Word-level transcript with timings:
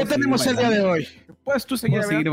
¿Qué 0.00 0.06
tenemos 0.06 0.46
el 0.46 0.56
día 0.56 0.70
de 0.70 0.80
hoy? 0.80 1.08
Pues 1.44 1.66
tú 1.66 1.76
seguir, 1.76 2.02
seguir 2.04 2.32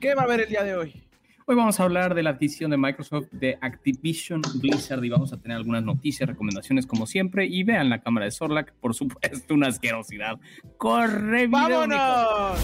¿Qué 0.00 0.14
va 0.14 0.22
a 0.22 0.24
haber 0.24 0.42
el 0.42 0.48
día 0.48 0.62
de 0.62 0.76
hoy? 0.76 1.02
Hoy 1.46 1.56
vamos 1.56 1.80
a 1.80 1.82
hablar 1.82 2.14
de 2.14 2.22
la 2.22 2.30
adquisición 2.30 2.70
de 2.70 2.76
Microsoft 2.76 3.26
de 3.32 3.58
Activision 3.60 4.40
Blizzard 4.60 5.04
y 5.04 5.08
vamos 5.08 5.32
a 5.32 5.36
tener 5.36 5.56
algunas 5.56 5.82
noticias, 5.82 6.28
recomendaciones 6.28 6.86
como 6.86 7.06
siempre. 7.06 7.44
Y 7.46 7.64
vean 7.64 7.90
la 7.90 8.00
cámara 8.00 8.26
de 8.26 8.30
Sorlac, 8.30 8.72
por 8.74 8.94
supuesto, 8.94 9.52
una 9.52 9.66
asquerosidad. 9.66 10.38
¡Corre, 10.76 11.48
¡Vámonos! 11.48 12.60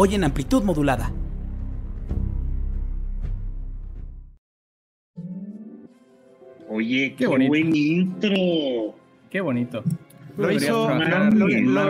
Hoy 0.00 0.14
en 0.14 0.22
amplitud 0.22 0.62
modulada. 0.62 1.10
Oye, 6.68 7.16
qué, 7.18 7.26
buen 7.26 7.74
intro. 7.74 8.94
Qué 9.28 9.40
bonito. 9.40 9.82
Lo 10.36 10.52
hizo 10.52 10.88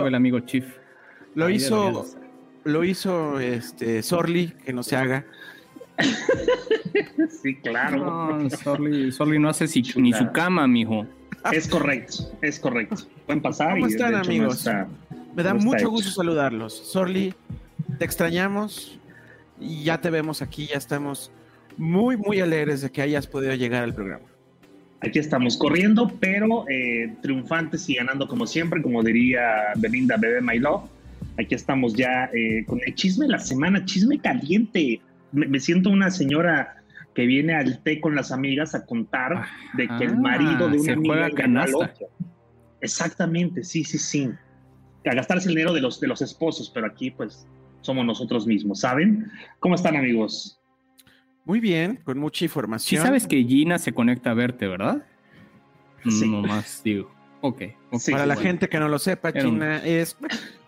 el 0.07 0.15
amigo 0.15 0.39
Chief. 0.39 0.65
Lo 1.35 1.51
hizo 1.51 2.03
lo 2.63 2.83
hizo 2.83 3.39
este 3.39 4.01
Sorly, 4.01 4.53
que 4.65 4.73
no 4.73 4.81
se 4.81 4.95
haga. 4.95 5.27
sí, 7.43 7.57
claro. 7.57 8.39
No, 8.39 8.49
Sorly, 9.11 9.37
no 9.37 9.49
hace 9.49 9.65
ni 9.97 10.13
su 10.13 10.31
cama, 10.31 10.65
mijo. 10.67 11.05
Es 11.51 11.67
correcto, 11.67 12.31
es 12.41 12.59
correcto. 12.59 13.03
Pueden 13.27 13.43
pasar. 13.43 13.73
¿Cómo 13.73 13.85
están, 13.85 14.15
amigos? 14.15 14.67
Me 15.35 15.43
da 15.43 15.53
mucho 15.53 15.91
gusto 15.91 16.09
saludarlos. 16.09 16.73
Sorly, 16.73 17.35
te 17.97 18.05
extrañamos 18.05 18.99
y 19.59 19.83
ya 19.83 19.99
te 19.99 20.09
vemos 20.09 20.41
aquí, 20.41 20.67
ya 20.67 20.77
estamos 20.77 21.31
muy, 21.77 22.17
muy 22.17 22.39
alegres 22.39 22.81
de 22.81 22.91
que 22.91 23.01
hayas 23.01 23.27
podido 23.27 23.53
llegar 23.55 23.83
al 23.83 23.93
programa. 23.93 24.25
Aquí 25.01 25.19
estamos 25.19 25.57
corriendo, 25.57 26.11
pero 26.19 26.65
eh, 26.69 27.15
triunfantes 27.21 27.89
y 27.89 27.95
ganando 27.95 28.27
como 28.27 28.45
siempre, 28.45 28.81
como 28.81 29.01
diría 29.01 29.41
Belinda 29.77 30.17
Bebe 30.17 30.41
My 30.41 30.59
Love. 30.59 30.89
Aquí 31.37 31.55
estamos 31.55 31.93
ya 31.93 32.29
eh, 32.33 32.65
con 32.65 32.81
el 32.85 32.93
chisme 32.95 33.25
de 33.25 33.31
la 33.31 33.39
semana, 33.39 33.85
chisme 33.85 34.19
caliente. 34.19 34.99
Me, 35.31 35.59
siento 35.59 35.89
una 35.89 36.11
señora 36.11 36.75
que 37.15 37.25
viene 37.25 37.53
al 37.53 37.81
té 37.81 38.01
con 38.01 38.13
las 38.13 38.31
amigas 38.31 38.75
a 38.75 38.85
contar 38.85 39.45
de 39.75 39.87
que 39.87 40.05
el 40.05 40.17
marido 40.17 40.69
de 40.69 40.79
una 40.79 40.93
amiga 40.93 41.29
ganó 41.29 41.63
Exactamente, 42.81 43.63
sí, 43.63 43.83
sí, 43.83 43.97
sí 43.97 44.29
a 45.09 45.15
gastarse 45.15 45.49
el 45.49 45.55
dinero 45.55 45.73
de 45.73 45.81
los, 45.81 45.99
de 45.99 46.07
los 46.07 46.21
esposos, 46.21 46.69
pero 46.73 46.87
aquí 46.87 47.11
pues 47.11 47.47
somos 47.81 48.05
nosotros 48.05 48.45
mismos, 48.45 48.79
¿saben? 48.81 49.31
¿Cómo 49.59 49.75
están 49.75 49.95
amigos? 49.95 50.59
Muy 51.45 51.59
bien, 51.59 51.99
con 52.03 52.19
mucha 52.19 52.45
información. 52.45 53.01
Sí 53.01 53.05
sabes 53.05 53.25
que 53.25 53.43
Gina 53.43 53.79
se 53.79 53.93
conecta 53.93 54.31
a 54.31 54.33
verte, 54.33 54.67
¿verdad? 54.67 55.05
Sí. 56.03 56.29
No 56.29 56.41
más 56.41 56.81
digo. 56.83 57.11
Ok. 57.41 57.63
Para 58.11 58.25
la 58.25 58.35
gente 58.35 58.69
que 58.69 58.79
no 58.79 58.87
lo 58.87 58.99
sepa, 58.99 59.31
Gina 59.31 59.83
es... 59.83 60.17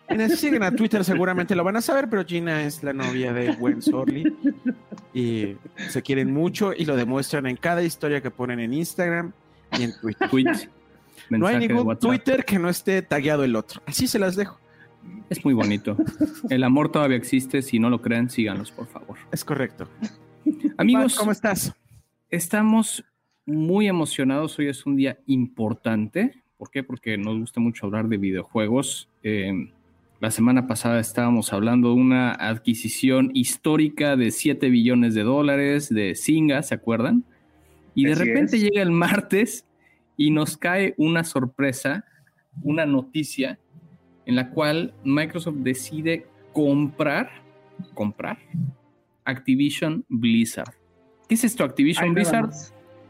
Quienes 0.07 0.39
siguen 0.41 0.61
a 0.63 0.75
Twitter 0.75 1.05
seguramente 1.05 1.55
lo 1.55 1.63
van 1.63 1.77
a 1.77 1.81
saber, 1.81 2.09
pero 2.09 2.25
Gina 2.25 2.66
es 2.66 2.83
la 2.83 2.91
novia 2.91 3.31
de 3.31 3.53
Gwen 3.55 3.81
Sorley 3.81 4.25
y 5.13 5.55
se 5.88 6.01
quieren 6.01 6.33
mucho 6.33 6.73
y 6.73 6.83
lo 6.83 6.97
demuestran 6.97 7.45
en 7.45 7.55
cada 7.55 7.81
historia 7.81 8.21
que 8.21 8.29
ponen 8.29 8.59
en 8.59 8.73
Instagram 8.73 9.31
y 9.79 9.83
en 9.83 9.94
Twitter. 10.01 10.29
Twitter 10.29 10.69
no 11.29 11.47
hay 11.47 11.66
ningún 11.66 11.97
Twitter 11.97 12.44
que 12.44 12.59
no 12.59 12.67
esté 12.67 13.01
tagueado 13.01 13.45
el 13.45 13.55
otro. 13.55 13.81
Así 13.85 14.05
se 14.05 14.19
las 14.19 14.35
dejo. 14.35 14.59
Es 15.29 15.44
muy 15.45 15.53
bonito. 15.53 15.97
El 16.50 16.63
amor 16.63 16.91
todavía 16.91 17.17
existe. 17.17 17.62
Si 17.62 17.79
no 17.79 17.89
lo 17.89 18.01
creen, 18.01 18.29
síganos, 18.29 18.72
por 18.72 18.88
favor. 18.88 19.17
Es 19.31 19.45
correcto. 19.45 19.88
Amigos, 20.78 21.16
¿cómo 21.16 21.31
estás? 21.31 21.73
Estamos 22.29 23.03
muy 23.45 23.88
emocionados. 23.88 24.57
Hoy 24.59 24.67
es 24.67 24.85
un 24.85 24.95
día 24.95 25.19
importante. 25.28 26.44
¿Por 26.57 26.69
qué? 26.69 26.84
Porque 26.84 27.17
nos 27.17 27.39
gusta 27.39 27.59
mucho 27.59 27.85
hablar 27.85 28.07
de 28.07 28.17
videojuegos. 28.17 29.09
Eh, 29.23 29.72
la 30.22 30.29
semana 30.29 30.67
pasada 30.67 31.00
estábamos 31.00 31.51
hablando 31.51 31.89
de 31.89 31.95
una 31.95 32.33
adquisición 32.33 33.31
histórica 33.33 34.16
de 34.16 34.29
7 34.29 34.69
billones 34.69 35.16
de 35.16 35.23
dólares 35.23 35.89
de 35.89 36.13
Singa, 36.13 36.62
¿se 36.62 36.75
acuerdan? 36.75 37.23
Y 37.95 38.06
de 38.06 38.13
repente 38.13 38.59
llega 38.59 38.83
el 38.83 38.91
martes 38.91 39.66
y 40.18 40.29
nos 40.29 40.57
cae 40.57 40.94
una 40.97 41.23
sorpresa, 41.23 42.06
una 42.62 42.85
noticia 42.85 43.57
en 44.25 44.35
la 44.35 44.49
cual 44.49 44.93
Microsoft 45.03 45.57
decide 45.57 46.25
comprar, 46.53 47.29
comprar 47.93 48.37
Activision 49.25 50.05
Blizzard. 50.09 50.73
¿Qué 51.27 51.35
es 51.35 51.43
esto? 51.43 51.63
Activision 51.63 52.13
Blizzard 52.13 52.51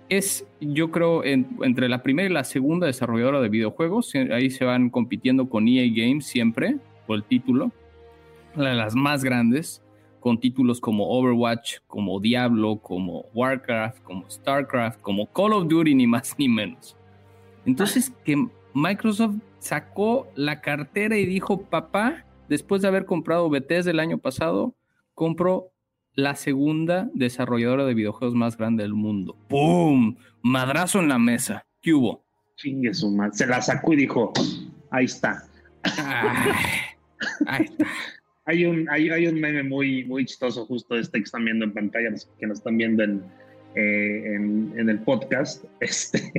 es, 0.10 0.46
yo 0.60 0.92
creo, 0.92 1.24
entre 1.24 1.90
la 1.90 2.04
primera 2.04 2.30
y 2.30 2.34
la 2.34 2.44
segunda 2.44 2.88
desarrolladora 2.88 3.42
de 3.42 3.50
videojuegos. 3.50 4.14
Ahí 4.32 4.50
se 4.50 4.66
van 4.66 4.90
compitiendo 4.90 5.50
con 5.50 5.68
EA 5.68 5.86
Games 5.88 6.26
siempre 6.26 6.78
por 7.08 7.18
el 7.18 7.24
título. 7.24 7.72
De 8.56 8.74
las 8.76 8.94
más 8.94 9.24
grandes, 9.24 9.82
con 10.20 10.40
títulos 10.40 10.82
como 10.82 11.10
Overwatch, 11.10 11.78
como 11.88 12.20
Diablo, 12.20 12.78
como 12.78 13.26
Warcraft, 13.34 14.04
como 14.04 14.30
Starcraft, 14.30 15.02
como 15.02 15.26
Call 15.28 15.54
of 15.54 15.68
Duty, 15.68 15.96
ni 15.96 16.06
más 16.06 16.36
ni 16.38 16.50
menos. 16.50 16.98
Entonces 17.66 18.14
que 18.26 18.48
Microsoft 18.74 19.36
sacó 19.60 20.28
la 20.36 20.62
cartera 20.62 21.18
y 21.18 21.26
dijo, 21.26 21.62
papá, 21.64 22.26
después 22.50 22.82
de 22.82 22.88
haber 22.88 23.06
comprado 23.06 23.50
Bethesda 23.50 23.92
el 23.92 24.00
año 24.00 24.18
pasado, 24.18 24.76
compró 25.14 25.72
la 26.14 26.36
segunda 26.36 27.10
desarrolladora 27.14 27.86
de 27.86 27.94
videojuegos 27.94 28.36
más 28.36 28.58
grande 28.58 28.84
del 28.84 28.94
mundo. 28.94 29.38
¡Pum! 29.48 30.16
Madrazo 30.42 31.00
en 31.00 31.10
la 31.10 31.20
mesa. 31.20 31.66
¿Qué 31.82 31.94
hubo? 31.94 32.24
Chingue 32.56 32.94
su 32.94 33.12
madre. 33.12 33.34
Se 33.34 33.48
la 33.48 33.62
sacó 33.62 33.94
y 33.94 33.98
dijo, 33.98 34.34
ahí 34.90 35.06
está. 35.06 35.44
ahí 37.46 37.66
está. 37.66 37.86
Hay 38.46 38.66
un, 38.66 38.90
hay, 38.90 39.08
hay, 39.12 39.28
un 39.28 39.40
meme 39.40 39.62
muy, 39.62 40.04
muy 40.04 40.26
chistoso 40.26 40.66
justo 40.66 40.98
este 40.98 41.20
que 41.20 41.24
están 41.24 41.46
viendo 41.46 41.64
en 41.64 41.74
pantalla, 41.74 42.10
que 42.40 42.48
nos 42.48 42.58
están 42.58 42.76
viendo 42.76 43.04
en, 43.04 43.24
eh, 43.76 44.36
en, 44.36 44.90
el 44.90 45.00
podcast. 45.00 45.64
Este, 45.80 46.32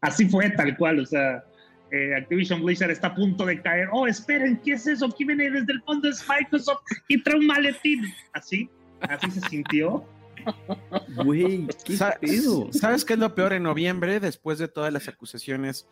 así 0.00 0.28
fue 0.28 0.50
tal 0.50 0.76
cual, 0.76 1.00
o 1.00 1.06
sea, 1.06 1.44
eh, 1.90 2.14
Activision 2.16 2.64
Blizzard 2.64 2.90
está 2.90 3.08
a 3.08 3.14
punto 3.14 3.46
de 3.46 3.60
caer. 3.60 3.88
Oh, 3.92 4.06
esperen, 4.06 4.60
¿qué 4.64 4.72
es 4.72 4.86
eso? 4.86 5.08
¿Quién 5.10 5.28
viene 5.28 5.50
desde 5.50 5.72
el 5.72 5.82
fondo? 5.82 6.08
Es 6.08 6.24
Microsoft 6.28 6.80
y 7.08 7.22
trae 7.22 7.38
un 7.38 7.46
maletín. 7.46 8.04
Así, 8.32 8.68
así 9.00 9.30
se 9.30 9.40
sintió. 9.48 10.04
Güey, 11.22 11.66
¿qué 11.84 11.96
¿Sabes 11.96 13.04
qué 13.04 13.12
es 13.12 13.18
lo 13.18 13.34
peor 13.34 13.52
en 13.52 13.62
noviembre, 13.62 14.20
después 14.20 14.58
de 14.58 14.68
todas 14.68 14.90
las 14.90 15.06
acusaciones 15.06 15.86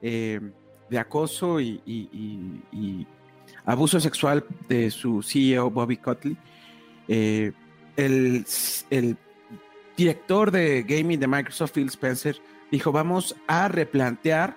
eh, 0.00 0.40
de 0.88 0.98
acoso 0.98 1.60
y, 1.60 3.06
abuso 3.66 4.00
sexual 4.00 4.42
de 4.70 4.90
su 4.90 5.22
CEO 5.22 5.70
Bobby 5.70 5.98
Cotley? 5.98 6.36
el, 7.08 8.46
el 8.88 9.16
director 10.00 10.50
de 10.50 10.82
gaming 10.82 11.20
de 11.20 11.26
Microsoft, 11.26 11.72
Phil 11.72 11.88
Spencer, 11.88 12.36
dijo, 12.70 12.90
vamos 12.90 13.36
a 13.46 13.68
replantear 13.68 14.56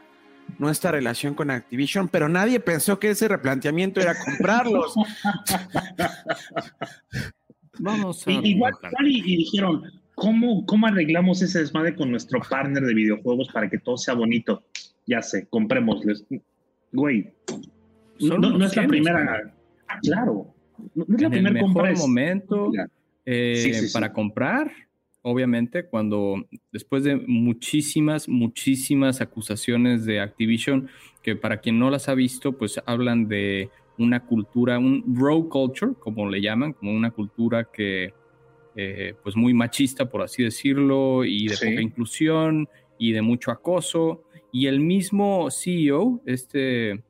nuestra 0.58 0.92
relación 0.92 1.34
con 1.36 1.52
Activision, 1.52 2.08
pero 2.08 2.30
nadie 2.30 2.62
pensó 2.62 2.98
que 2.98 3.10
ese 3.10 3.28
replanteamiento 3.28 4.00
era 4.00 4.16
comprarlos. 4.24 4.96
Vamos 7.80 8.28
a 8.28 8.32
igual, 8.32 8.74
y, 9.04 9.38
dijeron, 9.38 9.82
¿cómo, 10.14 10.64
¿cómo 10.66 10.86
arreglamos 10.86 11.42
ese 11.42 11.60
desmadre 11.60 11.96
con 11.96 12.12
nuestro 12.12 12.40
partner 12.40 12.84
de 12.84 12.94
videojuegos 12.94 13.50
para 13.52 13.68
que 13.68 13.80
todo 13.80 13.98
sea 13.98 14.14
bonito? 14.14 14.64
Ya 15.08 15.24
sé, 15.24 15.48
comprémosles. 15.48 16.24
Güey, 16.92 17.34
no, 18.20 18.64
es 18.64 18.76
la 18.76 18.88
primera. 18.88 19.54
claro, 20.04 20.54
no, 20.94 21.16
es 21.16 21.22
la 21.22 21.30
primera 21.32 21.60
compra. 21.60 21.94
momento 21.94 22.72
eh, 23.26 23.90
para 23.92 24.14
comprar 24.14 24.72
obviamente, 25.24 25.86
cuando 25.86 26.46
después 26.72 27.04
de 27.04 27.16
muchísimas, 27.16 28.30
muchísimas 28.30 29.22
acusaciones 29.22 30.06
de 30.06 30.20
Activision, 30.20 30.90
que 31.24 31.36
para 31.36 31.58
quien 31.58 31.80
no 31.80 31.90
las 31.90 32.10
ha 32.10 32.14
visto, 32.14 32.52
pues 32.58 32.80
hablan 32.86 33.28
de 33.28 33.70
una 33.98 34.26
cultura, 34.26 34.78
un 34.78 35.16
raw 35.18 35.48
culture, 35.50 35.94
como 36.00 36.30
le 36.30 36.42
llaman, 36.42 36.74
como 36.74 36.92
una 36.92 37.12
cultura 37.12 37.70
que, 37.72 38.14
eh, 38.76 39.16
pues 39.24 39.36
muy 39.36 39.54
machista, 39.54 40.10
por 40.10 40.22
así 40.22 40.44
decirlo, 40.44 41.24
y 41.24 41.48
de 41.48 41.56
poca 41.56 41.82
inclusión 41.82 42.68
y 42.98 43.14
de 43.14 43.22
mucho 43.22 43.52
acoso. 43.52 44.24
Y 44.52 44.68
el 44.68 44.80
mismo 44.80 45.50
CEO, 45.52 46.22
este 46.26 47.04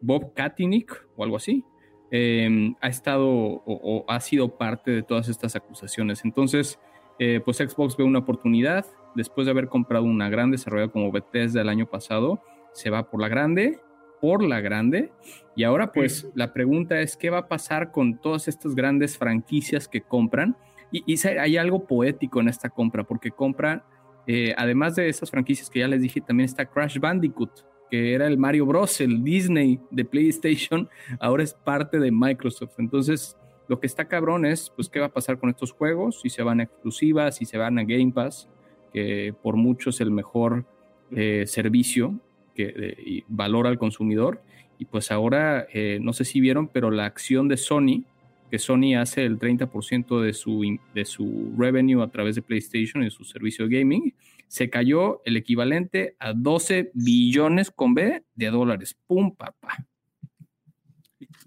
Bob 0.00 0.34
Katinick 0.34 1.06
o 1.16 1.24
algo 1.24 1.36
así, 1.36 1.64
em, 2.10 2.74
ha 2.80 2.88
estado 2.88 3.26
o, 3.26 4.04
ha 4.08 4.20
sido 4.20 4.58
parte 4.58 4.90
de 4.90 5.02
todas 5.02 5.28
estas 5.28 5.56
acusaciones. 5.56 6.24
Entonces, 6.24 6.78
eh, 7.18 7.40
pues 7.44 7.58
Xbox 7.58 7.96
ve 7.96 8.04
una 8.04 8.20
oportunidad, 8.20 8.86
después 9.14 9.46
de 9.46 9.50
haber 9.50 9.68
comprado 9.68 10.04
una 10.04 10.28
gran 10.28 10.50
desarrolladora 10.50 10.92
como 10.92 11.12
Bethesda 11.12 11.60
el 11.60 11.68
año 11.68 11.86
pasado, 11.86 12.40
se 12.72 12.90
va 12.90 13.10
por 13.10 13.20
la 13.20 13.28
grande, 13.28 13.80
por 14.20 14.42
la 14.42 14.60
grande, 14.60 15.12
y 15.56 15.64
ahora 15.64 15.92
pues 15.92 16.30
la 16.34 16.52
pregunta 16.52 17.00
es, 17.00 17.16
¿qué 17.16 17.28
va 17.28 17.38
a 17.38 17.48
pasar 17.48 17.90
con 17.90 18.18
todas 18.20 18.48
estas 18.48 18.74
grandes 18.74 19.18
franquicias 19.18 19.88
que 19.88 20.00
compran? 20.00 20.56
Y, 20.90 21.02
y 21.06 21.26
hay 21.26 21.56
algo 21.56 21.86
poético 21.86 22.40
en 22.40 22.48
esta 22.48 22.70
compra, 22.70 23.04
porque 23.04 23.30
compra, 23.30 23.84
eh, 24.26 24.54
además 24.56 24.94
de 24.94 25.08
esas 25.08 25.30
franquicias 25.30 25.68
que 25.68 25.80
ya 25.80 25.88
les 25.88 26.00
dije, 26.00 26.20
también 26.20 26.44
está 26.44 26.66
Crash 26.66 26.98
Bandicoot, 26.98 27.50
que 27.90 28.14
era 28.14 28.26
el 28.26 28.38
Mario 28.38 28.64
Bros, 28.66 29.00
el 29.00 29.22
Disney 29.22 29.80
de 29.90 30.04
PlayStation, 30.04 30.88
ahora 31.20 31.42
es 31.42 31.52
parte 31.52 31.98
de 31.98 32.10
Microsoft. 32.10 32.78
Entonces, 32.78 33.36
lo 33.68 33.80
que 33.80 33.86
está 33.86 34.06
cabrón 34.06 34.44
es, 34.44 34.70
pues, 34.74 34.88
qué 34.88 35.00
va 35.00 35.06
a 35.06 35.12
pasar 35.12 35.38
con 35.38 35.50
estos 35.50 35.72
juegos, 35.72 36.20
si 36.20 36.28
se 36.28 36.42
van 36.42 36.60
a 36.60 36.64
exclusivas, 36.64 37.36
si 37.36 37.44
se 37.44 37.58
van 37.58 37.78
a 37.78 37.84
Game 37.84 38.12
Pass, 38.12 38.48
que 38.92 39.34
por 39.42 39.56
mucho 39.56 39.90
es 39.90 40.00
el 40.00 40.10
mejor 40.10 40.66
eh, 41.10 41.44
servicio 41.46 42.20
que 42.54 43.24
valora 43.28 43.70
al 43.70 43.78
consumidor. 43.78 44.42
Y 44.78 44.84
pues 44.84 45.10
ahora, 45.10 45.66
eh, 45.72 45.98
no 46.02 46.12
sé 46.12 46.24
si 46.24 46.40
vieron, 46.40 46.68
pero 46.68 46.90
la 46.90 47.06
acción 47.06 47.48
de 47.48 47.56
Sony, 47.56 48.04
que 48.50 48.58
Sony 48.58 48.96
hace 48.98 49.24
el 49.24 49.38
30% 49.38 50.20
de 50.20 50.32
su, 50.32 50.78
de 50.94 51.04
su 51.04 51.54
revenue 51.56 52.02
a 52.02 52.08
través 52.08 52.34
de 52.34 52.42
PlayStation 52.42 53.02
y 53.02 53.10
su 53.10 53.24
servicio 53.24 53.68
de 53.68 53.78
gaming, 53.78 54.14
se 54.48 54.68
cayó 54.68 55.22
el 55.24 55.36
equivalente 55.36 56.16
a 56.18 56.34
12 56.34 56.90
billones 56.94 57.70
con 57.70 57.94
B 57.94 58.24
de 58.34 58.46
dólares. 58.50 58.96
¡Pum, 59.06 59.34
papá! 59.34 59.86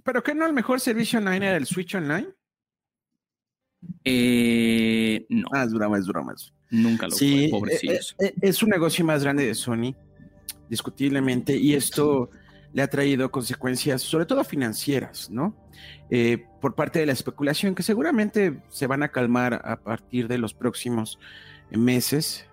¿Pero 0.06 0.22
qué 0.22 0.36
no 0.36 0.46
el 0.46 0.54
mejor 0.54 0.80
servicio 0.80 1.18
online 1.18 1.48
era 1.48 1.58
el 1.58 1.66
Switch 1.66 1.96
Online? 1.96 2.28
Eh, 4.04 5.26
no. 5.30 5.48
Ah, 5.52 5.64
es 5.64 5.74
broma, 5.74 5.98
es 5.98 6.06
broma. 6.06 6.36
Nunca 6.70 7.08
lo 7.08 7.16
sí, 7.16 7.50
fue, 7.50 7.60
pobrecillos. 7.60 8.16
Eh, 8.20 8.28
eh, 8.28 8.36
es 8.42 8.62
un 8.62 8.70
negocio 8.70 9.04
más 9.04 9.24
grande 9.24 9.48
de 9.48 9.56
Sony, 9.56 9.96
discutiblemente, 10.70 11.58
y 11.58 11.74
esto 11.74 12.30
le 12.72 12.84
ha 12.84 12.88
traído 12.88 13.32
consecuencias, 13.32 14.04
sobre 14.04 14.28
todo 14.28 14.44
financieras, 14.44 15.32
¿no? 15.32 15.56
Eh, 16.12 16.46
por 16.62 16.76
parte 16.76 17.00
de 17.00 17.08
la 17.08 17.14
especulación, 17.14 17.74
que 17.74 17.82
seguramente 17.82 18.62
se 18.70 18.86
van 18.86 19.02
a 19.02 19.10
calmar 19.10 19.56
a 19.66 19.82
partir 19.82 20.28
de 20.28 20.38
los 20.38 20.54
próximos 20.54 21.18
meses, 21.72 22.46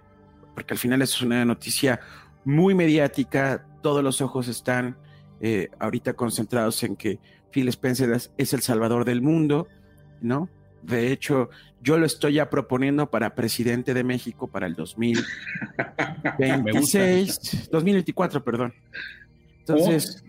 porque 0.54 0.72
al 0.72 0.78
final 0.78 1.02
es 1.02 1.20
una 1.20 1.44
noticia 1.44 2.00
muy 2.46 2.74
mediática, 2.74 3.66
todos 3.82 4.02
los 4.02 4.22
ojos 4.22 4.48
están 4.48 4.96
eh, 5.44 5.70
ahorita 5.80 6.12
concentrados 6.12 6.80
en 6.84 6.94
que 6.94 7.18
Phil 7.52 7.68
Spencer 7.68 8.10
es, 8.10 8.32
el 8.52 8.62
salvador 8.62 9.04
del 9.04 9.22
mundo, 9.22 9.68
¿no? 10.20 10.48
De 10.82 11.12
hecho, 11.12 11.50
yo 11.80 11.96
lo 11.98 12.06
estoy 12.06 12.32
ya 12.34 12.50
proponiendo 12.50 13.08
para 13.10 13.34
presidente 13.34 13.94
de 13.94 14.02
México 14.02 14.48
para 14.48 14.66
el 14.66 14.74
2026, 16.36 17.70
2024, 17.70 18.42
perdón. 18.42 18.74
Entonces. 19.60 20.24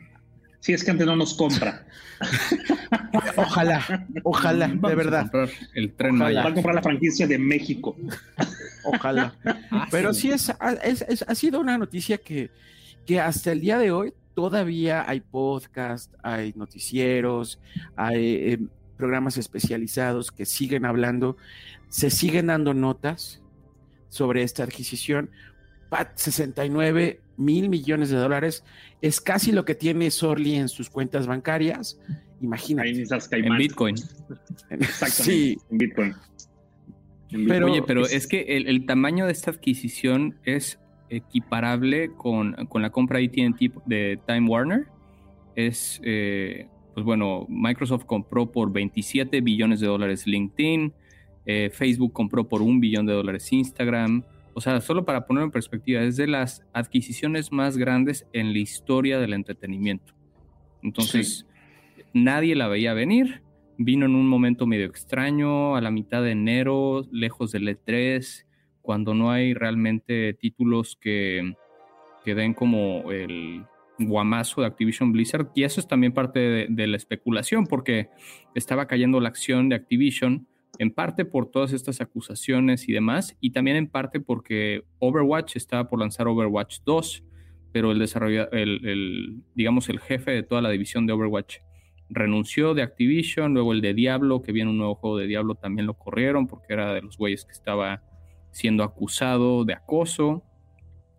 si 0.59 0.73
es 0.73 0.83
que 0.83 0.91
antes 0.91 1.07
no 1.07 1.15
nos 1.15 1.33
compra. 1.33 1.87
ojalá, 3.35 4.05
ojalá, 4.23 4.67
de 4.67 4.95
verdad. 4.95 5.31
el 5.73 5.93
tren 5.93 6.21
Va 6.21 6.27
a 6.29 6.53
comprar 6.53 6.75
la 6.75 6.83
franquicia 6.83 7.25
de 7.25 7.39
México. 7.39 7.97
Ojalá. 8.85 9.33
Ah, 9.71 9.87
Pero 9.89 10.13
sí, 10.13 10.29
es, 10.29 10.49
ha 10.49 11.35
sido 11.35 11.61
una 11.61 11.77
noticia 11.77 12.17
que, 12.17 12.51
que 13.05 13.21
hasta 13.21 13.53
el 13.53 13.61
día 13.61 13.77
de 13.77 13.91
hoy 13.91 14.13
todavía 14.33 15.09
hay 15.09 15.21
podcast, 15.21 16.13
hay 16.23 16.53
noticieros, 16.55 17.59
hay 17.95 18.25
eh, 18.25 18.59
programas 18.97 19.37
especializados 19.37 20.31
que 20.31 20.45
siguen 20.45 20.85
hablando, 20.85 21.37
se 21.89 22.09
siguen 22.09 22.47
dando 22.47 22.73
notas 22.73 23.41
sobre 24.09 24.43
esta 24.43 24.63
adquisición. 24.63 25.29
69 26.15 27.21
mil 27.37 27.69
millones 27.69 28.09
de 28.09 28.17
dólares 28.17 28.63
es 29.01 29.21
casi 29.21 29.51
lo 29.51 29.63
que 29.65 29.75
tiene 29.75 30.09
Sorli 30.09 30.55
en 30.55 30.69
sus 30.69 30.89
cuentas 30.89 31.27
bancarias. 31.27 31.99
Imagínate. 32.41 33.05
En 33.31 33.57
Bitcoin. 33.57 33.95
sí. 35.09 35.57
En 35.69 35.77
Bitcoin. 35.77 36.15
Pero, 37.47 37.65
Oye, 37.65 37.81
pero 37.81 38.05
es, 38.05 38.27
que 38.27 38.57
el, 38.57 38.85
tamaño 38.85 39.25
de 39.25 39.31
esta 39.31 39.49
adquisición 39.49 40.37
es 40.43 40.77
equiparable 41.09 42.11
con, 42.15 42.55
la 42.73 42.89
compra 42.89 43.19
ATT 43.19 43.85
de 43.85 44.19
Time 44.25 44.49
Warner. 44.49 44.87
Es, 45.55 46.01
eh, 46.03 46.67
pues 46.93 47.05
bueno, 47.05 47.45
Microsoft 47.49 48.05
compró 48.05 48.51
por 48.51 48.71
27 48.71 49.41
billones 49.41 49.79
de 49.79 49.87
dólares 49.87 50.25
LinkedIn, 50.25 50.93
eh, 51.45 51.69
Facebook 51.71 52.13
compró 52.13 52.47
por 52.47 52.61
un 52.61 52.79
billón 52.79 53.05
de 53.05 53.13
dólares 53.13 53.51
Instagram, 53.51 54.23
o 54.53 54.61
sea, 54.61 54.79
solo 54.81 55.03
para 55.03 55.25
ponerlo 55.25 55.45
en 55.45 55.51
perspectiva, 55.51 56.01
es 56.01 56.15
de 56.15 56.27
las 56.27 56.63
adquisiciones 56.73 57.51
más 57.51 57.77
grandes 57.77 58.27
en 58.33 58.53
la 58.53 58.59
historia 58.59 59.19
del 59.19 59.33
entretenimiento. 59.33 60.13
Entonces, 60.83 61.47
nadie 62.13 62.55
la 62.55 62.67
veía 62.67 62.93
venir. 62.93 63.41
Vino 63.77 64.05
en 64.05 64.15
un 64.15 64.27
momento 64.27 64.67
medio 64.67 64.85
extraño, 64.85 65.75
a 65.75 65.81
la 65.81 65.89
mitad 65.89 66.21
de 66.21 66.31
enero, 66.31 67.07
lejos 67.11 67.51
del 67.51 67.67
E3, 67.67 68.45
cuando 68.83 69.15
no 69.15 69.31
hay 69.31 69.55
realmente 69.55 70.35
títulos 70.35 70.95
que, 71.01 71.55
que 72.23 72.35
den 72.35 72.53
como 72.53 73.11
el 73.11 73.65
guamazo 73.97 74.61
de 74.61 74.67
Activision 74.67 75.11
Blizzard. 75.11 75.49
Y 75.55 75.63
eso 75.63 75.79
es 75.79 75.87
también 75.87 76.13
parte 76.13 76.67
de, 76.69 76.87
la 76.87 76.97
especulación, 76.97 77.65
porque 77.65 78.09
estaba 78.53 78.87
cayendo 78.87 79.19
la 79.19 79.29
acción 79.29 79.69
de 79.69 79.75
Activision 79.75 80.47
en 80.79 80.91
parte 80.91 81.25
por 81.25 81.51
todas 81.51 81.71
estas 81.71 82.01
acusaciones 82.01 82.89
y 82.89 82.93
demás, 82.93 83.37
y 83.39 83.51
también 83.51 83.77
en 83.77 83.87
parte 83.87 84.19
porque 84.19 84.83
Overwatch 84.99 85.55
estaba 85.55 85.87
por 85.87 85.99
lanzar 85.99 86.27
Overwatch 86.27 86.79
2, 86.83 87.23
pero 87.71 87.91
el 87.91 87.99
desarrollador, 87.99 88.55
el, 88.55 89.41
digamos, 89.53 89.89
el 89.89 89.99
jefe 89.99 90.31
de 90.31 90.43
toda 90.43 90.61
la 90.61 90.69
división 90.69 91.05
de 91.05 91.13
Overwatch 91.13 91.57
renunció 92.09 92.73
de 92.73 92.81
Activision, 92.81 93.53
luego 93.53 93.71
el 93.73 93.81
de 93.81 93.93
Diablo, 93.93 94.41
que 94.41 94.51
viene 94.51 94.71
un 94.71 94.77
nuevo 94.77 94.95
juego 94.95 95.17
de 95.17 95.27
Diablo, 95.27 95.55
también 95.55 95.85
lo 95.85 95.93
corrieron 95.95 96.47
porque 96.47 96.73
era 96.73 96.93
de 96.93 97.01
los 97.01 97.17
güeyes 97.17 97.45
que 97.45 97.51
estaba 97.51 98.03
siendo 98.53 98.83
acusado 98.83 99.65
de 99.65 99.73
acoso. 99.73 100.43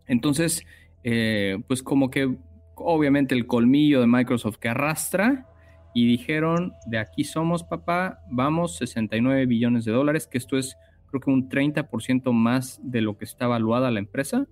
Entonces, 0.06 0.64
eh, 1.02 1.58
pues 1.68 1.82
como 1.82 2.10
que 2.10 2.34
obviamente 2.76 3.34
el 3.34 3.46
colmillo 3.46 4.00
de 4.00 4.06
Microsoft 4.06 4.56
que 4.56 4.70
arrastra, 4.70 5.46
y 5.94 6.08
dijeron, 6.08 6.74
de 6.86 6.98
aquí 6.98 7.22
somos, 7.22 7.62
papá, 7.62 8.18
vamos, 8.28 8.76
69 8.78 9.46
billones 9.46 9.84
de 9.84 9.92
dólares, 9.92 10.26
que 10.26 10.38
esto 10.38 10.58
es 10.58 10.76
creo 11.06 11.20
que 11.20 11.30
un 11.30 11.48
30% 11.48 12.32
más 12.32 12.80
de 12.82 13.00
lo 13.00 13.16
que 13.16 13.24
está 13.24 13.44
evaluada 13.44 13.92
la 13.92 14.00
empresa, 14.00 14.48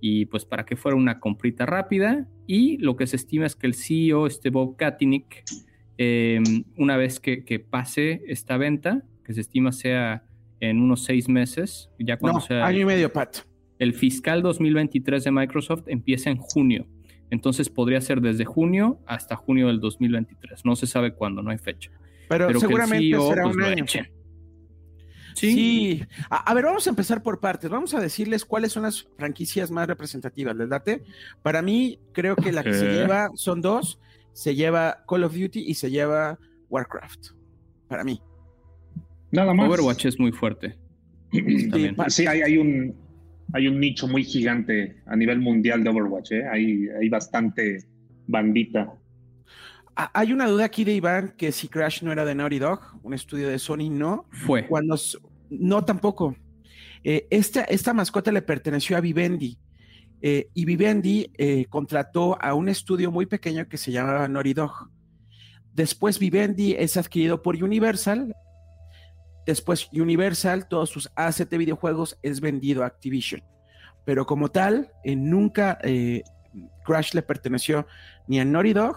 y 0.00 0.24
pues 0.26 0.46
para 0.46 0.64
que 0.64 0.76
fuera 0.76 0.96
una 0.96 1.20
comprita 1.20 1.66
rápida, 1.66 2.26
y 2.46 2.78
lo 2.78 2.96
que 2.96 3.06
se 3.06 3.16
estima 3.16 3.44
es 3.44 3.54
que 3.54 3.66
el 3.66 3.74
CEO, 3.74 4.26
este 4.26 4.48
Bob 4.48 4.76
Katinick, 4.76 5.44
em, 5.98 6.64
una 6.78 6.96
vez 6.96 7.20
que, 7.20 7.66
pase 7.70 8.22
esta 8.26 8.56
venta, 8.56 9.02
que 9.22 9.34
se 9.34 9.42
estima 9.42 9.72
sea 9.72 10.24
en 10.60 10.80
unos 10.80 11.04
seis 11.04 11.28
meses, 11.28 11.90
ya 11.98 12.18
cuando 12.18 12.40
sea... 12.40 12.66
Año 12.66 12.80
y 12.80 12.84
medio, 12.84 13.12
Pat. 13.12 13.38
El 13.78 13.92
fiscal 13.94 14.42
2023 14.42 15.24
de 15.24 15.30
Microsoft 15.30 15.84
empieza 15.86 16.30
en 16.30 16.38
junio. 16.38 16.86
Entonces 17.30 17.68
podría 17.68 18.00
ser 18.00 18.20
desde 18.20 18.44
junio 18.44 19.00
hasta 19.06 19.36
junio 19.36 19.66
del 19.66 19.80
2023. 19.80 20.64
No 20.64 20.76
se 20.76 20.86
sabe 20.86 21.12
cuándo, 21.12 21.42
no 21.42 21.50
hay 21.50 21.58
fecha. 21.58 21.90
Pero, 22.28 22.58
seguramente 22.58 23.16
e 23.16 23.20
será 23.20 23.42
pues, 23.44 23.56
un 23.56 23.62
año. 23.62 23.84
Sí. 25.34 26.02
A, 26.30 26.54
ver, 26.54 26.64
vamos 26.64 26.86
a 26.86 26.90
empezar 26.90 27.22
por 27.22 27.40
partes. 27.40 27.68
Vamos 27.68 27.92
a 27.94 28.00
decirles 28.00 28.44
cuáles 28.44 28.72
son 28.72 28.84
las 28.84 29.06
franquicias 29.16 29.70
más 29.70 29.86
representativas 29.86 30.56
del 30.56 30.68
Date. 30.68 31.04
Para 31.42 31.60
mí, 31.60 32.00
creo 32.12 32.36
que 32.36 32.52
la 32.52 32.64
que 32.64 32.72
se 32.72 32.90
lleva 32.90 33.30
son 33.34 33.60
dos. 33.60 34.00
Se 34.32 34.54
lleva 34.54 35.04
Call 35.08 35.24
of 35.24 35.34
Duty 35.34 35.60
y 35.60 35.74
se 35.74 35.90
lleva 35.90 36.38
Warcraft. 36.68 37.28
Para 37.88 38.04
mí. 38.04 38.20
Nada 39.30 39.54
más. 39.54 39.68
Overwatch 39.68 40.06
es 40.06 40.18
muy 40.18 40.32
fuerte. 40.32 40.76
sí 42.08 42.26
hay, 42.26 42.58
un, 42.58 42.94
hay 43.52 43.68
un 43.68 43.80
nicho 43.80 44.06
muy 44.08 44.24
gigante 44.24 44.96
a 45.06 45.16
nivel 45.16 45.40
mundial 45.40 45.82
de 45.82 45.90
Overwatch, 45.90 46.32
¿eh? 46.32 46.44
hay, 46.50 46.88
hay 46.88 47.08
bastante 47.08 47.84
bandita. 48.26 48.92
Ah, 49.96 50.10
hay 50.14 50.32
una 50.32 50.46
duda 50.46 50.66
aquí 50.66 50.84
de 50.84 50.92
Iván 50.92 51.34
que 51.36 51.52
si 51.52 51.68
Crash 51.68 52.02
no 52.02 52.12
era 52.12 52.24
de 52.24 52.34
Naughty 52.34 52.58
Dog, 52.58 52.80
un 53.02 53.14
estudio 53.14 53.48
de 53.48 53.58
Sony, 53.58 53.88
no. 53.90 54.26
Fue. 54.30 54.66
Cuando, 54.66 54.96
no, 55.50 55.84
tampoco. 55.84 56.36
Eh, 57.02 57.26
esta, 57.30 57.62
esta, 57.62 57.94
mascota 57.94 58.30
le 58.30 58.42
perteneció 58.42 58.96
a 58.96 59.00
Vivendi. 59.00 59.58
Eh, 60.20 60.48
y 60.54 60.64
Vivendi 60.64 61.30
eh, 61.38 61.66
contrató 61.68 62.40
a 62.42 62.54
un 62.54 62.68
estudio 62.68 63.10
muy 63.10 63.26
pequeño 63.26 63.68
que 63.68 63.76
se 63.76 63.92
llamaba 63.92 64.28
Naughty 64.28 64.54
Dog. 64.54 64.90
Después 65.72 66.18
Vivendi 66.18 66.72
es 66.72 66.96
adquirido 66.96 67.42
por 67.42 67.62
Universal 67.62 68.34
Después 69.46 69.88
Universal, 69.92 70.66
todos 70.66 70.90
sus 70.90 71.08
assets 71.14 71.50
de 71.50 71.58
videojuegos 71.58 72.18
es 72.20 72.40
vendido 72.40 72.82
a 72.82 72.86
Activision. 72.86 73.42
Pero 74.04 74.26
como 74.26 74.50
tal, 74.50 74.90
eh, 75.04 75.14
nunca 75.14 75.78
eh, 75.82 76.22
Crash 76.84 77.14
le 77.14 77.22
perteneció 77.22 77.86
ni 78.26 78.40
a 78.40 78.44
Naughty 78.44 78.72
Dog 78.72 78.96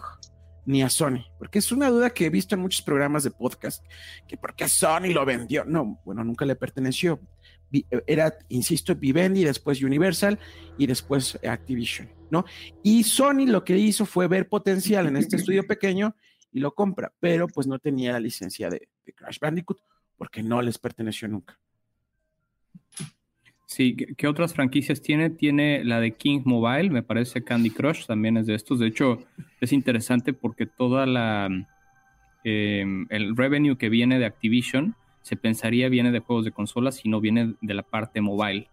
ni 0.65 0.83
a 0.83 0.89
Sony, 0.89 1.25
porque 1.39 1.59
es 1.59 1.71
una 1.71 1.89
duda 1.89 2.11
que 2.11 2.27
he 2.27 2.29
visto 2.29 2.53
en 2.53 2.61
muchos 2.61 2.83
programas 2.83 3.23
de 3.23 3.31
podcast, 3.31 3.83
que 4.27 4.37
por 4.37 4.55
qué 4.55 4.67
Sony 4.67 5.13
lo 5.13 5.25
vendió. 5.25 5.65
No, 5.65 5.99
bueno, 6.05 6.23
nunca 6.23 6.45
le 6.45 6.55
perteneció. 6.55 7.19
Era, 8.05 8.35
insisto, 8.49 8.95
Vivendi, 8.95 9.43
después 9.43 9.81
Universal 9.81 10.37
y 10.77 10.85
después 10.85 11.39
Activision, 11.43 12.09
¿no? 12.29 12.45
Y 12.83 13.03
Sony 13.03 13.45
lo 13.47 13.63
que 13.63 13.77
hizo 13.77 14.05
fue 14.05 14.27
ver 14.27 14.47
potencial 14.47 15.07
en 15.07 15.17
este 15.17 15.37
estudio 15.37 15.65
pequeño 15.65 16.15
y 16.51 16.59
lo 16.59 16.73
compra, 16.73 17.13
pero 17.19 17.47
pues 17.47 17.65
no 17.65 17.79
tenía 17.79 18.13
la 18.13 18.19
licencia 18.19 18.69
de 18.69 18.89
Crash 19.15 19.39
Bandicoot 19.39 19.79
porque 20.19 20.43
no 20.43 20.61
les 20.61 20.77
perteneció 20.77 21.27
nunca. 21.27 21.57
Sí, 23.65 23.95
¿qué 23.95 24.27
otras 24.27 24.53
franquicias 24.53 25.01
tiene? 25.01 25.29
Tiene 25.29 25.83
la 25.83 25.99
de 25.99 26.11
King 26.11 26.41
Mobile, 26.43 26.89
me 26.89 27.03
parece 27.03 27.43
Candy 27.43 27.69
Crush 27.69 28.05
también 28.05 28.35
es 28.35 28.45
de 28.45 28.55
estos. 28.55 28.79
De 28.79 28.87
hecho, 28.87 29.19
es 29.61 29.71
interesante 29.71 30.33
porque 30.33 30.65
toda 30.65 31.05
la 31.05 31.49
em, 32.43 33.07
el 33.09 33.37
revenue 33.37 33.77
que 33.77 33.89
viene 33.89 34.19
de 34.19 34.25
Activision 34.25 34.95
se 35.21 35.37
pensaría 35.37 35.87
viene 35.87 36.11
de 36.11 36.19
juegos 36.19 36.45
de 36.45 36.51
consolas 36.51 37.05
y 37.05 37.09
no 37.09 37.21
viene 37.21 37.53
de 37.61 37.73
la 37.73 37.83
parte 37.83 38.21
mobile, 38.21 38.67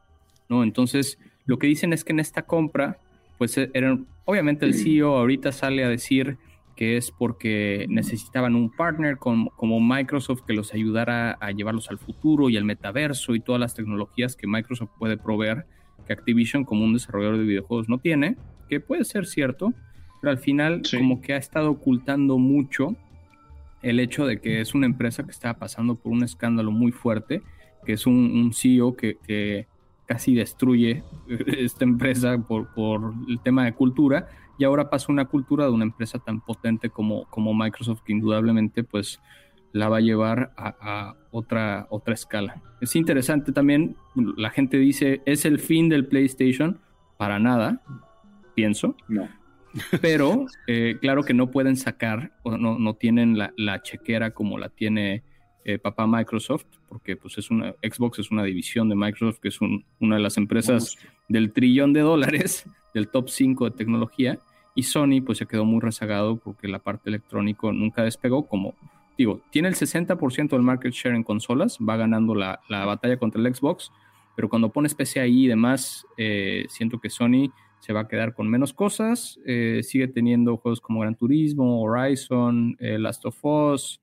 ¿no? 0.48 0.62
Entonces, 0.62 1.18
lo 1.44 1.58
que 1.58 1.66
dicen 1.66 1.92
es 1.92 2.02
que 2.02 2.12
en 2.12 2.20
esta 2.20 2.42
compra, 2.42 2.98
pues 3.38 3.56
e, 3.58 3.70
eran, 3.74 4.06
obviamente 4.24 4.64
el 4.64 4.74
CEO 4.74 5.16
ahorita 5.16 5.52
sale 5.52 5.84
a 5.84 5.88
decir 5.88 6.38
que 6.76 6.98
es 6.98 7.10
porque 7.10 7.86
necesitaban 7.88 8.54
un 8.54 8.70
partner 8.70 9.16
como 9.16 9.80
Microsoft 9.80 10.42
que 10.46 10.52
los 10.52 10.74
ayudara 10.74 11.32
a 11.40 11.50
llevarlos 11.50 11.90
al 11.90 11.98
futuro 11.98 12.50
y 12.50 12.58
al 12.58 12.64
metaverso 12.64 13.34
y 13.34 13.40
todas 13.40 13.60
las 13.60 13.74
tecnologías 13.74 14.36
que 14.36 14.46
Microsoft 14.46 14.90
puede 14.98 15.16
proveer, 15.16 15.64
que 16.06 16.12
Activision 16.12 16.64
como 16.64 16.84
un 16.84 16.92
desarrollador 16.92 17.38
de 17.38 17.44
videojuegos 17.44 17.88
no 17.88 17.98
tiene, 17.98 18.36
que 18.68 18.80
puede 18.80 19.04
ser 19.04 19.26
cierto, 19.26 19.72
pero 20.20 20.30
al 20.30 20.38
final 20.38 20.82
como 20.96 21.22
que 21.22 21.32
ha 21.32 21.38
estado 21.38 21.70
ocultando 21.70 22.36
mucho 22.36 22.94
el 23.82 23.98
hecho 23.98 24.26
de 24.26 24.40
que 24.40 24.60
es 24.60 24.74
una 24.74 24.86
empresa 24.86 25.24
que 25.24 25.30
está 25.30 25.54
pasando 25.54 25.94
por 25.94 26.12
un 26.12 26.24
escándalo 26.24 26.70
muy 26.72 26.92
fuerte, 26.92 27.42
que 27.86 27.94
es 27.94 28.06
un, 28.06 28.52
CEO 28.52 28.96
que, 28.96 29.66
casi 30.04 30.34
destruye 30.34 31.02
esta 31.58 31.84
empresa 31.84 32.38
por, 32.38 32.72
por 32.74 33.14
el 33.28 33.40
tema 33.40 33.64
de 33.64 33.72
cultura 33.72 34.28
y 34.58 34.64
ahora 34.64 34.90
pasa 34.90 35.12
una 35.12 35.26
cultura 35.26 35.64
de 35.64 35.70
una 35.70 35.84
empresa 35.84 36.18
tan 36.18 36.40
potente 36.40 36.90
como, 36.90 37.26
como 37.30 37.54
Microsoft 37.54 38.02
que 38.02 38.12
indudablemente 38.12 38.84
pues 38.84 39.20
la 39.72 39.88
va 39.88 39.98
a 39.98 40.00
llevar 40.00 40.52
a, 40.56 41.14
otra, 41.30 41.86
otra 41.90 42.14
escala. 42.14 42.62
Es 42.80 42.96
interesante 42.96 43.52
también, 43.52 43.96
la 44.14 44.50
gente 44.50 44.78
dice, 44.78 45.20
¿es 45.26 45.44
el 45.44 45.58
fin 45.58 45.88
del 45.88 46.06
PlayStation? 46.06 46.80
Para 47.18 47.38
nada, 47.38 47.82
pienso. 48.54 48.96
No. 49.06 49.28
Pero 50.00 50.46
eh, 50.66 50.96
claro 51.00 51.24
que 51.24 51.34
no 51.34 51.50
pueden 51.50 51.76
sacar, 51.76 52.32
o 52.42 52.56
no, 52.56 52.78
no 52.78 52.94
tienen 52.94 53.36
la, 53.36 53.52
la, 53.58 53.82
chequera 53.82 54.30
como 54.30 54.58
la 54.58 54.70
tiene 54.70 55.24
eh, 55.64 55.78
papá 55.78 56.06
Microsoft, 56.06 56.66
porque 56.88 57.16
pues 57.16 57.36
es 57.38 57.50
una, 57.50 57.74
Xbox 57.82 58.20
es 58.20 58.30
una 58.30 58.44
división 58.44 58.88
de 58.88 58.94
Microsoft, 58.94 59.40
que 59.40 59.48
es 59.48 59.60
una 59.60 60.16
de 60.16 60.22
las 60.22 60.36
empresas 60.36 60.96
del 61.28 61.52
trillón 61.52 61.92
de 61.92 62.00
dólares, 62.00 62.70
del 62.96 63.08
top 63.08 63.28
5 63.28 63.66
de 63.66 63.70
tecnología, 63.72 64.40
y 64.74 64.82
Sony 64.84 65.22
pues 65.24 65.38
se 65.38 65.46
quedó 65.46 65.64
muy 65.64 65.80
rezagado 65.80 66.36
porque 66.36 66.66
la 66.66 66.78
parte 66.78 67.10
electrónico 67.10 67.72
nunca 67.72 68.02
despegó 68.02 68.46
como, 68.46 68.74
digo, 69.16 69.42
tiene 69.50 69.68
el 69.68 69.74
60% 69.74 70.50
del 70.50 70.62
market 70.62 70.92
share 70.92 71.14
en 71.14 71.22
consolas, 71.22 71.78
va 71.78 71.96
ganando 71.96 72.34
la, 72.34 72.60
batalla 72.68 73.18
contra 73.18 73.40
el 73.40 73.54
Xbox, 73.54 73.92
pero 74.34 74.48
cuando 74.48 74.72
pones 74.72 74.94
PCI 74.94 75.44
y 75.44 75.46
demás, 75.46 76.06
eh, 76.16 76.64
siento 76.68 76.98
que 77.00 77.10
Sony 77.10 77.52
se 77.80 77.92
va 77.92 78.00
a 78.00 78.08
quedar 78.08 78.34
con 78.34 78.48
menos 78.48 78.72
cosas, 78.72 79.38
eh, 79.46 79.80
sigue 79.82 80.08
teniendo 80.08 80.56
juegos 80.56 80.80
como 80.80 81.00
Gran 81.00 81.14
Turismo, 81.14 81.82
Horizon, 81.82 82.76
eh, 82.80 82.98
Last 82.98 83.24
of 83.26 83.44
Us, 83.44 84.00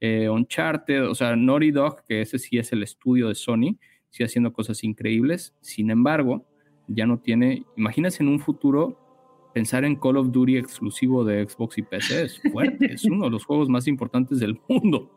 Uncharted, 0.00 1.08
o 1.08 1.14
sea, 1.16 1.34
Naughty 1.34 1.72
Dog, 1.72 2.04
que 2.04 2.20
ese 2.20 2.38
sí 2.38 2.58
es 2.58 2.70
el 2.72 2.84
estudio 2.84 3.26
de 3.28 3.34
Sony, 3.34 3.76
sigue 4.10 4.26
haciendo 4.26 4.52
cosas 4.52 4.84
increíbles, 4.84 5.54
sin 5.60 5.90
embargo, 5.90 6.46
ya 6.88 7.06
no 7.06 7.18
tiene, 7.18 7.64
imagínense 7.76 8.22
en 8.22 8.28
un 8.28 8.40
futuro 8.40 8.96
pensar 9.52 9.84
en 9.84 9.96
Call 9.96 10.18
of 10.18 10.30
Duty 10.30 10.58
exclusivo 10.58 11.24
de 11.24 11.46
Xbox 11.48 11.78
y 11.78 11.82
PC 11.82 12.24
es 12.24 12.40
fuerte, 12.52 12.92
es 12.92 13.04
uno 13.04 13.24
de 13.24 13.30
los 13.30 13.44
juegos 13.44 13.68
más 13.68 13.88
importantes 13.88 14.38
del 14.38 14.60
mundo. 14.68 15.10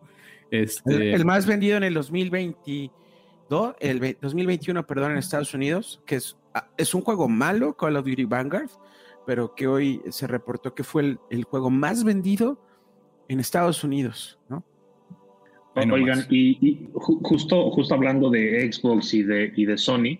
Este... 0.49 1.13
El, 1.13 1.25
más 1.25 1.45
vendido 1.45 1.77
en 1.77 1.83
el 1.83 1.93
2022, 1.93 3.75
el 3.79 4.17
2021, 4.21 4.87
perdón, 4.87 5.11
en 5.11 5.17
Estados 5.17 5.53
Unidos, 5.53 6.01
que 6.05 6.15
es, 6.15 6.37
ah, 6.53 6.69
es 6.77 6.93
un 6.93 7.01
juego 7.01 7.27
malo, 7.27 7.75
Call 7.75 7.97
of 7.97 8.05
Duty 8.05 8.25
Vanguard, 8.25 8.69
pero 9.25 9.53
que 9.53 9.67
hoy 9.67 10.01
se 10.09 10.25
reportó 10.25 10.73
que 10.73 10.83
fue 10.83 11.17
el, 11.29 11.43
juego 11.43 11.69
más 11.69 12.03
vendido 12.03 12.59
en 13.27 13.39
Estados 13.39 13.83
Unidos, 13.83 14.39
¿no? 14.49 14.63
Oigan, 15.75 16.25
y, 16.29 16.89
justo, 16.93 17.71
justo 17.71 17.93
hablando 17.93 18.29
de 18.29 18.71
Xbox 18.71 19.13
y 19.13 19.23
de, 19.23 19.53
y 19.55 19.65
de 19.65 19.77
Sony, 19.77 20.19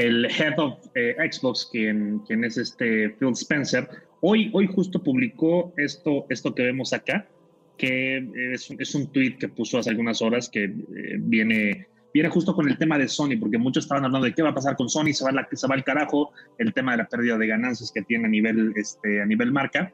el 0.00 0.24
head 0.24 0.58
of 0.58 0.78
eh, 0.94 1.14
Xbox, 1.30 1.68
quien, 1.70 2.20
quien 2.20 2.42
es 2.44 2.56
este 2.56 3.10
Phil 3.10 3.32
Spencer, 3.32 3.88
hoy, 4.20 4.50
hoy 4.54 4.66
justo 4.66 5.02
publicó 5.02 5.74
esto, 5.76 6.24
esto 6.30 6.54
que 6.54 6.62
vemos 6.62 6.92
acá, 6.92 7.28
que 7.76 8.26
es, 8.52 8.70
es 8.78 8.94
un 8.94 9.12
tweet 9.12 9.36
que 9.38 9.48
puso 9.48 9.78
hace 9.78 9.90
algunas 9.90 10.22
horas 10.22 10.48
que 10.48 10.64
eh, 10.64 10.72
viene, 11.18 11.86
viene 12.14 12.28
justo 12.30 12.54
con 12.54 12.68
el 12.68 12.78
tema 12.78 12.96
de 12.96 13.08
Sony, 13.08 13.38
porque 13.38 13.58
muchos 13.58 13.84
estaban 13.84 14.06
hablando 14.06 14.26
de 14.26 14.34
qué 14.34 14.42
va 14.42 14.50
a 14.50 14.54
pasar 14.54 14.74
con 14.74 14.88
Sony, 14.88 15.12
se 15.12 15.24
va, 15.24 15.32
la, 15.32 15.46
se 15.52 15.66
va 15.66 15.74
el 15.74 15.84
carajo, 15.84 16.32
el 16.56 16.72
tema 16.72 16.92
de 16.92 16.98
la 16.98 17.08
pérdida 17.08 17.36
de 17.36 17.46
ganancias 17.46 17.92
que 17.92 18.02
tiene 18.02 18.26
a 18.26 18.30
nivel, 18.30 18.72
este, 18.76 19.20
a 19.20 19.26
nivel 19.26 19.52
marca. 19.52 19.92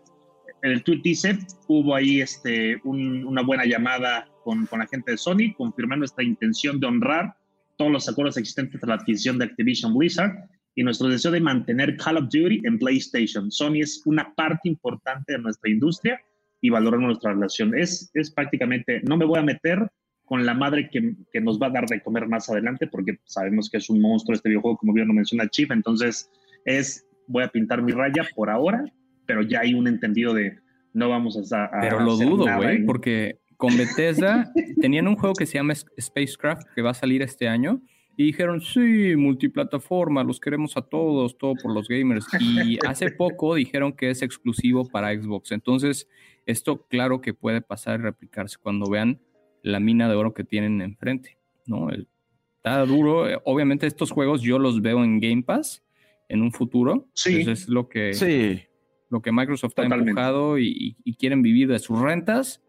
El 0.63 0.85
tweet 0.85 1.01
dice, 1.03 1.39
hubo 1.67 1.95
ahí 1.95 2.21
este, 2.21 2.81
una 2.85 3.43
buena 3.43 3.65
llamada 3.65 4.29
con, 4.45 4.67
con 4.67 4.79
la 4.79 4.87
gente 4.87 5.13
de 5.13 5.19
Sony, 5.19 5.53
confirmando 5.57 6.05
esta 6.05 6.23
intención 6.23 6.79
de 6.79 6.87
honrar 6.87 7.37
todos 7.77 7.93
los 7.93 8.09
acuerdos 8.09 8.37
existentes 8.37 8.81
tras 8.81 8.89
la 8.89 8.95
adquisición 8.97 9.39
de 9.39 9.47
Activision 9.47 9.97
Blizzard 9.97 10.49
y 10.75 10.83
nuestro 10.83 11.09
deseo 11.09 11.31
de 11.31 11.41
mantener 11.41 11.97
Call 11.97 12.19
of 12.19 12.25
Duty 12.25 12.61
en 12.65 12.79
PlayStation. 12.79 13.51
Sony 13.51 13.81
es 13.81 14.03
una 14.05 14.35
parte 14.35 14.69
importante 14.69 15.33
de 15.33 15.39
nuestra 15.39 15.71
industria 15.71 16.21
y 16.61 16.71
valoramos 16.71 17.07
nuestra 17.07 17.33
relación. 17.33 17.75
Es, 17.75 18.11
es 18.15 18.31
prácticamente, 18.31 19.01
no 19.05 19.17
me 19.17 19.25
voy 19.25 19.39
a 19.39 19.43
meter 19.43 19.91
con 20.25 20.45
la 20.45 20.55
madre 20.55 20.91
que, 20.91 21.15
que, 21.33 21.41
nos 21.41 21.61
va 21.61 21.69
a 21.69 21.71
dar 21.71 21.87
de 21.87 22.03
comer 22.03 22.27
más 22.27 22.51
adelante, 22.51 22.89
porque 22.89 23.19
sabemos 23.25 23.71
que 23.71 23.77
es 23.79 23.89
un 23.89 24.01
monstruo 24.01 24.35
este 24.35 24.49
videojuego, 24.49 24.77
como 24.77 24.93
bien 24.93 25.07
lo 25.07 25.15
menciona 25.15 25.49
Chief, 25.49 25.71
entonces 25.71 26.29
es, 26.65 27.07
voy 27.29 27.45
a 27.45 27.49
pintar 27.49 27.81
mi 27.81 27.93
raya 27.93 28.27
por 28.35 28.51
ahora, 28.51 28.85
pero 29.25 29.43
ya 29.43 29.61
hay 29.61 29.75
un 29.75 29.87
entendido 29.87 30.35
de 30.35 30.59
no 30.93 31.09
vamos 31.11 31.53
a... 31.53 31.65
a 31.67 31.81
pero 31.81 32.01
lo 32.01 32.17
dudo, 32.17 32.47
güey, 32.57 32.85
porque 32.85 33.39
con 33.57 33.77
Bethesda 33.77 34.53
tenían 34.81 35.09
un 35.09 35.17
juego 35.17 35.35
que 35.35 35.47
se 35.47 35.55
llama 35.55 35.75
Spacecraft 35.75 36.69
que 36.75 36.83
va 36.83 36.91
a 36.91 36.95
salir 36.95 37.23
este 37.23 37.49
año 37.49 37.81
y 38.17 38.25
dijeron, 38.25 38.63
sí, 38.63 39.15
multiplataforma, 39.15 40.25
los 40.25 40.41
queremos 40.41 40.77
a 40.79 40.83
todos, 40.83 41.37
todo 41.37 41.55
por 41.55 41.75
los 41.75 41.87
gamers. 41.87 42.27
Y 42.41 42.79
hace 42.87 43.11
poco 43.11 43.55
dijeron 43.55 43.93
que 43.93 44.09
es 44.09 44.23
exclusivo 44.23 44.89
para 44.89 45.15
Xbox. 45.15 45.53
Entonces, 45.53 46.09
esto 46.47 46.87
claro 46.87 47.21
que 47.21 47.35
puede 47.35 47.61
pasar 47.61 48.01
y 48.01 48.03
replicarse 48.03 48.57
cuando 48.59 48.91
vean 48.91 49.21
la 49.63 49.81
mina 49.81 50.09
de 50.09 50.15
oro 50.15 50.33
que 50.33 50.45
tienen 50.45 50.81
enfrente, 50.81 51.37
¿no? 51.67 51.91
Está 51.91 52.87
duro. 52.87 53.27
Obviamente 53.45 53.87
estos 53.87 54.13
juegos 54.13 54.41
yo 54.41 54.59
los 54.59 54.81
veo 54.81 55.05
en 55.05 55.21
Game 55.21 55.43
Pass 55.43 55.83
en 56.31 56.41
un 56.41 56.53
futuro. 56.53 57.09
Sí. 57.13 57.41
Entonces 57.41 57.65
es 57.65 57.69
lo 57.69 57.91
que, 57.91 58.15
sí. 58.15 58.63
lo 59.11 59.21
que 59.21 59.31
Microsoft 59.31 59.79
ha 59.79 59.85
empujado 59.85 60.59
y, 60.59 60.97
y 61.05 61.17
quieren 61.17 61.43
vivir 61.43 61.69
de 61.69 61.79
sus 61.81 62.01
rentas 62.01 62.63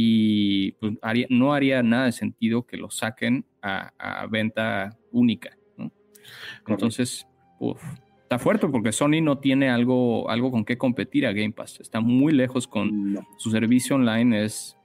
y 0.00 0.70
pues, 0.78 0.92
no 1.28 1.52
haría 1.52 1.82
nada 1.82 2.04
de 2.04 2.12
sentido 2.12 2.64
que 2.64 2.76
lo 2.76 2.88
saquen 2.88 3.44
a, 3.60 4.28
venta 4.30 4.96
única. 5.10 5.58
Entonces, 6.68 7.26
está 8.22 8.38
fuerte 8.38 8.68
porque 8.68 8.92
Sony 8.92 9.20
no 9.20 9.38
tiene 9.38 9.70
algo, 9.70 10.30
algo 10.30 10.52
con 10.52 10.64
qué 10.64 10.78
competir 10.78 11.26
a 11.26 11.32
Game 11.32 11.50
Pass. 11.50 11.80
Está 11.80 12.00
muy 12.00 12.32
lejos 12.32 12.68
con 12.68 13.26
su 13.38 13.50
servicio 13.50 13.96
online. 13.96 14.44
Es, 14.44 14.76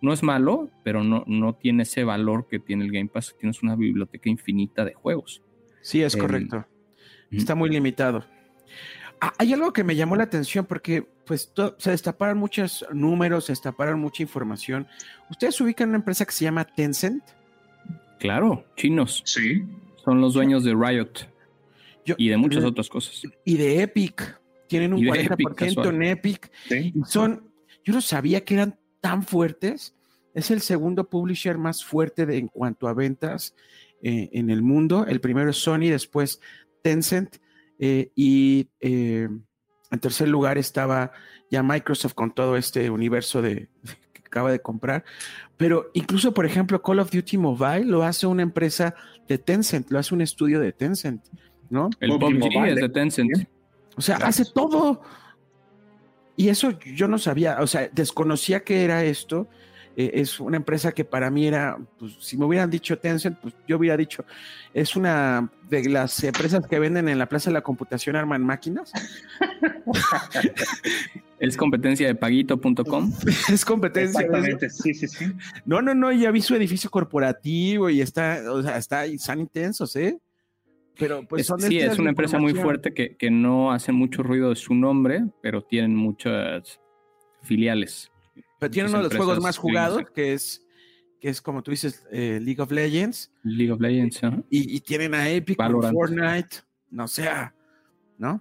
no 0.00 0.14
es 0.14 0.22
malo, 0.22 0.70
pero 0.82 1.04
no, 1.04 1.22
no 1.26 1.54
tiene 1.54 1.82
ese 1.82 2.04
valor 2.04 2.48
que 2.48 2.58
tiene 2.58 2.86
el 2.86 2.92
Game 2.92 3.10
Pass. 3.12 3.36
Tienes 3.38 3.62
una 3.62 3.76
biblioteca 3.76 4.30
infinita 4.30 4.86
de 4.86 4.94
juegos. 4.94 5.42
Sí, 5.82 6.02
es 6.02 6.16
correcto. 6.16 6.64
Está 7.30 7.54
muy 7.54 7.68
limitado. 7.68 8.24
Ah, 9.24 9.32
hay 9.38 9.52
algo 9.52 9.72
que 9.72 9.84
me 9.84 9.94
llamó 9.94 10.16
la 10.16 10.24
atención 10.24 10.66
porque 10.66 11.06
pues 11.24 11.52
se 11.78 11.90
destaparon 11.92 12.38
muchos 12.38 12.84
números, 12.92 13.44
se 13.44 13.52
destaparon 13.52 14.00
mucha 14.00 14.24
información. 14.24 14.88
¿Ustedes 15.30 15.60
ubican 15.60 15.90
una 15.90 15.98
empresa 15.98 16.24
que 16.24 16.32
se 16.32 16.44
llama 16.44 16.64
Tencent? 16.64 17.22
Claro, 18.18 18.64
chinos. 18.76 19.22
Sí. 19.24 19.62
Son 20.04 20.20
los 20.20 20.34
dueños 20.34 20.64
de 20.64 20.74
Riot 20.74 21.28
y 22.18 22.30
de 22.30 22.36
muchas 22.36 22.64
otras 22.64 22.88
cosas. 22.88 23.22
Y 23.44 23.56
de 23.56 23.82
Epic. 23.82 24.40
Tienen 24.66 24.92
un 24.92 25.02
40% 25.02 25.88
en 25.88 26.02
Epic. 26.02 26.50
Son, 27.06 27.48
yo 27.84 27.94
no 27.94 28.00
sabía 28.00 28.44
que 28.44 28.54
eran 28.54 28.76
tan 29.00 29.22
fuertes. 29.22 29.94
Es 30.34 30.50
el 30.50 30.62
segundo 30.62 31.08
publisher 31.08 31.58
más 31.58 31.84
fuerte 31.84 32.22
en 32.36 32.48
cuanto 32.48 32.88
a 32.88 32.92
ventas 32.92 33.54
eh, 34.02 34.30
en 34.32 34.50
el 34.50 34.62
mundo. 34.62 35.06
El 35.06 35.20
primero 35.20 35.50
es 35.50 35.58
Sony, 35.58 35.90
después 35.90 36.40
Tencent 36.82 37.36
eh, 37.84 38.12
y 38.14 38.68
eh, 38.78 39.28
En 39.90 39.98
tercer 39.98 40.28
lugar 40.28 40.56
estaba 40.56 41.10
ya 41.50 41.64
Microsoft 41.64 42.14
con 42.14 42.32
todo 42.32 42.56
este 42.56 42.88
universo 42.90 43.42
de, 43.42 43.68
que 44.12 44.22
acaba 44.24 44.52
de 44.52 44.60
comprar. 44.60 45.04
Pero 45.56 45.90
incluso, 45.92 46.32
por 46.32 46.46
ejemplo, 46.46 46.80
Call 46.80 47.00
of 47.00 47.10
Duty 47.10 47.38
Mobile 47.38 47.84
lo 47.84 48.04
hace 48.04 48.28
una 48.28 48.42
empresa 48.42 48.94
de 49.26 49.36
Tencent, 49.36 49.90
lo 49.90 49.98
hace 49.98 50.14
un 50.14 50.20
estudio 50.20 50.60
de 50.60 50.72
Tencent, 50.72 51.24
¿no? 51.70 51.90
El 51.98 52.18
PUBG 52.20 52.66
es 52.68 52.76
de 52.76 52.88
Tencent. 52.88 53.48
O 53.96 54.00
sea, 54.00 54.16
hace 54.18 54.44
todo. 54.44 55.02
Y 56.36 56.50
eso 56.50 56.78
yo 56.78 57.08
no 57.08 57.18
sabía, 57.18 57.58
o 57.60 57.66
sea, 57.66 57.90
desconocía 57.92 58.62
que 58.62 58.84
era 58.84 59.02
esto. 59.02 59.48
Eh, 59.96 60.12
es 60.14 60.40
una 60.40 60.56
empresa 60.56 60.92
que 60.92 61.04
para 61.04 61.30
mí 61.30 61.46
era, 61.46 61.78
pues 61.98 62.16
si 62.20 62.36
me 62.36 62.44
hubieran 62.44 62.70
dicho 62.70 62.98
Tencent, 62.98 63.38
pues 63.38 63.54
yo 63.66 63.76
hubiera 63.76 63.96
dicho, 63.96 64.24
es 64.72 64.96
una 64.96 65.50
de 65.68 65.88
las 65.88 66.22
empresas 66.24 66.66
que 66.66 66.78
venden 66.78 67.08
en 67.08 67.18
la 67.18 67.26
Plaza 67.26 67.50
de 67.50 67.54
la 67.54 67.62
Computación 67.62 68.16
arman 68.16 68.44
máquinas. 68.44 68.92
es 71.38 71.56
competencia 71.56 72.06
de 72.06 72.14
paguito.com. 72.14 73.12
es 73.52 73.64
competencia. 73.64 74.20
Exactamente, 74.20 74.70
sí, 74.70 74.94
sí, 74.94 75.08
sí. 75.08 75.32
No, 75.64 75.82
no, 75.82 75.94
no, 75.94 76.12
ya 76.12 76.30
vi 76.30 76.40
su 76.40 76.54
edificio 76.54 76.90
corporativo 76.90 77.90
y 77.90 78.00
está, 78.00 78.42
o 78.50 78.62
sea, 78.62 78.78
está, 78.78 79.04
están 79.04 79.40
intensos, 79.40 79.94
¿eh? 79.96 80.18
Pero 80.98 81.26
pues 81.26 81.46
son 81.46 81.60
sí, 81.60 81.78
es 81.78 81.98
una 81.98 82.10
empresa 82.10 82.38
muy 82.38 82.54
fuerte 82.54 82.92
que, 82.92 83.16
que 83.16 83.30
no 83.30 83.72
hace 83.72 83.92
mucho 83.92 84.22
ruido 84.22 84.50
de 84.50 84.56
su 84.56 84.74
nombre, 84.74 85.24
pero 85.40 85.62
tienen 85.62 85.96
muchas 85.96 86.80
filiales. 87.42 88.11
Pero 88.62 88.70
tiene 88.70 88.88
uno 88.90 88.98
de 88.98 89.04
los 89.04 89.16
juegos 89.16 89.40
más 89.40 89.58
jugados, 89.58 90.04
que 90.14 90.34
es, 90.34 90.64
que 91.20 91.28
es 91.28 91.42
como 91.42 91.64
tú 91.64 91.72
dices, 91.72 92.06
eh, 92.12 92.38
League 92.40 92.62
of 92.62 92.70
Legends. 92.70 93.32
League 93.42 93.72
of 93.72 93.80
Legends, 93.80 94.20
y, 94.50 94.80
tienen 94.82 95.14
a 95.14 95.28
Epic, 95.28 95.58
Fortnite, 95.58 96.58
no 96.88 97.08
sea, 97.08 97.52
¿no? 98.18 98.40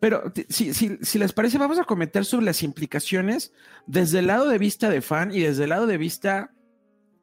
Pero 0.00 0.32
si, 0.48 0.72
si, 0.72 0.96
si, 1.02 1.18
les 1.18 1.34
parece, 1.34 1.58
vamos 1.58 1.78
a 1.78 1.84
comentar 1.84 2.24
sobre 2.24 2.46
las 2.46 2.62
implicaciones 2.62 3.52
desde 3.86 4.20
el 4.20 4.28
lado 4.28 4.48
de 4.48 4.56
vista 4.56 4.88
de 4.88 5.02
fan 5.02 5.30
y 5.30 5.40
desde 5.40 5.64
el 5.64 5.70
lado 5.70 5.86
de 5.86 5.98
vista 5.98 6.54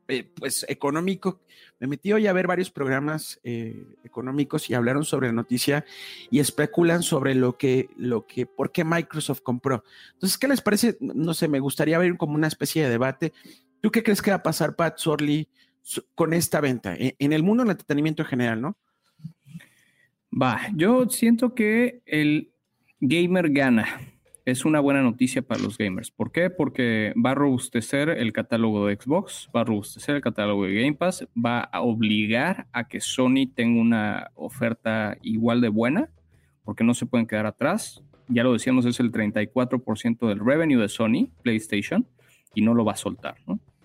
eh, 0.07 0.31
pues 0.35 0.67
económico. 0.69 1.41
Me 1.83 1.89
metí 1.89 2.13
a 2.13 2.31
ver 2.31 2.47
varios 2.47 2.71
programas 2.71 3.41
eh, 3.43 3.85
económicos 4.05 4.69
y 4.69 4.73
hablaron 4.73 5.03
sobre 5.03 5.27
la 5.27 5.33
noticia 5.33 5.83
y 6.31 6.39
especulan 6.39 7.03
sobre 7.03 7.35
lo 7.35 7.57
que, 7.57 7.89
lo 7.97 8.25
que, 8.25 8.45
por 8.45 8.71
qué 8.71 8.85
Microsoft 8.85 9.41
compró. 9.41 9.83
Entonces, 10.13 10.37
¿qué 10.37 10.47
les 10.47 10.61
parece? 10.61 10.95
No 11.01 11.33
sé, 11.33 11.49
me 11.49 11.59
gustaría 11.59 11.97
ver 11.97 12.15
como 12.15 12.35
una 12.35 12.47
especie 12.47 12.83
de 12.83 12.89
debate. 12.89 13.33
¿Tú 13.81 13.91
qué 13.91 14.01
crees 14.01 14.21
que 14.21 14.31
va 14.31 14.37
a 14.37 14.43
pasar, 14.43 14.77
Pat 14.77 14.97
Sorley, 14.97 15.49
con 16.15 16.31
esta 16.31 16.61
venta 16.61 16.95
en, 16.95 17.15
en 17.19 17.33
el 17.33 17.43
mundo 17.43 17.63
del 17.63 17.71
entretenimiento 17.71 18.21
en 18.21 18.29
general, 18.29 18.61
no? 18.61 18.77
Va, 20.31 20.61
yo 20.73 21.09
siento 21.09 21.53
que 21.53 22.01
el 22.05 22.53
gamer 23.01 23.49
gana 23.49 24.12
es 24.45 24.65
una 24.65 24.79
buena 24.79 25.01
noticia 25.01 25.41
para 25.41 25.61
los 25.61 25.77
gamers. 25.77 26.11
¿Por 26.11 26.31
qué? 26.31 26.49
Porque 26.49 27.13
va 27.23 27.31
a 27.31 27.35
robustecer 27.35 28.09
el 28.09 28.33
catálogo 28.33 28.87
de 28.87 28.95
Xbox, 28.95 29.49
va 29.55 29.61
a 29.61 29.63
robustecer 29.63 30.15
el 30.15 30.21
catálogo 30.21 30.65
de 30.65 30.75
Game 30.75 30.95
Pass, 30.95 31.27
va 31.33 31.61
a 31.61 31.81
obligar 31.81 32.67
a 32.73 32.87
que 32.87 32.99
Sony 32.99 33.47
tenga 33.53 33.81
una 33.81 34.31
oferta 34.35 35.17
igual 35.21 35.61
de 35.61 35.69
buena, 35.69 36.09
porque 36.65 36.83
no 36.83 36.93
se 36.93 37.05
pueden 37.05 37.27
quedar 37.27 37.45
atrás. 37.45 38.03
Ya 38.27 38.43
lo 38.43 38.53
decíamos, 38.53 38.85
es 38.85 38.99
el 38.99 39.11
34% 39.11 40.27
del 40.27 40.39
revenue 40.39 40.81
de 40.81 40.89
Sony, 40.89 41.29
PlayStation, 41.41 42.05
y 42.53 42.61
no 42.61 42.73
lo 42.73 42.83
va 42.83 42.93
a 42.93 42.97
soltar. 42.97 43.35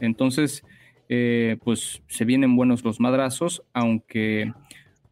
Entonces, 0.00 0.64
eh, 1.08 1.56
pues 1.62 2.02
se 2.08 2.24
vienen 2.24 2.56
buenos 2.56 2.84
los 2.84 3.00
madrazos, 3.00 3.62
aunque 3.72 4.52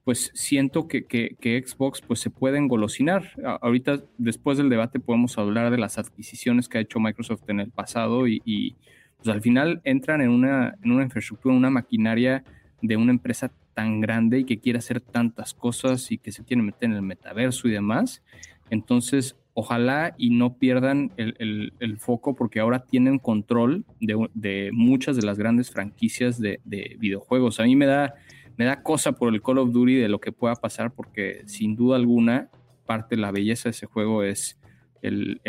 pues 0.07 0.31
siento 0.35 0.87
que, 0.87 1.35
Xbox 1.67 2.01
pues 2.01 2.21
se 2.21 2.31
puede 2.31 2.59
engolosinar. 2.59 3.33
ahorita, 3.61 4.05
después 4.19 4.57
del 4.57 4.69
debate, 4.69 5.01
podemos 5.01 5.37
hablar 5.37 5.73
de 5.73 5.79
las 5.79 5.99
adquisiciones 5.99 6.69
que 6.69 6.79
ha 6.79 6.81
hecho 6.81 7.01
Microsoft 7.01 7.43
en 7.49 7.59
el 7.59 7.73
pasado 7.73 8.29
y, 8.29 8.77
pues 9.17 9.27
al 9.35 9.43
final 9.43 9.81
entran 9.83 10.21
en 10.21 10.31
una, 10.31 10.77
en 10.81 10.93
una 10.93 11.03
infraestructura, 11.03 11.53
en 11.53 11.59
una 11.59 11.71
maquinaria 11.71 12.45
de 12.83 12.97
una 12.97 13.11
empresa 13.11 13.51
tan 13.75 14.01
grande 14.01 14.39
y 14.39 14.45
que 14.45 14.61
quiere 14.61 14.79
hacer 14.79 15.01
tantas 15.01 15.55
cosas 15.55 16.13
y 16.13 16.19
que 16.19 16.31
se 16.31 16.45
quiere 16.45 16.63
meter 16.63 16.89
en 16.89 16.95
el 16.95 17.03
metaverso 17.03 17.67
y 17.67 17.73
demás. 17.73 18.23
Entonces, 18.71 19.35
ojalá 19.55 20.15
y 20.17 20.31
no 20.31 20.55
pierdan 20.55 21.11
el, 21.17 21.97
foco 21.99 22.37
porque 22.37 22.61
ahora 22.61 22.85
tienen 22.85 23.19
control 23.19 23.85
de, 24.01 24.71
muchas 24.73 25.17
de 25.17 25.23
las 25.23 25.37
grandes 25.37 25.73
franquicias 25.73 26.41
de, 26.41 26.61
de 26.65 26.95
videojuegos. 27.01 27.59
A 27.59 27.65
mí 27.65 27.75
me 27.75 27.87
da 27.87 28.15
me 28.57 28.65
da 28.65 28.83
cosa 28.83 29.13
por 29.13 29.33
el 29.33 29.43
Call 29.43 29.59
of 29.59 29.73
Duty 29.73 29.97
de 29.97 30.09
lo 30.09 30.21
que 30.21 30.33
pueda 30.33 30.55
pasar, 30.57 30.93
porque 30.93 31.43
sin 31.47 31.77
duda 31.77 31.97
alguna, 31.97 32.51
parte 32.87 33.17
de 33.17 33.23
la 33.23 33.33
belleza 33.33 33.69
de 33.69 33.71
ese 33.73 33.87
juego 33.87 34.23
es 34.23 34.59
el, 35.03 35.41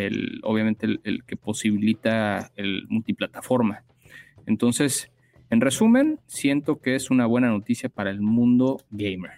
obviamente 0.44 0.88
el, 1.04 1.24
que 1.24 1.38
posibilita 1.38 2.52
el 2.56 2.86
multiplataforma. 2.90 3.84
Entonces, 4.46 5.12
en 5.50 5.62
resumen, 5.62 6.20
siento 6.28 6.80
que 6.82 6.96
es 6.96 7.10
una 7.10 7.26
buena 7.26 7.50
noticia 7.50 7.90
para 7.90 8.12
el 8.12 8.22
mundo 8.22 8.82
gamer. 8.92 9.32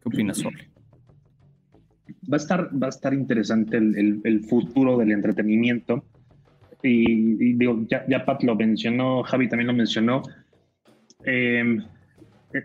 ¿Qué 0.00 0.08
opinas, 0.08 0.38
Sol? 0.38 0.54
Va 2.32 2.34
a 2.34 2.36
estar, 2.36 2.70
va 2.80 2.86
a 2.86 2.90
estar 2.90 3.12
interesante 3.12 3.76
el, 3.76 4.44
futuro 4.48 4.96
del 4.96 5.12
entretenimiento. 5.12 6.04
Y, 6.82 7.54
digo, 7.54 7.84
ya, 7.88 8.04
ya, 8.08 8.24
Pat 8.24 8.44
lo 8.44 8.54
mencionó, 8.54 9.22
Javi 9.24 9.48
también 9.48 9.66
lo 9.66 9.74
mencionó. 9.74 10.22
Eh, 11.24 11.78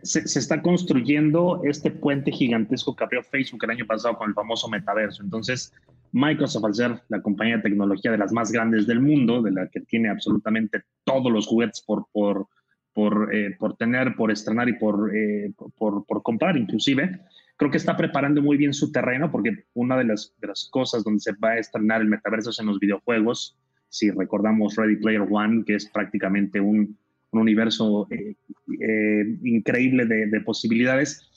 se, 0.04 0.40
está 0.40 0.62
construyendo 0.62 1.62
este 1.64 1.92
puente 1.92 2.32
gigantesco 2.32 2.96
que 2.96 3.04
abrió 3.04 3.24
Facebook 3.24 3.64
el 3.64 3.72
año 3.72 3.86
pasado 3.86 4.18
con 4.18 4.30
el 4.30 4.36
famoso 4.36 4.68
metaverso. 4.70 5.24
Entonces, 5.24 5.74
Microsoft, 6.12 6.66
al 6.66 6.76
ser 6.76 7.02
la 7.10 7.22
compañía 7.22 7.58
de 7.58 7.64
tecnología 7.64 8.12
de 8.12 8.18
las 8.18 8.32
más 8.32 8.52
grandes 8.52 8.86
del 8.88 9.00
mundo, 9.00 9.42
de 9.42 9.52
la 9.52 9.68
que 9.68 9.82
tiene 9.82 10.10
absolutamente 10.10 10.84
todos 11.04 11.32
los 11.32 11.48
juguetes 11.48 11.82
por, 11.82 12.06
por, 12.12 12.48
por, 12.94 13.34
eh, 13.34 13.56
por 13.58 13.76
tener, 13.78 14.16
por 14.16 14.32
estrenar 14.32 14.70
y 14.70 14.74
por, 14.74 15.16
eh, 15.16 15.52
por, 15.78 16.06
por, 16.06 16.22
comprar 16.22 16.58
inclusive, 16.58 17.22
creo 17.58 17.72
que 17.72 17.78
está 17.78 17.96
preparando 17.96 18.42
muy 18.42 18.58
bien 18.58 18.74
su 18.74 18.92
terreno 18.92 19.32
porque 19.32 19.66
una 19.74 19.98
de 19.98 20.06
las, 20.06 20.34
de 20.40 20.48
las 20.48 20.68
cosas 20.70 21.04
donde 21.04 21.22
se 21.22 21.34
va 21.34 21.52
a 21.52 21.60
estrenar 21.60 22.02
el 22.02 22.08
metaverso 22.08 22.50
es 22.50 22.60
en 22.60 22.68
los 22.68 22.80
videojuegos. 22.80 23.58
Si 23.90 24.10
recordamos 24.12 24.76
Ready 24.76 24.98
Player 24.98 25.26
One, 25.30 25.64
que 25.66 25.76
es 25.76 25.90
prácticamente 25.90 26.60
un, 26.60 26.98
un 27.32 27.42
universo 27.42 28.08
eh, 28.12 28.36
eh, 28.80 29.38
increíble 29.44 30.06
de, 30.06 30.42
posibilidades. 30.42 31.28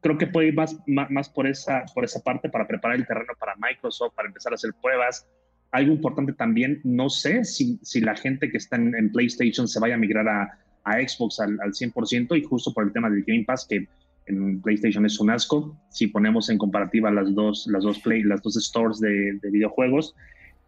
Creo 0.00 0.18
que 0.18 0.26
puede 0.26 0.48
ir 0.48 0.54
más, 0.54 0.76
más, 0.86 1.28
por, 1.28 1.46
esa, 1.46 1.84
por 1.94 2.04
esa 2.04 2.22
parte 2.22 2.48
para 2.48 2.66
preparar 2.68 2.96
el 2.96 3.06
terreno 3.06 3.32
para 3.38 3.56
Microsoft, 3.56 4.14
para 4.14 4.28
empezar 4.28 4.52
a 4.52 4.54
hacer 4.54 4.72
pruebas. 4.80 5.26
Algo 5.72 5.92
importante 5.92 6.32
también, 6.32 6.80
no 6.84 7.10
sé 7.10 7.44
si, 7.44 7.78
si 7.82 8.00
la 8.00 8.14
gente 8.14 8.50
que 8.50 8.58
está 8.58 8.76
en, 8.76 9.10
PlayStation 9.10 9.66
se 9.66 9.80
vaya 9.80 9.94
a 9.94 9.98
migrar 9.98 10.28
a, 10.28 10.58
a 10.84 11.08
Xbox 11.08 11.40
al, 11.40 11.58
al, 11.60 11.72
100% 11.72 12.38
y 12.38 12.44
justo 12.44 12.72
por 12.72 12.84
el 12.84 12.92
tema 12.92 13.10
del 13.10 13.24
Game 13.24 13.44
Pass, 13.44 13.66
que 13.68 13.88
en 14.26 14.60
PlayStation 14.60 15.04
es 15.04 15.18
un 15.18 15.30
asco. 15.30 15.76
Si 15.90 16.06
ponemos 16.06 16.48
en 16.50 16.58
comparativa 16.58 17.10
las 17.10 17.34
dos, 17.34 17.66
las 17.68 17.82
dos, 17.82 17.98
play, 18.00 18.22
las 18.22 18.42
dos 18.42 18.54
stores 18.54 19.00
de, 19.00 19.38
de 19.42 19.50
videojuegos, 19.50 20.14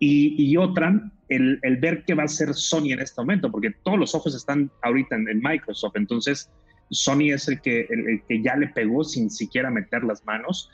y, 0.01 0.57
otra, 0.57 1.11
el, 1.29 1.59
ver 1.81 2.05
qué 2.07 2.15
va 2.15 2.23
a 2.23 2.27
hacer 2.27 2.55
Sony 2.55 2.93
en 2.93 3.01
este 3.01 3.21
momento, 3.21 3.51
porque 3.51 3.75
todos 3.83 3.99
los 3.99 4.15
ojos 4.15 4.35
están 4.35 4.71
ahorita 4.83 5.17
en, 5.17 5.41
Microsoft, 5.43 5.97
entonces 5.97 6.51
Sony 6.91 7.33
es 7.33 7.49
el 7.49 7.61
que, 7.61 7.87
el, 7.91 8.23
que 8.29 8.41
ya 8.41 8.57
le 8.57 8.69
pegó 8.69 9.03
sin 9.03 9.29
siquiera 9.31 9.71
meter 9.71 10.05
las 10.05 10.25
manos. 10.25 10.71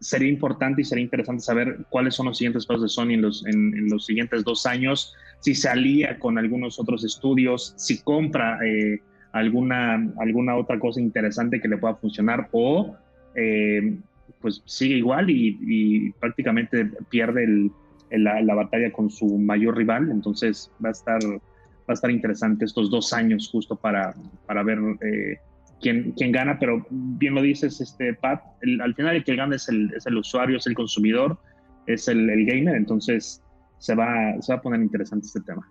Sería 0.00 0.28
importante 0.28 0.82
y 0.82 0.84
sería 0.84 1.04
interesante 1.04 1.42
saber 1.42 1.86
cuáles 1.88 2.14
son 2.14 2.26
los 2.26 2.38
siguientes 2.38 2.66
pasos 2.66 2.82
de 2.82 2.88
Sony 2.88 3.12
en 3.12 3.22
los, 3.22 3.46
en, 3.46 3.88
los 3.88 4.04
siguientes 4.04 4.44
dos 4.44 4.66
años, 4.66 5.14
si 5.40 5.54
se 5.54 5.68
alía 5.68 6.18
con 6.18 6.36
algunos 6.36 6.80
otros 6.80 7.04
estudios, 7.04 7.72
si 7.76 8.02
compra 8.02 8.58
eh, 8.66 9.00
alguna, 9.32 10.12
alguna 10.18 10.56
otra 10.56 10.78
cosa 10.78 11.00
interesante 11.00 11.60
que 11.60 11.68
le 11.68 11.78
pueda 11.78 11.94
funcionar 11.94 12.48
o 12.52 12.96
eh, 13.36 13.96
pues 14.40 14.62
sigue 14.66 14.96
igual 14.96 15.30
y 15.30 16.12
prácticamente 16.20 16.90
pierde 17.10 17.44
el, 17.44 17.70
la, 18.10 18.40
la, 18.40 18.54
batalla 18.54 18.92
con 18.92 19.10
su 19.10 19.38
mayor 19.38 19.76
rival. 19.76 20.10
Entonces 20.10 20.70
va 20.84 20.90
a 20.90 20.92
estar, 20.92 21.20
va 21.24 21.40
a 21.88 21.92
estar 21.92 22.10
interesante 22.10 22.64
estos 22.64 22.90
dos 22.90 23.12
años 23.12 23.48
justo 23.50 23.76
para, 23.76 24.14
para 24.46 24.62
ver 24.62 24.78
eh, 25.02 25.38
quién, 25.80 26.12
quién, 26.16 26.32
gana. 26.32 26.58
Pero 26.58 26.86
bien 26.90 27.34
lo 27.34 27.42
dices, 27.42 27.80
este, 27.80 28.14
Pat, 28.14 28.42
al 28.80 28.94
final 28.94 29.16
el 29.16 29.24
que 29.24 29.36
gana 29.36 29.56
es 29.56 29.68
el, 29.68 29.92
es 29.94 30.06
el 30.06 30.16
usuario, 30.16 30.58
es 30.58 30.66
el 30.66 30.74
consumidor, 30.74 31.38
es 31.86 32.08
el, 32.08 32.28
el 32.30 32.46
gamer. 32.46 32.76
Entonces 32.76 33.42
se 33.78 33.94
va, 33.94 34.40
se 34.40 34.52
va 34.52 34.58
a 34.58 34.62
poner 34.62 34.80
interesante 34.80 35.26
este 35.26 35.40
tema. 35.40 35.66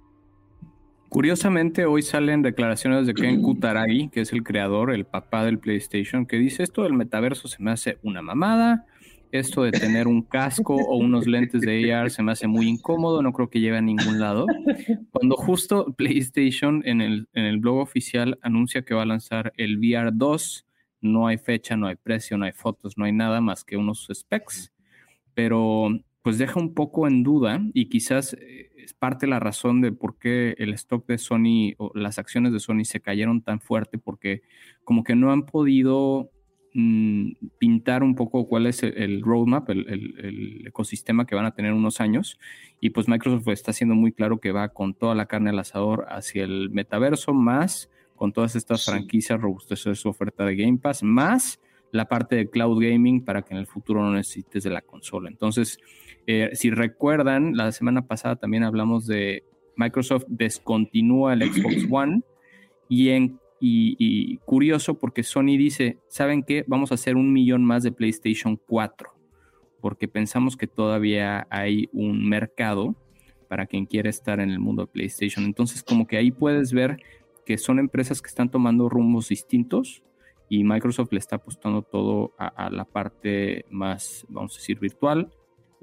Curiosamente, 1.10 1.86
hoy 1.86 2.02
salen 2.02 2.42
declaraciones 2.42 3.08
de 3.08 3.14
Ken 3.14 3.42
Kutaragi, 3.42 4.10
que 4.10 4.22
es 4.22 4.34
el 4.34 4.44
creador, 4.44 4.94
el 4.94 5.06
papá 5.06 5.46
del 5.46 5.60
PlayStation, 5.60 6.26
que 6.26 6.38
dice 6.38 6.64
esto 6.64 6.84
del 6.84 6.94
metaverso 6.94 7.48
se 7.48 7.62
me 7.64 7.72
hace 7.72 8.00
una 8.04 8.22
mamada, 8.22 8.86
esto 9.32 9.64
de 9.64 9.72
tener 9.72 10.08
un 10.08 10.22
casco 10.22 10.76
o 10.76 10.98
unos 10.98 11.28
lentes 11.28 11.62
de 11.62 11.94
AR 11.94 12.10
se 12.10 12.24
me 12.24 12.32
hace 12.32 12.48
muy 12.48 12.68
incómodo, 12.68 13.22
no 13.22 13.34
creo 13.34 13.50
que 13.50 13.60
lleve 13.60 13.78
a 13.78 13.82
ningún 13.82 14.20
lado. 14.20 14.46
Cuando 15.12 15.36
justo 15.36 15.94
PlayStation 15.98 16.82
en 16.86 17.02
el, 17.02 17.28
en 17.34 17.46
el 17.46 17.58
blog 17.58 17.78
oficial 17.78 18.38
anuncia 18.42 18.84
que 18.84 18.94
va 18.94 19.04
a 19.04 19.06
lanzar 19.08 19.54
el 19.58 19.78
VR 19.78 20.12
2, 20.14 20.66
no 21.02 21.28
hay 21.28 21.38
fecha, 21.38 21.76
no 21.76 21.88
hay 21.88 21.96
precio, 21.96 22.38
no 22.38 22.46
hay 22.46 22.52
fotos, 22.52 22.98
no 22.98 23.06
hay 23.06 23.12
nada 23.12 23.42
más 23.42 23.64
que 23.64 23.78
unos 23.78 24.08
specs, 24.14 24.74
pero 25.34 25.90
pues 26.22 26.40
deja 26.40 26.60
un 26.60 26.74
poco 26.74 27.08
en 27.08 27.22
duda 27.22 27.62
y 27.74 27.88
quizás 27.88 28.34
eh, 28.34 28.72
es 28.78 28.94
parte 28.96 29.28
de 29.28 29.30
la 29.30 29.40
razón 29.40 29.82
de 29.82 29.92
por 29.92 30.18
qué 30.18 30.56
el 30.58 30.74
stock 30.74 31.06
de 31.06 31.20
Sony 31.20 31.76
o 31.78 31.92
las 31.94 32.18
acciones 32.18 32.52
de 32.52 32.60
Sony 32.60 32.84
se 32.84 33.00
cayeron 33.00 33.44
tan 33.44 33.60
fuerte, 33.60 34.00
porque 34.00 34.42
como 34.84 35.04
que 35.04 35.16
no 35.16 35.32
han 35.32 35.46
podido 35.46 36.32
mm, 36.76 37.32
pintar 37.58 38.04
un 38.04 38.14
poco 38.14 38.48
cuál 38.48 38.68
es 38.68 38.84
el, 38.84 39.24
roadmap, 39.24 39.68
el, 39.72 40.64
ecosistema 40.68 41.26
que 41.26 41.34
van 41.34 41.46
a 41.46 41.56
tener 41.56 41.74
unos 41.74 42.00
años. 42.00 42.38
Y 42.80 42.92
pues 42.92 43.08
Microsoft 43.08 43.48
está 43.48 43.72
haciendo 43.72 43.96
muy 43.96 44.12
claro 44.12 44.40
que 44.40 44.52
va 44.52 44.70
con 44.70 44.94
toda 44.94 45.16
la 45.16 45.26
carne 45.26 45.50
al 45.50 45.58
asador 45.58 46.06
hacia 46.10 46.44
el 46.44 46.70
metaverso, 46.70 47.34
más 47.34 47.90
con 48.16 48.32
todas 48.32 48.56
estas 48.56 48.86
franquicias, 48.86 49.42
robustecer 49.42 49.96
su 49.96 50.10
oferta 50.10 50.46
de 50.46 50.56
Game 50.56 50.78
Pass, 50.78 51.02
más 51.02 51.60
la 51.92 52.06
parte 52.06 52.36
de 52.36 52.50
cloud 52.50 52.82
gaming 52.82 53.24
para 53.24 53.42
que 53.42 53.54
en 53.54 53.60
el 53.60 53.68
futuro 53.68 54.02
no 54.04 54.14
necesites 54.14 54.64
de 54.64 54.70
la 54.70 54.82
consola. 54.82 55.30
Entonces, 55.30 55.80
eh, 56.28 56.52
si 56.54 56.70
recuerdan, 56.70 57.56
la 57.56 57.72
semana 57.72 58.06
pasada 58.06 58.36
también 58.36 58.64
hablamos 58.64 59.08
de 59.08 59.44
Microsoft 59.76 60.26
descontinúa 60.28 61.34
el 61.34 61.52
Xbox 61.52 61.88
One 61.90 62.22
y, 62.90 63.10
en, 63.10 63.40
y, 63.60 64.38
curioso 64.46 65.00
porque 65.00 65.24
Sony 65.24 65.58
dice, 65.58 65.98
¿saben 66.08 66.44
qué? 66.44 66.64
Vamos 66.68 66.92
a 66.92 66.96
hacer 66.96 67.16
un 67.16 67.34
millón 67.34 67.64
más 67.64 67.84
de 67.84 67.92
PlayStation 67.92 68.58
4 68.68 69.16
porque 69.82 70.08
pensamos 70.08 70.58
que 70.58 70.66
todavía 70.66 71.46
hay 71.52 71.90
un 71.94 72.28
mercado 72.28 72.96
para 73.48 73.68
quien 73.68 73.86
quiera 73.86 74.10
estar 74.10 74.40
en 74.40 74.50
el 74.50 74.60
mundo 74.60 74.82
de 74.84 74.92
PlayStation. 74.92 75.46
Entonces, 75.46 75.84
como 75.84 76.08
que 76.08 76.18
ahí 76.18 76.32
puedes 76.32 76.74
ver 76.74 76.98
que 77.46 77.60
son 77.60 77.78
empresas 77.78 78.20
que 78.20 78.30
están 78.30 78.50
tomando 78.50 78.90
rumbos 78.90 79.30
distintos 79.30 80.02
y 80.50 80.64
Microsoft 80.64 81.12
le 81.12 81.20
está 81.20 81.36
apostando 81.38 81.84
todo 81.84 82.34
a, 82.38 82.70
la 82.72 82.86
parte 82.86 83.66
más, 83.70 84.26
vamos 84.28 84.56
a 84.56 84.60
decir, 84.60 84.80
virtual, 84.80 85.32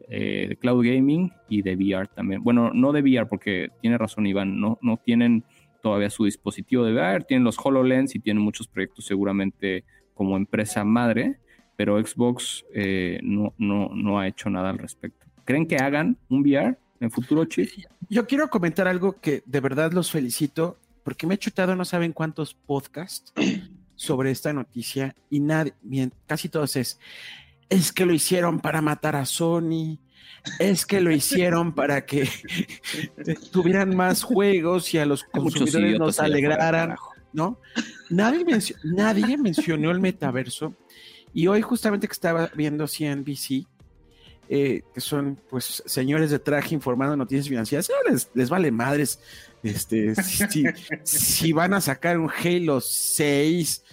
eh, 0.09 0.47
de 0.49 0.57
cloud 0.57 0.85
gaming 0.85 1.33
y 1.49 1.63
de 1.63 1.77
VR 1.77 2.09
también. 2.09 2.43
Bueno, 2.43 2.73
no 2.75 2.93
de 2.93 3.03
VR 3.03 3.27
porque 3.27 3.69
tiene 3.81 3.99
razón 3.99 4.27
Iván, 4.27 4.61
no, 4.61 4.79
no 4.83 4.97
tienen 4.97 5.45
todavía 5.83 6.09
su 6.09 6.25
dispositivo 6.25 6.85
de 6.85 6.95
VR, 6.95 7.25
tienen 7.25 7.45
los 7.45 7.59
HoloLens 7.63 8.15
y 8.15 8.21
tienen 8.21 8.43
muchos 8.43 8.69
proyectos 8.69 9.05
seguramente 9.05 9.85
como 10.15 10.37
empresa 10.37 10.85
madre, 10.85 11.39
pero 11.77 12.03
Xbox 12.05 12.65
eh, 12.73 13.19
no, 13.23 13.53
no, 13.59 13.91
no 13.95 14.19
ha 14.19 14.29
hecho 14.29 14.49
nada 14.49 14.71
al 14.71 14.79
respecto. 14.79 15.27
¿Creen 15.45 15.67
que 15.67 15.77
hagan 15.77 16.17
un 16.29 16.43
VR 16.43 16.79
en 17.01 17.11
futuro? 17.11 17.47
Yo 18.09 18.27
quiero 18.27 18.49
comentar 18.49 18.87
algo 18.87 19.21
que 19.21 19.43
de 19.45 19.61
verdad 19.61 19.93
los 19.93 20.11
felicito 20.11 20.79
porque 21.03 21.27
me 21.27 21.35
he 21.35 21.39
chutado 21.39 21.75
no 21.75 21.85
saben 21.85 22.13
cuántos 22.13 22.55
podcasts 22.55 23.33
sobre 23.97 24.31
esta 24.31 24.53
noticia 24.53 25.15
y 25.29 25.41
nadie, 25.41 25.75
casi 26.27 26.49
todos 26.49 26.77
es, 26.77 27.01
es 27.69 27.93
que 27.93 28.07
lo 28.07 28.15
hicieron 28.15 28.61
para 28.61 28.81
matar 28.81 29.17
a 29.17 29.25
Sony, 29.25 29.99
es 30.59 30.87
que 30.87 31.01
lo 31.01 31.11
hicieron 31.11 31.75
para 31.75 32.05
que 32.05 32.29
tuvieran 33.53 33.95
más 33.95 34.23
juegos 34.23 34.93
y 34.95 34.99
a 34.99 35.07
los 35.07 35.25
consumidores 35.25 35.99
nos 35.99 36.19
alegraran, 36.19 36.97
¿no? 37.33 37.59
Nadie, 38.11 38.45
nadie 38.85 39.37
mencionó 39.37 39.91
el 39.91 40.01
metaverso 40.01 40.75
y 41.33 41.47
hoy 41.47 41.63
justamente 41.63 42.07
que 42.07 42.13
estaba 42.13 42.51
viendo 42.55 42.87
CNBC, 42.87 43.67
eh, 44.49 44.83
que 44.93 45.01
son 45.01 45.39
pues 45.49 45.83
señores 45.87 46.31
de 46.31 46.39
traje 46.39 46.75
informando 46.75 47.17
noticias 47.17 47.49
financieras, 47.49 47.89
les, 48.09 48.31
les 48.35 48.51
vale 48.51 48.71
madres 48.71 49.19
este, 49.63 50.15
si, 51.05 51.53
van 51.53 51.75
a 51.75 51.81
sacar 51.81 52.19
un 52.19 52.29
Halo 52.29 52.81
6, 52.81 53.85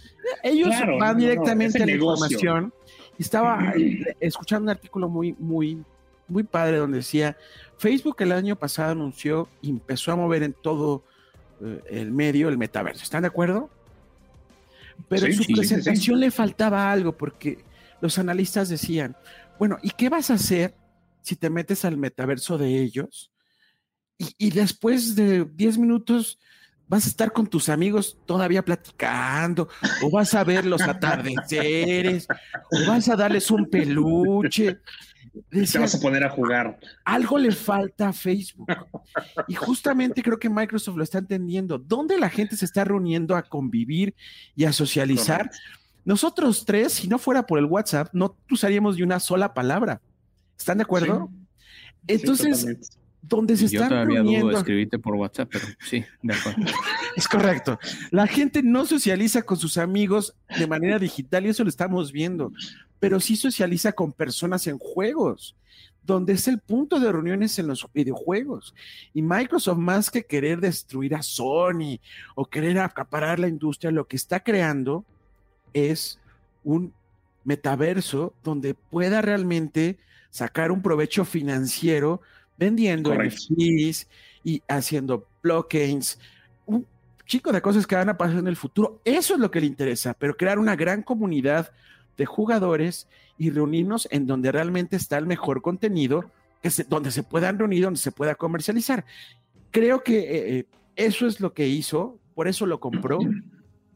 ellos 0.44 0.70
van 1.00 1.18
directamente 1.18 1.84
a 1.84 1.86
la 1.86 1.92
información. 1.92 2.74
Estaba 3.20 3.74
escuchando 4.20 4.64
un 4.64 4.70
artículo 4.70 5.10
muy, 5.10 5.36
muy, 5.38 5.84
muy 6.30 6.44
padre 6.44 6.78
donde 6.78 6.98
decía, 6.98 7.38
Facebook 7.78 8.18
el 8.20 8.32
año 8.32 8.56
pasado 8.56 8.92
anunció 8.92 9.50
y 9.62 9.70
empezó 9.70 10.12
a 10.12 10.16
mover 10.16 10.44
en 10.44 10.54
todo 10.54 11.04
eh, 11.62 11.82
el 11.90 12.12
medio 12.12 12.50
el 12.50 12.58
metaverso. 12.58 13.04
¿Están 13.04 13.24
de 13.24 13.28
acuerdo? 13.28 13.70
Pero 15.08 15.28
en 15.28 15.34
su 15.34 15.46
presentación 15.46 16.20
le 16.20 16.32
faltaba 16.32 16.92
algo 16.92 17.16
porque 17.16 17.60
los 18.02 18.18
analistas 18.20 18.70
decían, 18.70 19.16
bueno, 19.58 19.78
¿y 19.82 19.92
qué 19.92 20.10
vas 20.10 20.30
a 20.30 20.36
hacer 20.36 20.76
si 21.22 21.36
te 21.36 21.50
metes 21.50 21.86
al 21.86 21.98
metaverso 21.98 22.58
de 22.58 22.82
ellos? 22.82 23.32
y, 24.20 24.50
después 24.52 25.16
de 25.16 25.46
10 25.46 25.78
minutos 25.78 26.38
vas 26.88 27.06
a 27.06 27.10
estar 27.10 27.32
con 27.32 27.48
tus 27.48 27.70
amigos 27.70 28.18
todavía 28.26 28.66
platicando, 28.66 29.70
o 30.02 30.10
vas 30.10 30.34
a 30.34 30.44
ver 30.44 30.66
los 30.66 30.82
atardeceres, 30.82 32.28
o 32.72 32.88
vas 32.88 33.08
a 33.08 33.16
darles 33.16 33.50
un 33.52 33.70
peluche. 33.70 34.80
Te 35.50 35.80
vas 35.80 35.96
a 35.96 36.00
poner 36.00 36.24
a 36.24 36.30
jugar. 36.30 36.80
Algo 37.04 37.38
le 37.38 37.52
falta 37.52 38.10
a 38.10 38.14
Facebook. 38.14 38.68
Y 39.48 39.56
justamente 39.56 40.22
creo 40.22 40.40
que 40.40 40.50
Microsoft 40.50 40.98
lo 40.98 41.04
está 41.04 41.20
entendiendo. 41.20 41.78
¿Dónde 41.78 42.18
la 42.18 42.30
gente 42.30 42.56
se 42.56 42.66
está 42.66 42.84
reuniendo 42.84 43.36
a 43.36 43.44
convivir 43.44 44.16
y 44.56 44.66
a 44.66 44.74
socializar? 44.74 45.50
Nosotros 46.06 46.66
tres, 46.66 46.94
si 46.94 47.08
no 47.08 47.20
fuera 47.20 47.46
por 47.46 47.60
el 47.60 47.66
WhatsApp, 47.66 48.10
no 48.14 48.36
usaríamos 48.50 48.98
de 48.98 49.04
una 49.04 49.20
sola 49.20 49.54
palabra. 49.54 50.02
¿Están 50.58 50.78
de 50.78 50.84
acuerdo? 50.84 51.30
Entonces, 52.08 52.98
donde 53.22 53.58
se 53.58 53.66
están 53.66 53.84
Yo 53.84 53.90
todavía 53.90 54.22
dudo 54.22 54.50
de 54.50 54.56
escribirte 54.56 55.00
por 55.00 55.16
WhatsApp, 55.16 55.50
pero 55.52 55.66
sí, 55.80 56.04
de 56.22 56.34
acuerdo. 56.34 56.62
es 57.16 57.28
correcto. 57.28 57.80
La 58.12 58.28
gente 58.28 58.64
no 58.64 58.86
socializa 58.86 59.42
con 59.42 59.58
sus 59.58 59.78
amigos 59.78 60.36
de 60.58 60.68
manera 60.68 61.00
digital 61.00 61.46
y 61.46 61.50
eso 61.50 61.64
lo 61.64 61.70
estamos 61.70 62.12
viendo, 62.12 62.52
pero 63.00 63.20
sí 63.20 63.36
socializa 63.36 63.94
con 63.94 64.12
personas 64.12 64.68
en 64.68 64.78
juegos, 64.78 65.56
donde 66.04 66.34
es 66.34 66.48
el 66.48 66.60
punto 66.60 67.00
de 67.00 67.12
reuniones 67.12 67.60
en 67.60 67.68
los 67.68 67.88
videojuegos. 67.94 68.74
Y 69.14 69.22
Microsoft, 69.22 69.78
más 69.78 70.10
que 70.10 70.24
querer 70.24 70.60
destruir 70.60 71.16
a 71.16 71.22
Sony 71.22 72.00
o 72.36 72.46
querer 72.46 72.80
acaparar 72.80 73.40
la 73.40 73.48
industria, 73.48 73.92
lo 73.92 74.08
que 74.08 74.16
está 74.16 74.42
creando 74.42 75.06
es 75.74 76.20
un 76.64 76.94
metaverso 77.44 78.34
donde 78.44 78.74
pueda 78.74 79.22
realmente 79.22 79.98
sacar 80.30 80.72
un 80.72 80.82
provecho 80.82 81.26
financiero 81.26 82.22
vendiendo 82.58 83.14
NFTs 83.16 84.08
y 84.44 84.62
haciendo 84.68 85.28
blockchains, 85.42 86.20
un 86.66 86.86
chico 87.26 87.52
de 87.52 87.62
cosas 87.62 87.88
que 87.88 87.96
van 87.96 88.10
a 88.10 88.18
pasar 88.18 88.40
en 88.40 88.48
el 88.48 88.56
futuro. 88.56 89.00
Eso 89.06 89.36
es 89.36 89.40
lo 89.40 89.50
que 89.50 89.62
le 89.62 89.68
interesa, 89.68 90.14
pero 90.14 90.36
crear 90.36 90.60
una 90.60 90.76
gran 90.76 91.02
comunidad 91.04 91.72
de 92.20 92.26
jugadores 92.26 93.08
y 93.38 93.50
reunirnos 93.50 94.08
en 94.12 94.28
donde 94.28 94.52
realmente 94.52 94.98
está 94.98 95.18
el 95.18 95.26
mejor 95.26 95.62
contenido, 95.62 96.30
que 96.62 96.70
donde 96.90 97.12
se 97.12 97.24
puedan 97.24 97.58
reunir, 97.58 97.86
donde 97.86 98.00
se 98.00 98.12
pueda 98.12 98.36
comercializar. 98.36 99.06
Creo 99.72 100.04
que 100.04 100.20
eh, 100.20 100.60
eh, 100.60 100.66
eso 100.98 101.26
es 101.26 101.40
lo 101.40 101.54
que 101.54 101.68
hizo, 101.68 102.20
por 102.36 102.50
eso 102.50 102.66
lo 102.66 102.82
compró 102.82 103.20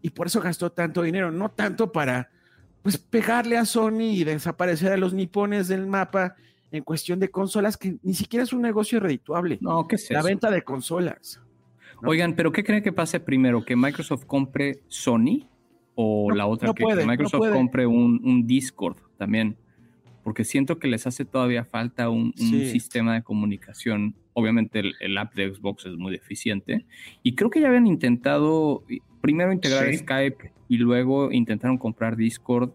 y 0.01 0.09
por 0.11 0.27
eso 0.27 0.39
gastó 0.39 0.71
tanto 0.71 1.01
dinero, 1.01 1.31
no 1.31 1.51
tanto 1.51 1.91
para 1.91 2.29
pues 2.81 2.97
pegarle 2.97 3.57
a 3.57 3.65
Sony 3.65 4.13
y 4.13 4.23
desaparecer 4.23 4.93
a 4.93 4.97
los 4.97 5.13
nipones 5.13 5.67
del 5.67 5.85
mapa 5.85 6.35
en 6.71 6.83
cuestión 6.83 7.19
de 7.19 7.29
consolas 7.29 7.77
que 7.77 7.97
ni 8.03 8.13
siquiera 8.13 8.43
es 8.43 8.53
un 8.53 8.61
negocio 8.61 9.01
redituable. 9.01 9.57
No, 9.61 9.85
¿qué 9.87 9.95
es 9.95 10.09
La 10.09 10.23
venta 10.23 10.49
de 10.49 10.63
consolas. 10.63 11.41
Oigan, 12.05 12.35
pero 12.35 12.51
¿qué 12.51 12.63
creen 12.63 12.83
que 12.83 12.91
pase 12.91 13.19
primero? 13.19 13.63
¿Que 13.63 13.75
Microsoft 13.75 14.25
compre 14.25 14.81
Sony? 14.87 15.47
¿O 15.95 16.31
la 16.31 16.47
otra, 16.47 16.73
que, 16.73 16.83
Microsoft 17.05 17.51
compre 17.51 17.85
un, 17.85 18.47
Discord 18.47 18.97
también? 19.17 19.55
Porque 20.23 20.43
siento 20.43 20.79
que 20.79 20.87
les 20.87 21.05
hace 21.05 21.25
todavía 21.25 21.65
falta 21.65 22.09
un, 22.09 22.33
sistema 22.35 23.13
de 23.13 23.23
comunicación. 23.23 24.15
Obviamente 24.33 24.81
el, 24.99 25.17
app 25.17 25.35
de 25.35 25.53
Xbox 25.53 25.85
es 25.85 25.95
muy 25.95 26.11
deficiente. 26.11 26.85
Y 27.21 27.35
creo 27.35 27.49
que 27.49 27.61
ya 27.61 27.67
habían 27.67 27.87
intentado 27.87 28.83
primero 29.21 29.53
integrar 29.53 29.93
Skype 29.93 30.51
y 30.67 30.77
luego 30.77 31.31
intentaron 31.31 31.77
comprar 31.77 32.15
Discord 32.15 32.71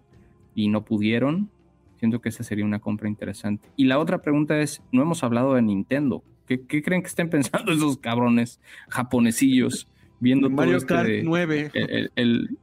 y 0.54 0.68
no 0.68 0.84
pudieron. 0.84 1.50
Siento 1.98 2.20
que 2.20 2.28
esa 2.28 2.44
sería 2.44 2.64
una 2.64 2.78
compra 2.78 3.08
interesante. 3.08 3.68
Y 3.76 3.84
la 3.84 3.98
otra 3.98 4.22
pregunta 4.22 4.60
es, 4.60 4.82
no 4.92 5.02
hemos 5.02 5.24
hablado 5.24 5.54
de 5.54 5.62
Nintendo. 5.62 6.22
¿Qué, 6.46 6.60
creen 6.82 7.02
que 7.02 7.08
estén 7.08 7.28
pensando 7.30 7.72
esos 7.72 7.98
cabrones 7.98 8.60
japonesillos 8.88 9.88
viendo 10.20 10.50
Mario 10.50 10.78
todo 10.78 10.78
este 10.78 10.94
Kart 10.94 11.24
9. 11.24 11.70
El, 12.16 12.56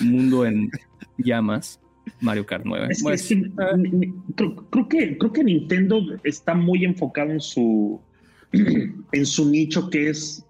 mundo 0.00 0.46
en 0.46 0.70
llamas? 1.18 1.80
Mario 2.20 2.46
Kart 2.46 2.64
9. 2.64 2.88
Pues, 3.02 3.34
creo, 4.36 4.88
que, 4.88 5.18
creo 5.18 5.32
que 5.32 5.44
Nintendo 5.44 6.00
está 6.24 6.54
muy 6.54 6.84
enfocado 6.84 7.30
en 7.30 7.40
su, 7.40 8.00
en 9.12 9.26
su 9.26 9.50
nicho 9.50 9.88
que 9.90 10.10
es, 10.10 10.44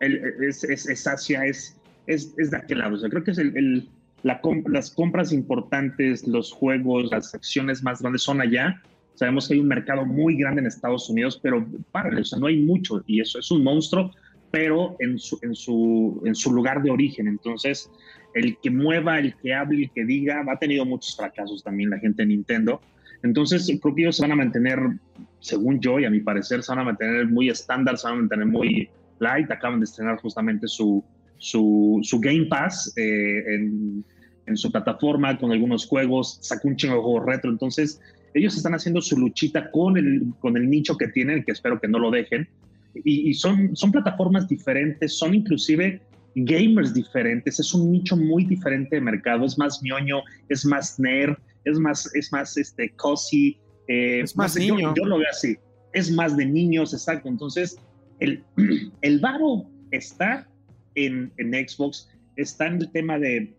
es, 0.00 0.64
es, 0.64 1.06
Asia, 1.06 1.44
es, 1.44 1.78
es, 2.06 2.34
de 2.36 2.56
aquel 2.56 2.78
lado. 2.78 2.94
O 2.94 2.98
sea, 2.98 3.08
creo 3.08 3.24
que 3.24 3.32
es 3.32 3.38
el 3.38 3.88
las 4.22 4.90
compras 4.90 5.32
importantes, 5.32 6.26
los 6.26 6.52
juegos, 6.52 7.10
las 7.10 7.34
acciones 7.34 7.82
más 7.82 8.00
grandes 8.00 8.22
son 8.22 8.40
allá. 8.40 8.82
Sabemos 9.14 9.48
que 9.48 9.54
hay 9.54 9.60
un 9.60 9.68
mercado 9.68 10.04
muy 10.04 10.36
grande 10.36 10.60
en 10.60 10.66
Estados 10.66 11.08
Unidos, 11.10 11.38
pero 11.42 11.66
párale, 11.92 12.20
o 12.20 12.24
sea, 12.24 12.38
no 12.38 12.46
hay 12.46 12.58
mucho 12.62 13.02
y 13.06 13.20
eso 13.20 13.38
es 13.38 13.50
un 13.50 13.62
monstruo, 13.62 14.12
pero 14.50 14.96
en 14.98 15.18
su, 15.18 16.52
lugar 16.52 16.82
de 16.82 16.90
origen. 16.90 17.28
Entonces, 17.28 17.90
el 18.34 18.56
que 18.58 18.70
mueva, 18.70 19.18
el 19.18 19.34
que 19.36 19.54
hable, 19.54 19.84
el 19.84 19.90
que 19.90 20.04
diga, 20.04 20.44
ha 20.48 20.58
tenido 20.58 20.84
muchos 20.84 21.16
fracasos 21.16 21.62
también 21.62 21.90
la 21.90 21.98
gente 21.98 22.22
de 22.22 22.26
Nintendo. 22.26 22.80
Entonces, 23.22 23.70
creo 23.80 23.94
que 23.94 24.02
ellos 24.02 24.16
se 24.16 24.22
van 24.22 24.32
a 24.32 24.36
mantener, 24.36 24.78
según 25.40 25.80
yo 25.80 26.00
y 26.00 26.04
a 26.04 26.10
mi 26.10 26.20
parecer, 26.20 26.62
se 26.62 26.72
van 26.72 26.80
a 26.80 26.84
mantener 26.84 27.26
muy 27.26 27.48
estándar, 27.48 27.98
se 27.98 28.06
van 28.06 28.16
a 28.16 28.20
mantener 28.20 28.46
muy 28.46 28.88
light. 29.18 29.50
Acaban 29.50 29.80
de 29.80 29.84
estrenar 29.84 30.18
justamente 30.20 30.66
su, 30.66 31.04
Game 32.20 32.46
Pass 32.46 32.92
eh, 32.96 33.42
en, 33.54 34.04
su 34.54 34.72
plataforma 34.72 35.38
con 35.38 35.52
algunos 35.52 35.86
juegos, 35.86 36.38
sacó 36.40 36.66
un 36.66 36.76
chingo 36.76 36.96
de 36.96 37.02
juegos 37.02 37.26
retro. 37.26 37.50
Entonces, 37.52 38.00
ellos 38.34 38.56
están 38.56 38.74
haciendo 38.74 39.00
su 39.00 39.16
luchita 39.16 39.70
con 39.70 39.96
el 39.96 40.70
nicho 40.70 40.96
que 40.96 41.06
tienen, 41.06 41.44
que 41.44 41.52
espero 41.52 41.80
que 41.80 41.86
no 41.86 42.00
lo 42.00 42.10
dejen. 42.10 42.48
Y, 42.94 43.30
y 43.30 43.34
son, 43.34 43.76
son 43.76 43.92
plataformas 43.92 44.48
diferentes, 44.48 45.16
son 45.16 45.34
inclusive 45.34 46.00
gamers 46.34 46.94
diferentes, 46.94 47.58
es 47.58 47.74
un 47.74 47.90
nicho 47.90 48.16
muy 48.16 48.44
diferente 48.44 48.96
de 48.96 49.00
mercado, 49.00 49.44
es 49.44 49.58
más 49.58 49.82
ñoño, 49.82 50.22
es 50.48 50.64
más 50.64 50.98
nerd, 50.98 51.36
es 51.64 51.78
más, 51.78 52.14
es 52.14 52.32
más 52.32 52.56
este, 52.56 52.90
cozy. 52.90 53.58
Eh, 53.88 54.20
es 54.20 54.36
más, 54.36 54.56
niño. 54.56 54.94
Yo, 54.94 55.04
lo 55.04 55.18
veo 55.18 55.28
así, 55.30 55.56
es 55.92 56.10
más 56.10 56.36
de 56.36 56.46
niños, 56.46 56.92
exacto. 56.92 57.28
Entonces, 57.28 57.78
el, 58.20 58.42
el 59.02 59.18
varo 59.20 59.66
está 59.90 60.48
en, 60.94 61.32
en 61.38 61.68
Xbox, 61.68 62.08
está 62.36 62.68
en 62.68 62.74
el 62.76 62.90
tema 62.92 63.18
de, 63.18 63.52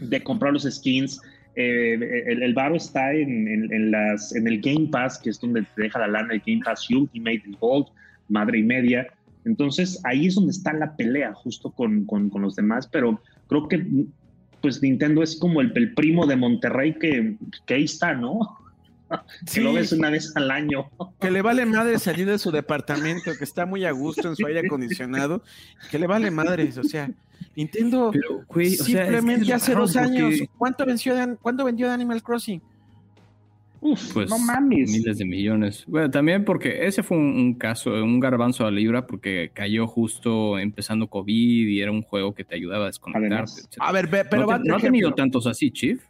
de 0.00 0.22
comprar 0.22 0.52
los 0.52 0.62
skins, 0.62 1.20
eh, 1.56 2.24
el, 2.26 2.42
el 2.42 2.54
varo 2.54 2.76
está 2.76 3.12
en, 3.12 3.48
en, 3.48 3.72
en, 3.72 3.90
las, 3.90 4.34
en 4.34 4.46
el 4.46 4.60
Game 4.60 4.88
Pass, 4.92 5.18
que 5.18 5.30
es 5.30 5.40
donde 5.40 5.62
te 5.74 5.82
deja 5.82 5.98
la 5.98 6.06
lana, 6.06 6.34
el 6.34 6.42
Game 6.46 6.62
Pass 6.64 6.88
Ultimate, 6.88 7.42
el 7.44 7.56
Gold, 7.56 7.86
madre 8.28 8.58
y 8.58 8.62
media. 8.62 9.06
Entonces 9.44 10.00
ahí 10.04 10.26
es 10.26 10.34
donde 10.34 10.52
está 10.52 10.72
la 10.72 10.96
pelea 10.96 11.32
justo 11.34 11.70
con, 11.70 12.04
con, 12.04 12.28
con 12.28 12.42
los 12.42 12.56
demás, 12.56 12.86
pero 12.86 13.20
creo 13.48 13.68
que 13.68 13.86
pues 14.60 14.82
Nintendo 14.82 15.22
es 15.22 15.36
como 15.36 15.60
el, 15.60 15.72
el 15.76 15.94
primo 15.94 16.26
de 16.26 16.36
Monterrey 16.36 16.94
que, 16.98 17.36
que, 17.66 17.74
ahí 17.74 17.84
está, 17.84 18.14
¿no? 18.14 18.58
que 19.52 19.60
lo 19.60 19.72
ves 19.72 19.92
una 19.92 20.10
vez 20.10 20.36
al 20.36 20.50
año. 20.50 20.90
Que 21.20 21.30
le 21.30 21.42
vale 21.42 21.64
madre 21.64 21.98
salir 21.98 22.26
de 22.26 22.38
su 22.38 22.50
departamento, 22.50 23.30
que 23.36 23.44
está 23.44 23.66
muy 23.66 23.84
a 23.84 23.92
gusto 23.92 24.28
en 24.28 24.36
su 24.36 24.46
aire 24.46 24.60
acondicionado, 24.66 25.42
que 25.90 25.98
le 25.98 26.06
vale 26.06 26.30
madre, 26.30 26.70
o 26.76 26.84
sea, 26.84 27.10
Nintendo 27.54 28.10
Pero, 28.12 28.44
güey, 28.48 28.70
simplemente 28.70 29.42
o 29.42 29.46
sea, 29.46 29.56
es 29.56 29.62
hace 29.62 29.74
dos 29.74 29.96
años, 29.96 30.34
porque- 30.38 30.50
¿cuánto, 30.58 30.86
venció 30.86 31.14
de, 31.14 31.36
¿cuánto 31.36 31.64
vendió 31.64 31.86
de 31.86 31.94
Animal 31.94 32.22
Crossing? 32.22 32.60
Uf, 33.80 34.12
Pues 34.12 34.28
no 34.28 34.38
mames. 34.38 34.90
miles 34.90 35.18
de 35.18 35.24
millones. 35.24 35.84
Bueno, 35.86 36.10
también 36.10 36.44
porque 36.44 36.86
ese 36.86 37.02
fue 37.02 37.16
un, 37.16 37.26
un 37.38 37.54
caso, 37.54 37.90
un 37.92 38.18
garbanzo 38.18 38.66
a 38.66 38.70
la 38.70 38.76
libra, 38.76 39.06
porque 39.06 39.50
cayó 39.54 39.86
justo 39.86 40.58
empezando 40.58 41.08
COVID 41.08 41.68
y 41.68 41.80
era 41.80 41.92
un 41.92 42.02
juego 42.02 42.34
que 42.34 42.44
te 42.44 42.54
ayudaba 42.56 42.84
a 42.84 42.86
desconectarte. 42.88 43.52
A 43.78 43.92
ver, 43.92 44.08
ve- 44.08 44.24
pero 44.24 44.42
no, 44.42 44.48
va 44.48 44.54
te- 44.56 44.62
otro 44.62 44.70
no 44.72 44.76
ha 44.76 44.80
tenido 44.80 45.14
tantos 45.14 45.46
así, 45.46 45.70
Chief. 45.70 46.02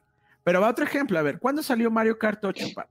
Pero 0.45 0.61
va 0.63 0.71
otro 0.71 0.85
ejemplo, 0.85 1.19
a 1.19 1.23
ver, 1.23 1.39
¿cuándo 1.39 1.63
salió 1.63 1.91
Mario 1.91 2.19
Kart 2.19 2.43
8, 2.43 2.67
Pat? 2.75 2.89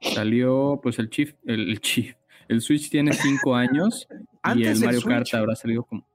Salió, 0.00 0.78
pues 0.82 0.98
el 0.98 1.10
Chief, 1.10 1.34
el, 1.46 1.70
el 1.70 1.80
Chief. 1.80 2.14
El 2.48 2.60
Switch 2.60 2.90
tiene 2.90 3.12
cinco 3.12 3.54
años 3.54 4.08
y 4.56 4.64
el 4.64 4.78
Mario 4.80 5.00
Switch. 5.00 5.14
Kart 5.14 5.34
habrá 5.34 5.54
salido 5.54 5.84
como. 5.84 6.06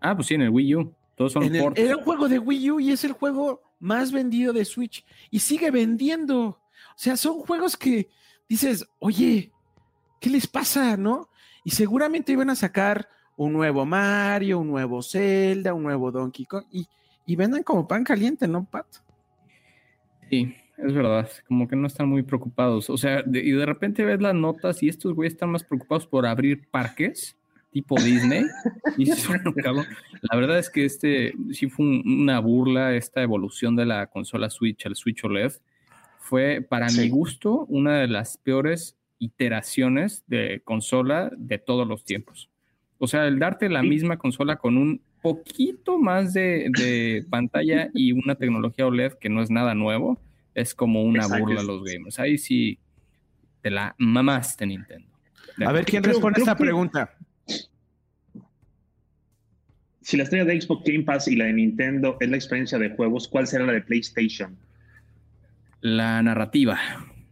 Ah, 0.00 0.14
pues 0.16 0.28
sí, 0.28 0.34
en 0.34 0.42
el 0.42 0.50
Wii 0.50 0.74
U. 0.76 0.94
Todos 1.14 1.32
son 1.32 1.48
ports. 1.58 1.78
era 1.78 1.96
un 1.96 2.02
juego 2.02 2.28
de 2.28 2.38
Wii 2.38 2.70
U 2.70 2.80
y 2.80 2.90
es 2.92 3.04
el 3.04 3.12
juego 3.12 3.62
más 3.80 4.12
vendido 4.12 4.52
de 4.52 4.64
Switch 4.64 5.04
y 5.30 5.40
sigue 5.40 5.70
vendiendo. 5.70 6.40
O 6.44 6.58
sea, 6.96 7.16
son 7.16 7.40
juegos 7.40 7.76
que 7.76 8.08
dices, 8.48 8.86
oye, 8.98 9.50
¿qué 10.20 10.30
les 10.30 10.46
pasa, 10.46 10.96
no? 10.96 11.30
Y 11.64 11.70
seguramente 11.70 12.32
iban 12.32 12.50
a 12.50 12.54
sacar 12.54 13.08
un 13.36 13.52
nuevo 13.52 13.84
Mario, 13.86 14.60
un 14.60 14.68
nuevo 14.68 15.02
Zelda, 15.02 15.74
un 15.74 15.82
nuevo 15.82 16.12
Donkey 16.12 16.44
Kong 16.44 16.64
y, 16.70 16.86
y 17.26 17.36
vendan 17.36 17.62
como 17.62 17.88
pan 17.88 18.04
caliente, 18.04 18.46
¿no, 18.46 18.64
Pat? 18.64 18.86
Sí, 20.28 20.54
es 20.76 20.94
verdad. 20.94 21.28
Como 21.48 21.66
que 21.66 21.74
no 21.74 21.86
están 21.86 22.08
muy 22.08 22.22
preocupados. 22.22 22.90
O 22.90 22.96
sea, 22.96 23.24
y 23.26 23.50
de 23.50 23.66
repente 23.66 24.04
ves 24.04 24.20
las 24.20 24.34
notas 24.34 24.82
y 24.82 24.88
estos 24.88 25.14
güeyes 25.14 25.34
están 25.34 25.50
más 25.50 25.64
preocupados 25.64 26.06
por 26.06 26.26
abrir 26.26 26.68
parques 26.70 27.39
tipo 27.70 27.94
Disney. 28.00 28.44
y 28.96 29.04
dices, 29.04 29.26
bueno, 29.28 29.52
cabrón, 29.54 29.86
la 30.22 30.36
verdad 30.38 30.58
es 30.58 30.70
que 30.70 30.84
este 30.84 31.34
sí 31.52 31.68
fue 31.68 31.86
un- 31.86 32.02
una 32.22 32.38
burla, 32.40 32.94
esta 32.94 33.22
evolución 33.22 33.76
de 33.76 33.86
la 33.86 34.06
consola 34.08 34.50
Switch 34.50 34.84
al 34.86 34.96
Switch 34.96 35.22
OLED. 35.24 35.52
Fue, 36.18 36.60
para 36.68 36.88
Sí. 36.88 37.00
mi 37.00 37.08
gusto, 37.08 37.64
una 37.68 37.98
de 37.98 38.06
las 38.08 38.36
peores 38.38 38.96
iteraciones 39.18 40.22
de 40.26 40.60
consola 40.64 41.30
de 41.36 41.58
todos 41.58 41.86
los 41.86 42.04
tiempos. 42.04 42.48
O 42.98 43.06
sea, 43.06 43.26
el 43.26 43.38
darte 43.38 43.68
la 43.68 43.80
Sí. 43.82 43.88
misma 43.88 44.16
consola 44.18 44.56
con 44.56 44.76
un 44.76 45.00
poquito 45.22 45.98
más 45.98 46.32
de, 46.32 46.70
de 46.78 47.24
pantalla 47.28 47.90
y 47.94 48.12
una 48.12 48.34
tecnología 48.34 48.86
OLED 48.86 49.14
que 49.14 49.28
no 49.28 49.42
es 49.42 49.50
nada 49.50 49.74
nuevo, 49.74 50.18
es 50.54 50.74
como 50.74 51.02
una 51.02 51.22
Exacto. 51.24 51.44
burla 51.44 51.60
a 51.60 51.64
los 51.64 51.82
gamers. 51.84 52.18
Ahí 52.18 52.38
sí 52.38 52.78
te 53.62 53.70
la 53.70 53.94
mamaste 53.98 54.66
Nintendo. 54.66 55.08
A 55.64 55.72
ver 55.72 55.84
quién 55.84 56.02
Creo- 56.02 56.14
responde 56.14 56.34
creo 56.36 56.44
esta 56.44 56.56
que- 56.56 56.64
pregunta. 56.64 57.14
Si 60.02 60.16
la 60.16 60.22
estrella 60.22 60.44
de 60.44 60.60
Xbox 60.60 60.84
Game 60.84 61.04
Pass 61.04 61.28
y 61.28 61.36
la 61.36 61.46
de 61.46 61.52
Nintendo 61.52 62.16
es 62.20 62.28
la 62.28 62.36
experiencia 62.36 62.78
de 62.78 62.90
juegos, 62.90 63.28
¿cuál 63.28 63.46
será 63.46 63.66
la 63.66 63.72
de 63.72 63.82
PlayStation? 63.82 64.56
La 65.80 66.22
narrativa 66.22 66.78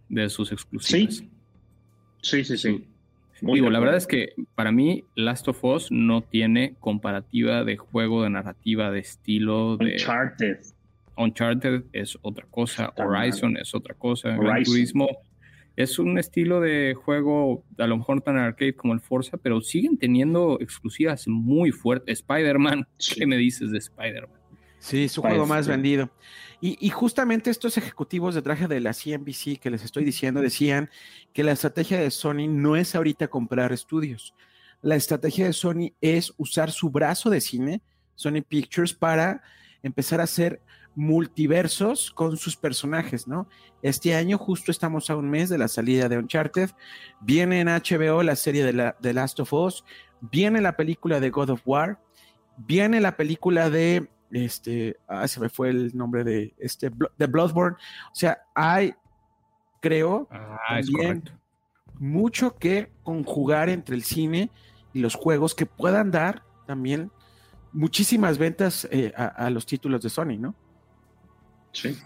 de 0.08 0.28
sus 0.28 0.52
exclusivas. 0.52 1.16
Sí. 1.16 1.30
Sí, 2.20 2.44
sí, 2.44 2.58
sí. 2.58 2.84
Muy 3.40 3.60
Digo, 3.60 3.70
la 3.70 3.78
verdad 3.78 3.96
es 3.96 4.06
que 4.06 4.34
para 4.54 4.72
mí 4.72 5.04
Last 5.14 5.46
of 5.48 5.62
Us 5.62 5.92
no 5.92 6.22
tiene 6.22 6.74
comparativa 6.80 7.62
de 7.64 7.76
juego 7.76 8.24
de 8.24 8.30
narrativa 8.30 8.90
de 8.90 8.98
estilo 8.98 9.76
de 9.76 9.92
Uncharted. 9.92 10.58
Uncharted 11.16 11.84
es 11.92 12.18
otra 12.22 12.46
cosa, 12.50 12.86
Está 12.86 13.06
Horizon 13.06 13.56
es 13.56 13.74
otra 13.74 13.94
cosa, 13.94 14.30
Gran. 14.36 14.64
Turismo 14.64 15.08
es 15.78 16.00
un 16.00 16.18
estilo 16.18 16.60
de 16.60 16.94
juego 16.94 17.64
a 17.78 17.86
lo 17.86 17.96
mejor 17.96 18.20
tan 18.20 18.36
arcade 18.36 18.74
como 18.74 18.94
el 18.94 19.00
Forza, 19.00 19.36
pero 19.36 19.60
siguen 19.60 19.96
teniendo 19.96 20.58
exclusivas 20.60 21.28
muy 21.28 21.70
fuertes. 21.70 22.18
Spider-Man. 22.18 22.88
¿qué 23.14 23.26
me 23.28 23.36
dices 23.36 23.70
de 23.70 23.78
Spider-Man? 23.78 24.40
Sí, 24.80 25.08
su 25.08 25.22
juego 25.22 25.46
más 25.46 25.68
vendido. 25.68 26.10
Y, 26.60 26.84
y 26.84 26.90
justamente 26.90 27.50
estos 27.50 27.78
ejecutivos 27.78 28.34
de 28.34 28.42
traje 28.42 28.66
de 28.66 28.80
la 28.80 28.92
CNBC 28.92 29.60
que 29.60 29.70
les 29.70 29.84
estoy 29.84 30.02
diciendo 30.02 30.40
decían 30.40 30.90
que 31.32 31.44
la 31.44 31.52
estrategia 31.52 32.00
de 32.00 32.10
Sony 32.10 32.48
no 32.48 32.74
es 32.74 32.96
ahorita 32.96 33.28
comprar 33.28 33.72
estudios. 33.72 34.34
La 34.82 34.96
estrategia 34.96 35.46
de 35.46 35.52
Sony 35.52 35.92
es 36.00 36.34
usar 36.38 36.72
su 36.72 36.90
brazo 36.90 37.30
de 37.30 37.40
cine, 37.40 37.82
Sony 38.16 38.42
Pictures, 38.42 38.94
para 38.94 39.42
empezar 39.84 40.20
a 40.20 40.24
hacer 40.24 40.60
multiversos 40.98 42.10
con 42.10 42.36
sus 42.36 42.56
personajes, 42.56 43.28
¿no? 43.28 43.46
Este 43.82 44.16
año 44.16 44.36
justo 44.36 44.72
estamos 44.72 45.10
a 45.10 45.16
un 45.16 45.30
mes 45.30 45.48
de 45.48 45.56
la 45.56 45.68
salida 45.68 46.08
de 46.08 46.18
Uncharted, 46.18 46.70
viene 47.20 47.60
en 47.60 47.68
HBO 47.68 48.24
la 48.24 48.34
serie 48.34 48.64
de, 48.64 48.72
la, 48.72 48.96
de 48.98 49.12
Last 49.14 49.38
of 49.38 49.52
Us, 49.52 49.84
viene 50.20 50.60
la 50.60 50.76
película 50.76 51.20
de 51.20 51.30
God 51.30 51.50
of 51.50 51.62
War, 51.64 52.00
viene 52.56 53.00
la 53.00 53.16
película 53.16 53.70
de 53.70 54.10
este, 54.32 54.98
ah, 55.06 55.28
se 55.28 55.38
me 55.38 55.48
fue 55.48 55.70
el 55.70 55.96
nombre 55.96 56.24
de 56.24 56.52
este, 56.58 56.90
de 57.16 57.26
Bloodborne. 57.28 57.76
O 58.10 58.14
sea, 58.14 58.38
hay, 58.52 58.92
creo, 59.80 60.26
Ah, 60.32 60.80
También. 60.84 61.22
mucho 62.00 62.56
que 62.58 62.90
conjugar 63.04 63.68
entre 63.68 63.94
el 63.94 64.02
cine 64.02 64.50
y 64.92 64.98
los 64.98 65.14
juegos 65.14 65.54
que 65.54 65.64
puedan 65.64 66.10
dar 66.10 66.42
también 66.66 67.12
muchísimas 67.72 68.36
ventas 68.36 68.88
eh, 68.90 69.12
a, 69.16 69.26
a 69.26 69.48
los 69.50 69.64
títulos 69.64 70.02
de 70.02 70.10
Sony, 70.10 70.36
¿no? 70.40 70.56
Sí. 71.72 71.96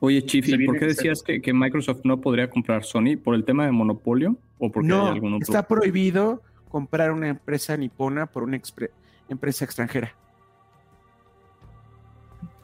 Oye, 0.00 0.22
Chief, 0.24 0.46
¿y 0.48 0.66
por 0.66 0.78
qué 0.78 0.86
decías 0.86 1.22
que, 1.22 1.40
que 1.40 1.52
Microsoft 1.54 2.00
no 2.04 2.20
podría 2.20 2.50
comprar 2.50 2.84
Sony? 2.84 3.16
¿Por 3.22 3.34
el 3.34 3.44
tema 3.44 3.64
de 3.64 3.72
monopolio 3.72 4.36
o 4.58 4.70
porque 4.70 4.88
no, 4.88 5.06
hay 5.06 5.12
algún 5.12 5.34
otro? 5.34 5.44
está 5.44 5.66
prohibido 5.66 6.42
comprar 6.68 7.10
una 7.12 7.28
empresa 7.28 7.76
nipona 7.76 8.26
por 8.26 8.42
una 8.42 8.56
expre- 8.58 8.90
empresa 9.28 9.64
extranjera. 9.64 10.14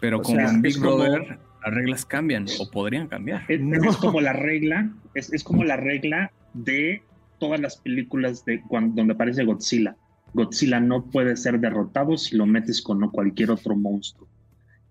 Pero 0.00 0.18
o 0.18 0.22
como 0.22 0.36
sea, 0.36 0.50
en 0.50 0.62
Big 0.62 0.78
como- 0.78 0.96
Brother, 0.96 1.38
las 1.64 1.74
reglas 1.74 2.04
cambian 2.04 2.46
o 2.58 2.70
podrían 2.70 3.08
cambiar. 3.08 3.44
Es, 3.48 3.60
No. 3.60 3.90
es 3.90 3.96
como 3.96 4.20
la 4.20 4.32
regla, 4.32 4.90
es, 5.14 5.32
es 5.32 5.44
como 5.44 5.64
la 5.64 5.76
regla 5.76 6.32
de 6.54 7.02
todas 7.38 7.60
las 7.60 7.76
películas 7.76 8.44
de 8.44 8.62
cuando, 8.62 8.96
donde 8.96 9.14
aparece 9.14 9.44
Godzilla. 9.44 9.96
Godzilla 10.32 10.80
no 10.80 11.04
puede 11.06 11.36
ser 11.36 11.58
derrotado 11.60 12.16
si 12.16 12.36
lo 12.36 12.46
metes 12.46 12.80
con 12.82 13.00
cualquier 13.10 13.50
otro 13.50 13.76
monstruo. 13.76 14.28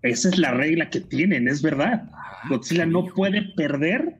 Esa 0.02 0.28
es 0.30 0.38
la 0.38 0.52
regla 0.52 0.88
que 0.90 1.00
tienen, 1.00 1.46
es 1.48 1.60
verdad. 1.62 2.08
Ah, 2.12 2.42
Godzilla 2.48 2.86
no 2.86 3.04
puede 3.06 3.42
perder 3.54 4.16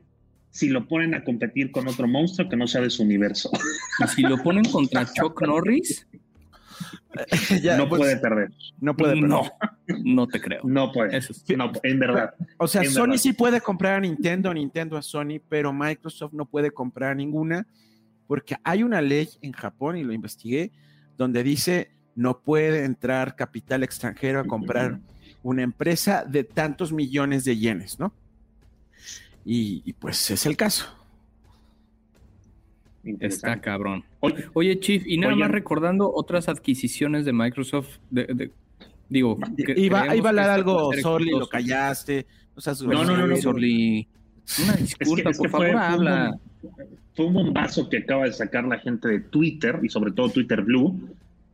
si 0.51 0.69
lo 0.69 0.87
ponen 0.87 1.15
a 1.15 1.23
competir 1.23 1.71
con 1.71 1.87
otro 1.87 2.07
monstruo 2.07 2.49
que 2.49 2.57
no 2.57 2.67
sea 2.67 2.81
de 2.81 2.89
su 2.89 3.03
universo. 3.03 3.49
Y 4.03 4.07
si 4.09 4.21
lo 4.21 4.37
ponen 4.43 4.65
contra 4.65 5.05
Chuck 5.13 5.41
Norris, 5.41 6.05
Ya, 7.61 7.77
no 7.77 7.89
pues, 7.89 7.99
puede 7.99 8.17
perder. 8.17 8.51
no 8.79 8.95
puede, 8.95 9.15
pero- 9.15 9.27
no, 9.27 9.43
no 10.03 10.27
te 10.27 10.39
creo. 10.41 10.61
No 10.63 10.91
puede. 10.91 11.17
Eso 11.17 11.33
es- 11.33 11.43
No, 11.57 11.71
en 11.83 11.99
verdad. 11.99 12.33
O 12.57 12.67
sea, 12.67 12.83
Sony 12.85 13.01
verdad. 13.07 13.17
sí 13.17 13.33
puede 13.33 13.59
comprar 13.61 13.95
a 13.95 13.99
Nintendo, 13.99 14.53
Nintendo 14.53 14.97
a 14.97 15.01
Sony, 15.01 15.39
pero 15.49 15.73
Microsoft 15.73 16.33
no 16.33 16.45
puede 16.45 16.71
comprar 16.71 17.11
a 17.11 17.15
ninguna 17.15 17.67
porque 18.27 18.55
hay 18.63 18.83
una 18.83 19.01
ley 19.01 19.27
en 19.41 19.51
Japón, 19.51 19.97
y 19.97 20.03
lo 20.03 20.13
investigué, 20.13 20.71
donde 21.17 21.43
dice 21.43 21.91
no 22.15 22.39
puede 22.39 22.85
entrar 22.85 23.35
capital 23.35 23.83
extranjero 23.83 24.39
a 24.39 24.45
comprar 24.45 24.99
una 25.43 25.63
empresa 25.63 26.23
de 26.25 26.43
tantos 26.43 26.91
millones 26.91 27.43
de 27.45 27.57
yenes, 27.57 27.99
¿no? 27.99 28.13
Y, 29.45 29.81
y 29.85 29.93
pues 29.93 30.29
es 30.31 30.45
el 30.45 30.55
caso. 30.55 30.85
Está 33.19 33.59
cabrón. 33.59 34.03
Oye, 34.19 34.45
Oye, 34.53 34.79
Chief, 34.79 35.03
y 35.07 35.17
nada 35.17 35.35
más 35.35 35.49
recordando 35.49 36.11
otras 36.13 36.47
adquisiciones 36.47 37.25
de 37.25 37.33
Microsoft, 37.33 37.97
de, 38.11 38.25
de- 38.25 38.51
digo, 39.09 39.39
que 39.57 39.73
Iba, 39.75 40.15
iba 40.15 40.27
a 40.27 40.29
hablar 40.29 40.49
algo, 40.51 40.91
Sorli, 41.01 41.31
lo 41.31 41.47
callaste. 41.47 42.27
No, 42.81 43.03
No, 43.03 43.17
no, 43.17 43.27
no. 43.27 43.35
Sorli. 43.37 44.07
Una 44.63 44.73
disculpa, 44.73 45.31
es 45.31 45.39
que 45.39 45.49
por 45.49 45.61
fue- 45.61 45.71
favor, 45.71 45.87
fue 45.89 45.97
un 45.99 46.07
habla. 46.07 46.37
fue 47.15 47.25
un 47.25 47.33
bombazo 47.33 47.89
que 47.89 47.97
acaba 47.99 48.25
de 48.25 48.33
sacar 48.33 48.65
la 48.65 48.77
gente 48.77 49.07
de 49.07 49.19
Twitter 49.21 49.79
y 49.81 49.89
sobre 49.89 50.11
todo 50.11 50.29
Twitter 50.29 50.61
Blue. 50.61 51.09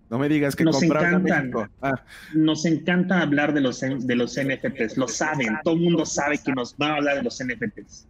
No 0.09 0.17
me 0.17 0.29
digas 0.29 0.55
que 0.55 0.63
Nos 0.63 0.81
encantan. 0.81 1.51
Ah, 1.81 2.01
Nos 2.33 2.65
encanta 2.65 3.21
hablar 3.21 3.53
de 3.53 3.61
los, 3.61 3.81
de 3.81 4.15
los 4.15 4.37
NFTs, 4.39 4.95
lo 4.97 5.07
saben, 5.07 5.57
todo 5.63 5.73
el 5.75 5.81
mundo 5.81 6.05
sabe 6.05 6.37
que 6.37 6.53
nos 6.53 6.75
va 6.81 6.91
a 6.91 6.95
hablar 6.95 7.17
de 7.17 7.23
los 7.23 7.43
NFTs. 7.43 8.07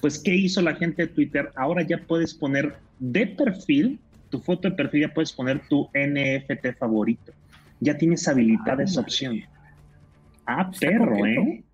Pues, 0.00 0.18
¿qué 0.18 0.34
hizo 0.34 0.62
la 0.62 0.74
gente 0.74 1.02
de 1.02 1.08
Twitter? 1.12 1.50
Ahora 1.54 1.82
ya 1.82 1.98
puedes 1.98 2.34
poner 2.34 2.76
de 2.98 3.26
perfil, 3.26 4.00
tu 4.30 4.40
foto 4.40 4.68
de 4.70 4.74
perfil, 4.74 5.02
ya 5.02 5.12
puedes 5.14 5.32
poner 5.32 5.60
tu 5.68 5.88
NFT 5.94 6.78
favorito. 6.78 7.32
Ya 7.80 7.96
tienes 7.96 8.26
habilitada 8.26 8.82
esa 8.82 9.00
opción. 9.00 9.40
Ah, 10.46 10.70
Está 10.72 10.86
perro, 10.88 11.10
coqueto. 11.16 11.26
¿eh? 11.40 11.64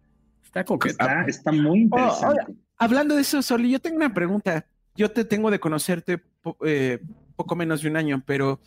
Está 0.44 0.64
coqueta. 0.64 0.90
Está, 0.90 1.24
está 1.26 1.52
muy 1.52 1.80
interesante. 1.82 2.54
hablando 2.76 3.14
de 3.14 3.20
eso, 3.22 3.40
Sorli, 3.40 3.70
yo 3.70 3.78
tengo 3.78 3.96
una 3.96 4.12
pregunta. 4.12 4.66
Yo 4.96 5.10
te 5.10 5.24
tengo 5.24 5.50
de 5.50 5.60
conocerte 5.60 6.18
po- 6.18 6.56
eh, 6.66 6.98
poco 7.36 7.54
menos 7.54 7.82
de 7.82 7.88
un 7.88 7.96
año, 7.96 8.22
pero 8.26 8.60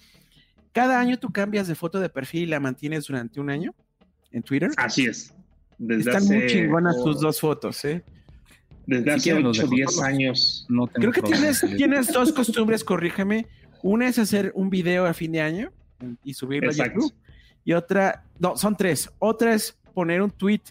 cada 0.71 0.99
año 0.99 1.17
tú 1.19 1.31
cambias 1.31 1.67
de 1.67 1.75
foto 1.75 1.99
de 1.99 2.09
perfil 2.09 2.43
y 2.43 2.47
la 2.47 2.59
mantienes 2.59 3.05
durante 3.05 3.39
un 3.39 3.49
año 3.49 3.73
en 4.31 4.43
Twitter. 4.43 4.71
Así 4.77 5.05
es. 5.05 5.33
Desde 5.77 6.11
Están 6.11 6.23
hace, 6.23 6.37
muy 6.37 6.47
chingonas 6.47 6.95
oh, 6.99 7.03
tus 7.05 7.21
dos 7.21 7.39
fotos, 7.39 7.83
¿eh? 7.85 8.03
Desde 8.85 9.03
Si 9.03 9.09
hace 9.09 9.23
quieren 9.23 9.43
los 9.43 9.57
8 9.57 9.67
o 9.67 9.69
dejo 9.69 9.75
10 9.75 9.91
solos. 9.91 10.07
años. 10.07 10.65
No 10.69 10.87
tengo 10.87 11.11
Creo 11.11 11.11
que 11.11 11.21
tienes, 11.21 11.65
tienes 11.77 12.13
dos 12.13 12.31
costumbres, 12.31 12.83
corrígeme. 12.83 13.47
Una 13.81 14.07
es 14.07 14.19
hacer 14.19 14.51
un 14.55 14.69
video 14.69 15.05
a 15.05 15.13
fin 15.13 15.31
de 15.31 15.41
año 15.41 15.71
y 16.23 16.33
subirlo 16.33 16.69
a. 16.69 16.73
YouTube. 16.73 17.13
Y 17.63 17.73
otra, 17.73 18.23
no, 18.39 18.57
son 18.57 18.75
tres. 18.75 19.09
Otra 19.19 19.53
es 19.53 19.77
poner 19.93 20.21
un 20.21 20.31
tweet 20.31 20.61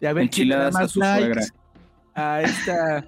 de 0.00 0.08
a 0.08 0.14
más 0.14 0.90
su 0.90 1.00
likes 1.00 1.24
suegra. 1.24 1.46
a 2.14 2.42
esta 2.42 3.06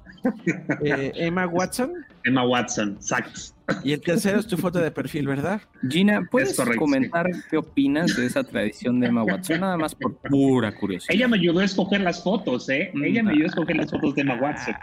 eh, 0.84 1.12
Emma 1.14 1.46
Watson. 1.46 1.92
Emma 2.24 2.46
Watson, 2.46 2.92
exacto. 2.96 3.40
Y 3.84 3.92
el 3.92 4.00
tercero 4.00 4.38
es 4.40 4.46
tu 4.46 4.56
foto 4.56 4.78
de 4.80 4.90
perfil, 4.90 5.26
¿verdad? 5.26 5.60
Gina, 5.88 6.26
¿puedes 6.30 6.56
correcto, 6.56 6.78
comentar 6.80 7.26
qué 7.50 7.56
opinas 7.56 8.14
de 8.16 8.26
esa 8.26 8.44
tradición 8.44 9.00
de 9.00 9.06
Emma 9.08 9.22
Watson? 9.22 9.60
Nada 9.60 9.76
más 9.76 9.94
por 9.94 10.16
pura 10.16 10.74
curiosidad. 10.74 11.14
Ella 11.14 11.28
me 11.28 11.38
ayudó 11.38 11.60
a 11.60 11.64
escoger 11.64 12.00
las 12.02 12.22
fotos, 12.22 12.68
¿eh? 12.68 12.90
Mm. 12.92 13.04
Ella 13.04 13.22
me 13.22 13.30
ayudó 13.32 13.44
a 13.44 13.48
escoger 13.48 13.76
las 13.76 13.90
fotos 13.90 14.14
de 14.14 14.20
Emma 14.22 14.34
Watson. 14.40 14.74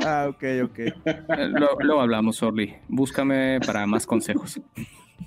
Ah, 0.00 0.26
ok, 0.28 0.44
ok. 0.64 0.78
Eh, 0.78 0.94
lo- 1.50 1.76
Luego 1.80 2.00
hablamos, 2.00 2.40
Orly. 2.42 2.74
Búscame 2.88 3.58
para 3.66 3.86
más 3.86 4.06
consejos. 4.06 4.60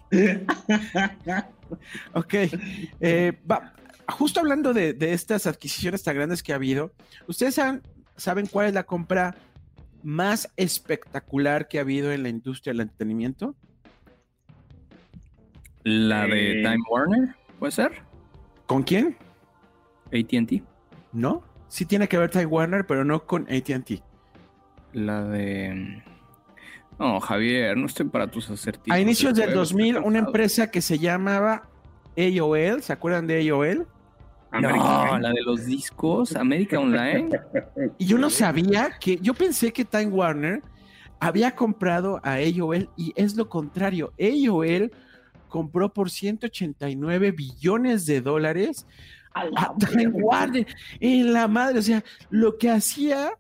Ok. 2.14 2.34
Eh, 3.00 3.34
va- 3.50 3.74
justo 4.08 4.40
hablando 4.40 4.74
de, 4.74 4.94
de 4.94 5.14
estas 5.14 5.48
adquisiciones 5.48 6.04
tan 6.04 6.16
grandes 6.16 6.44
que 6.44 6.52
ha 6.52 6.56
habido, 6.56 6.94
¿ustedes 7.28 7.56
saben, 7.56 7.82
saben 8.18 8.48
cuál 8.48 8.68
es 8.68 8.74
la 8.74 8.84
compra 8.84 9.36
más 10.04 10.52
espectacular 10.58 11.68
que 11.68 11.78
ha 11.78 11.82
habido 11.82 12.12
en 12.12 12.24
la 12.24 12.30
industria 12.30 12.74
del 12.74 12.82
entretenimiento? 12.82 13.56
La 15.84 16.26
de 16.28 16.60
Eh. 16.60 16.64
Time 16.64 16.84
Warner, 16.90 17.36
¿puede 17.60 17.72
ser? 17.72 17.92
¿Con 18.66 18.84
quién? 18.84 19.18
ATT. 20.14 20.64
¿No? 21.12 21.44
Sí 21.68 21.86
tiene 21.86 22.08
que 22.08 22.18
ver 22.18 22.30
Time 22.30 22.46
Warner, 22.46 22.86
pero 22.86 23.04
no 23.04 23.26
con 23.26 23.44
ATT. 23.44 24.04
La 24.94 25.24
de. 25.24 26.04
No, 27.00 27.20
Javier, 27.20 27.76
no 27.78 27.88
estoy 27.88 28.08
para 28.08 28.28
tus 28.28 28.50
acertijos. 28.50 28.96
A 28.96 29.00
inicios 29.00 29.34
de 29.34 29.42
del 29.42 29.52
juegos, 29.52 29.70
2000, 29.70 29.96
estoy 29.96 30.08
una 30.08 30.20
empresa 30.20 30.70
que 30.70 30.82
se 30.82 31.00
llamaba 31.00 31.70
AOL, 32.18 32.84
¿se 32.84 32.94
acuerdan 32.94 33.26
de 33.26 33.50
AOL? 33.50 33.88
No, 34.52 35.18
la 35.20 35.30
de 35.30 35.42
los 35.44 35.66
discos, 35.66 36.36
América 36.36 36.80
Online. 36.80 37.30
Y 37.98 38.06
yo 38.06 38.18
no 38.18 38.30
sabía 38.30 38.92
que, 39.00 39.18
yo 39.22 39.34
pensé 39.34 39.72
que 39.72 39.86
Time 39.86 40.08
Warner 40.08 40.62
había 41.20 41.56
comprado 41.56 42.20
a 42.24 42.34
AOL 42.34 42.90
y 42.98 43.14
es 43.16 43.36
lo 43.36 43.48
contrario. 43.48 44.12
AOL 44.20 44.92
compró 45.48 45.94
por 45.94 46.10
189 46.10 47.32
billones 47.32 48.06
de 48.06 48.22
dólares 48.22 48.86
a 49.34 49.74
Time 49.78 50.08
Warner 50.08 50.68
en 51.00 51.32
la 51.32 51.48
madre. 51.48 51.80
O 51.80 51.84
sea, 51.84 52.04
lo 52.30 52.58
que 52.58 52.70
hacía 52.70 53.32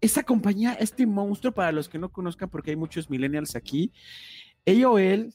esta 0.00 0.22
compañía, 0.22 0.74
este 0.74 1.06
monstruo, 1.06 1.52
para 1.52 1.72
los 1.72 1.88
que 1.88 1.98
no 1.98 2.10
conozcan, 2.10 2.48
porque 2.50 2.70
hay 2.70 2.76
muchos 2.76 3.08
millennials 3.08 3.56
aquí, 3.56 3.92
AOL 4.66 5.32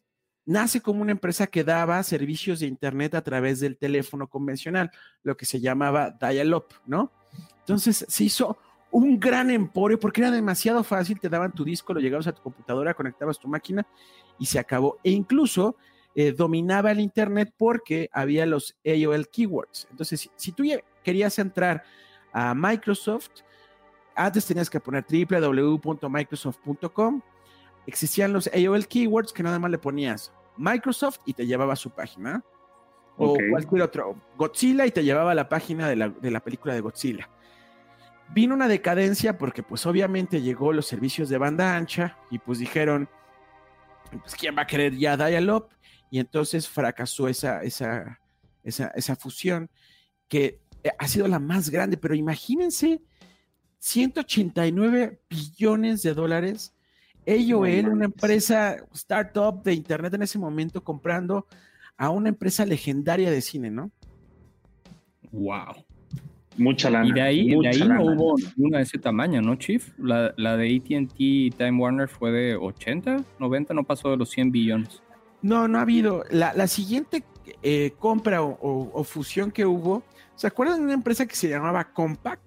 nace 0.47 0.81
como 0.81 1.01
una 1.01 1.11
empresa 1.11 1.45
que 1.45 1.63
daba 1.63 2.01
servicios 2.01 2.61
de 2.61 2.67
Internet 2.67 3.13
a 3.13 3.21
través 3.21 3.59
del 3.59 3.77
teléfono 3.77 4.27
convencional, 4.27 4.89
lo 5.21 5.37
que 5.37 5.45
se 5.45 5.59
llamaba 5.59 6.09
dial-up, 6.09 6.73
¿no? 6.85 7.11
Entonces 7.59 8.05
se 8.07 8.23
hizo 8.23 8.57
un 8.89 9.19
gran 9.19 9.51
emporio 9.51 9.99
porque 9.99 10.21
era 10.21 10.31
demasiado 10.31 10.85
fácil, 10.85 11.19
te 11.19 11.27
daban 11.27 11.51
tu 11.51 11.65
disco, 11.65 11.93
lo 11.93 11.99
llegabas 11.99 12.27
a 12.27 12.31
tu 12.31 12.41
computadora, 12.41 12.93
conectabas 12.93 13.37
tu 13.37 13.49
máquina 13.49 13.85
y 14.39 14.45
se 14.45 14.57
acabó. 14.57 14.97
E 15.03 15.11
incluso 15.11 15.75
eh, 16.15 16.31
dominaba 16.31 16.91
el 16.91 17.01
Internet 17.01 17.53
porque 17.57 18.09
había 18.13 18.45
los 18.45 18.77
AOL 18.85 19.27
keywords. 19.27 19.89
Entonces, 19.91 20.21
si, 20.21 20.31
si 20.37 20.53
tú 20.53 20.63
querías 21.03 21.37
entrar 21.39 21.83
a 22.31 22.55
Microsoft, 22.55 23.41
antes 24.15 24.45
tenías 24.45 24.69
que 24.69 24.79
poner 24.79 25.05
www.microsoft.com. 25.05 27.21
Existían 27.87 28.33
los 28.33 28.49
AOL 28.53 28.87
keywords 28.87 29.33
que 29.33 29.41
nada 29.41 29.57
más 29.57 29.71
le 29.71 29.79
ponías 29.79 30.31
Microsoft 30.57 31.19
y 31.25 31.33
te 31.33 31.47
llevaba 31.47 31.73
a 31.73 31.77
su 31.77 31.89
página. 31.89 32.43
O 33.19 33.35
cualquier 33.49 33.81
otro. 33.81 34.21
Godzilla 34.37 34.85
y 34.85 34.91
te 34.91 35.03
llevaba 35.03 35.31
a 35.31 35.35
la 35.35 35.49
página 35.49 35.89
de 35.89 35.95
la, 35.95 36.09
de 36.09 36.29
la 36.29 36.39
película 36.39 36.75
de 36.75 36.81
Godzilla. 36.81 37.27
Vino 38.29 38.53
una 38.53 38.67
decadencia 38.67 39.39
porque 39.39 39.63
pues 39.63 39.87
obviamente 39.87 40.41
llegó 40.41 40.71
los 40.71 40.85
servicios 40.85 41.27
de 41.29 41.39
banda 41.39 41.75
ancha 41.75 42.15
y 42.29 42.37
pues 42.37 42.59
dijeron, 42.59 43.09
pues 44.11 44.35
quién 44.35 44.55
va 44.55 44.63
a 44.63 44.67
querer 44.67 44.95
ya 44.95 45.17
dial-up 45.17 45.69
y 46.11 46.19
entonces 46.19 46.67
fracasó 46.69 47.27
esa, 47.27 47.63
esa, 47.63 48.19
esa, 48.63 48.87
esa 48.89 49.15
fusión 49.15 49.69
que 50.27 50.61
eh, 50.83 50.91
ha 50.97 51.07
sido 51.07 51.27
la 51.27 51.39
más 51.39 51.69
grande, 51.69 51.97
pero 51.97 52.13
imagínense 52.13 53.01
189 53.79 55.21
billones 55.29 56.01
de 56.03 56.13
dólares. 56.13 56.73
AOL, 57.27 57.83
No 57.83 57.91
una 57.91 58.05
empresa 58.05 58.77
startup 58.93 59.61
de 59.63 59.73
internet 59.73 60.13
en 60.13 60.21
ese 60.23 60.39
momento, 60.39 60.83
comprando 60.83 61.45
a 61.97 62.09
una 62.09 62.29
empresa 62.29 62.65
legendaria 62.65 63.29
de 63.29 63.41
cine, 63.41 63.69
¿no? 63.69 63.91
Wow. 65.31 65.83
Mucha 66.57 66.89
lana. 66.89 67.07
Y 67.07 67.11
de 67.11 67.21
ahí, 67.21 67.49
de 67.61 67.67
ahí 67.67 67.87
no 67.87 68.01
hubo 68.03 68.35
una 68.57 68.77
de 68.77 68.83
ese 68.83 68.97
tamaño, 68.97 69.41
¿no, 69.41 69.55
Chief? 69.55 69.89
La, 69.99 70.33
la 70.37 70.57
de 70.57 70.75
ATT 70.75 71.13
y 71.17 71.51
Time 71.51 71.79
Warner 71.79 72.07
fue 72.07 72.31
de 72.31 72.55
80, 72.55 73.23
90, 73.39 73.73
no 73.75 73.83
pasó 73.83 74.09
de 74.09 74.17
los 74.17 74.29
100 74.31 74.51
billones. 74.51 75.01
No, 75.43 75.67
no 75.67 75.77
ha 75.77 75.81
habido. 75.81 76.23
La, 76.31 76.53
la 76.53 76.65
siguiente 76.67 77.23
eh, 77.61 77.93
compra 77.99 78.41
o, 78.41 78.57
o- 78.59 78.89
o 78.91 79.03
fusión 79.03 79.51
que 79.51 79.65
hubo, 79.67 80.01
¿se 80.35 80.47
acuerdan 80.47 80.79
de 80.79 80.85
una 80.85 80.93
empresa 80.95 81.27
que 81.27 81.35
se 81.35 81.47
llamaba 81.47 81.83
Compaq? 81.93 82.39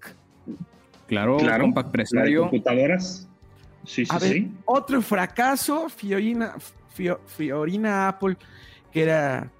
Claro, 1.06 1.36
Claro, 1.38 1.66
de 1.68 1.84
Presario. 1.90 2.42
computadoras. 2.42 3.28
Sí, 3.86 4.04
sí, 4.04 4.10
A 4.14 4.18
ver, 4.18 4.32
sí. 4.32 4.50
otro 4.66 5.00
fracaso, 5.02 5.88
Fiorina, 5.88 6.54
Fio- 6.94 7.20
Fiorina 7.26 8.08
Apple, 8.08 8.36
que 8.92 9.02
era. 9.02 9.50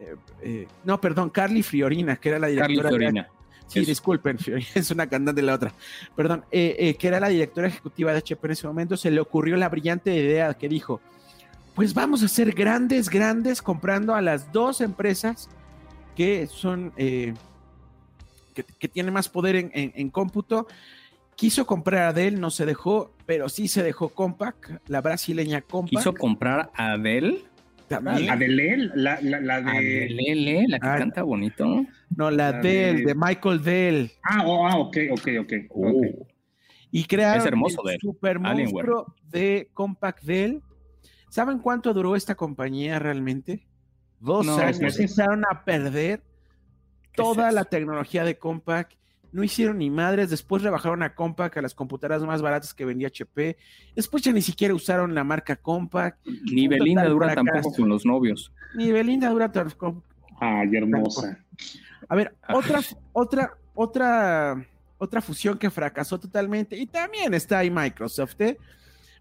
eh, 0.00 0.14
eh, 0.42 0.68
no, 0.84 1.00
perdón, 1.00 1.30
Carly 1.30 1.62
Fiorina, 1.62 2.16
que 2.16 2.28
era 2.30 2.38
la 2.38 2.46
Carly 2.48 2.74
directora. 2.74 2.90
de- 2.90 2.98
Fiorina. 2.98 3.28
Sí, 3.66 3.80
Eso. 3.80 3.88
disculpen, 3.90 4.38
es 4.74 4.90
una 4.90 5.06
cantante 5.06 5.40
de 5.42 5.46
la 5.46 5.54
otra. 5.54 5.72
Perdón, 6.16 6.44
eh, 6.50 6.74
eh, 6.78 6.94
que 6.94 7.06
era 7.08 7.20
la 7.20 7.28
directora 7.28 7.68
ejecutiva 7.68 8.12
de 8.12 8.18
HP 8.18 8.46
en 8.46 8.52
ese 8.52 8.66
momento, 8.66 8.96
se 8.96 9.10
le 9.10 9.20
ocurrió 9.20 9.56
la 9.56 9.68
brillante 9.68 10.14
idea 10.14 10.54
que 10.54 10.68
dijo: 10.68 11.00
Pues 11.74 11.92
vamos 11.94 12.22
a 12.22 12.28
ser 12.28 12.52
grandes, 12.52 13.08
grandes, 13.10 13.60
comprando 13.62 14.14
a 14.14 14.22
las 14.22 14.50
dos 14.52 14.80
empresas 14.80 15.48
que 16.16 16.46
son. 16.46 16.92
eh, 16.96 17.34
que, 18.54 18.64
que 18.64 18.88
tienen 18.88 19.12
más 19.14 19.28
poder 19.28 19.54
en, 19.56 19.70
en- 19.74 19.92
en 19.94 20.10
cómputo. 20.10 20.66
Quiso 21.38 21.66
comprar 21.66 22.02
a 22.08 22.12
Dell, 22.12 22.40
no 22.40 22.50
se 22.50 22.66
dejó, 22.66 23.12
pero 23.24 23.48
sí 23.48 23.68
se 23.68 23.84
dejó 23.84 24.08
Compaq, 24.08 24.80
la 24.88 25.00
brasileña 25.00 25.60
Compaq. 25.60 25.90
Quiso 25.90 26.12
comprar 26.12 26.72
a 26.74 26.94
Adele. 26.94 27.44
también. 27.86 28.28
Adele, 28.28 28.76
la, 28.96 29.20
la, 29.22 29.40
la 29.40 29.60
de. 29.60 29.70
Adele, 30.06 30.64
la 30.66 30.80
que 30.80 30.86
Ah. 30.88 30.96
canta 30.98 31.22
bonito. 31.22 31.64
No, 32.16 32.30
la 32.32 32.50
la 32.50 32.60
Dell, 32.60 32.96
de- 32.98 33.04
de 33.04 33.14
Michael 33.14 33.62
Dell. 33.62 34.10
Ah, 34.24 34.42
oh, 34.46 34.66
ah, 34.66 34.76
ok, 34.78 34.96
ok, 35.12 35.28
ok. 35.42 35.52
ok. 35.70 36.06
Y 36.90 37.04
crearon 37.04 37.38
Es 37.40 37.46
hermoso 37.46 37.88
el 37.88 38.00
super 38.00 38.40
monstruo 38.40 39.14
de 39.30 39.70
Compact 39.74 40.24
Dell. 40.24 40.60
¿Saben 41.30 41.60
cuánto 41.60 41.94
duró 41.94 42.16
esta 42.16 42.34
compañía 42.34 42.98
realmente? 42.98 43.64
Dos 44.18 44.44
No, 44.44 44.56
años. 44.58 44.78
pues. 44.80 44.98
Empezaron 44.98 45.44
a 45.48 45.64
perder 45.64 46.22
toda 47.14 47.52
la 47.52 47.64
tecnología 47.64 48.24
de 48.24 48.36
Compact. 48.38 48.92
No 49.32 49.42
hicieron 49.42 49.78
ni 49.78 49.90
madres, 49.90 50.30
después 50.30 50.62
rebajaron 50.62 51.02
a 51.02 51.14
Compaq 51.14 51.56
a 51.56 51.62
las 51.62 51.74
computadoras 51.74 52.22
más 52.22 52.42
baratas 52.42 52.74
que 52.74 52.84
vendía 52.84 53.08
HP, 53.08 53.56
después 53.94 54.22
ya 54.22 54.32
ni 54.32 54.42
siquiera 54.42 54.74
usaron 54.74 55.14
la 55.14 55.24
marca 55.24 55.56
Compaq. 55.56 56.16
Ni 56.50 56.68
Belinda 56.68 57.04
dura 57.08 57.34
tampoco 57.34 57.72
con 57.72 57.88
los 57.88 58.06
novios. 58.06 58.52
Ni 58.74 58.90
Belinda 58.92 59.28
dura 59.30 59.50
Ay, 60.40 60.76
hermosa. 60.76 61.38
A 62.08 62.14
ver, 62.14 62.34
otra, 62.48 62.80
otra, 63.12 63.58
otra, 63.74 64.66
otra 64.96 65.20
fusión 65.20 65.58
que 65.58 65.70
fracasó 65.70 66.18
totalmente, 66.18 66.76
y 66.76 66.86
también 66.86 67.34
está 67.34 67.58
ahí 67.58 67.70
Microsoft, 67.70 68.40
¿eh? 68.40 68.58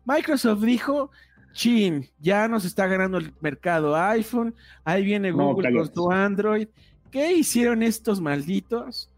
Microsoft 0.05 0.63
dijo, 0.63 1.11
chin, 1.51 2.07
ya 2.19 2.47
nos 2.47 2.63
está 2.63 2.87
ganando 2.87 3.17
el 3.17 3.33
mercado 3.41 3.95
iPhone, 3.95 4.55
ahí 4.85 5.03
viene 5.03 5.31
Google 5.31 5.73
con 5.73 5.93
su 5.93 6.11
Android. 6.11 6.67
¿Qué 7.11 7.33
hicieron 7.33 7.83
estos 7.83 8.21
malditos? 8.21 9.09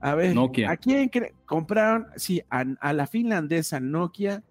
A 0.00 0.14
ver, 0.14 0.36
¿a 0.68 0.76
quién 0.76 1.10
compraron? 1.44 2.06
Sí, 2.16 2.42
a, 2.50 2.92
la 2.92 3.06
finlandesa 3.06 3.80
Nokia. 3.80 4.42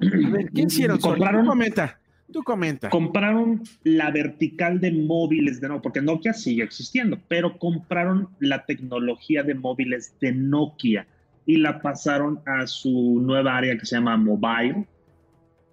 A 0.00 0.30
ver, 0.30 0.50
¿qué 0.50 0.62
hicieron? 0.62 0.98
Compraron, 0.98 1.44
tú 1.44 1.50
comenta, 1.50 2.00
tú 2.32 2.42
comenta. 2.42 2.90
Compraron 2.90 3.62
la 3.84 4.10
vertical 4.10 4.80
de 4.80 4.92
móviles 4.92 5.60
de 5.60 5.68
Nokia, 5.68 5.82
porque 5.82 6.02
Nokia 6.02 6.32
sigue 6.32 6.62
existiendo, 6.62 7.18
pero 7.28 7.58
compraron 7.58 8.28
la 8.38 8.64
tecnología 8.66 9.42
de 9.42 9.54
móviles 9.54 10.14
de 10.20 10.32
Nokia 10.32 11.06
y 11.46 11.56
la 11.56 11.80
pasaron 11.80 12.40
a 12.46 12.66
su 12.66 13.20
nueva 13.22 13.56
área 13.56 13.76
que 13.78 13.86
se 13.86 13.96
llama 13.96 14.16
Mobile 14.16 14.86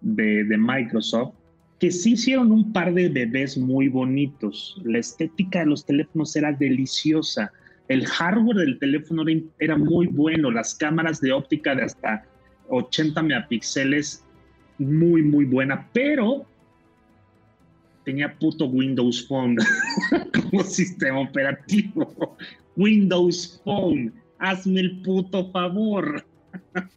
de, 0.01 0.43
de 0.45 0.57
Microsoft 0.57 1.34
que 1.80 1.91
sí 1.91 2.13
hicieron 2.13 2.51
un 2.51 2.72
par 2.72 2.93
de 2.93 3.09
bebés 3.09 3.57
muy 3.57 3.89
bonitos. 3.89 4.82
La 4.84 4.99
estética 4.99 5.59
de 5.59 5.66
los 5.68 5.86
teléfonos 5.86 6.36
era 6.36 6.51
deliciosa 6.51 7.51
el 7.88 8.06
hardware 8.06 8.58
del 8.58 8.80
teléfono 8.80 9.24
era, 9.60 9.78
muy 9.78 10.08
bueno, 10.08 10.50
las 10.52 10.74
cámaras 10.74 11.22
de 11.22 11.32
óptica 11.32 11.76
de 11.76 11.84
hasta 11.84 12.26
80 12.70 13.22
megapíxeles, 13.22 14.24
muy, 14.78 15.22
muy 15.22 15.46
buena, 15.46 15.88
pero 15.94 16.46
tenía 18.04 18.34
puto 18.36 18.66
Windows 18.66 19.26
Phone 19.28 19.58
como 20.52 20.64
sistema 20.64 21.20
operativo. 21.22 22.38
Windows 22.76 23.62
Phone, 23.64 24.14
hazme 24.40 24.82
el 24.82 25.02
puto 25.02 25.52
favor. 25.52 26.26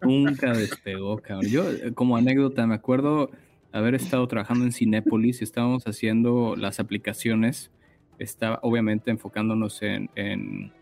Nunca 0.02 0.52
despegó, 0.52 1.18
cabrón. 1.18 1.50
Yo, 1.50 1.64
como 1.94 2.16
anécdota, 2.16 2.66
me 2.66 2.74
acuerdo 2.74 3.30
haber 3.72 3.94
estado 3.94 4.26
trabajando 4.26 4.64
en 4.64 4.72
Cinépolis 4.72 5.40
y 5.40 5.44
estábamos 5.44 5.84
haciendo 5.84 6.56
las 6.56 6.80
aplicaciones. 6.80 7.70
Estaba 8.18 8.58
obviamente 8.62 9.10
enfocándonos 9.10 9.82
en, 9.82 10.10
en 10.16 10.72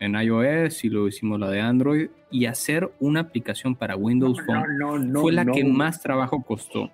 iOS 0.00 0.84
y 0.84 0.88
luego 0.88 1.08
hicimos 1.08 1.40
la 1.40 1.50
de 1.50 1.60
Android 1.60 2.08
y 2.30 2.46
hacer 2.46 2.90
una 3.00 3.20
aplicación 3.20 3.74
para 3.74 3.96
Windows 3.96 4.40
Phone 4.46 5.12
fue 5.14 5.32
la 5.32 5.44
que 5.44 5.64
más 5.64 6.02
trabajo 6.02 6.42
costó. 6.42 6.90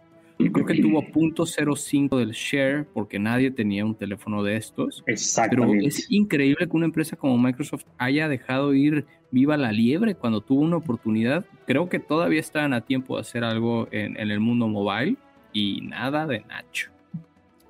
Creo 0.51 0.67
que 0.67 0.81
tuvo 0.81 1.03
.05 1.03 2.19
del 2.19 2.31
share 2.31 2.87
porque 2.93 3.19
nadie 3.19 3.51
tenía 3.51 3.85
un 3.85 3.95
teléfono 3.95 4.43
de 4.43 4.57
estos. 4.57 5.05
Pero 5.07 5.75
es 5.75 6.11
increíble 6.11 6.67
que 6.67 6.77
una 6.77 6.87
empresa 6.87 7.17
como 7.17 7.39
Microsoft 7.39 7.85
haya 7.99 8.29
dejado 8.29 8.75
ir 8.75 9.07
viva 9.31 9.57
la 9.57 9.73
liebre 9.73 10.15
cuando 10.15 10.41
tuvo 10.41 10.63
una 10.63 10.77
oportunidad. 10.77 11.45
Creo 11.67 11.89
que 11.89 11.99
todavía 11.99 12.41
estaban 12.41 12.73
a 12.73 12.81
tiempo 12.81 13.17
de 13.17 13.21
hacer 13.21 13.45
algo 13.45 13.89
en, 13.93 14.17
el 14.17 14.41
mundo 14.41 14.67
mobile 14.69 15.17
y 15.53 15.81
nada 15.83 16.27
de 16.27 16.41
Nacho. 16.41 16.91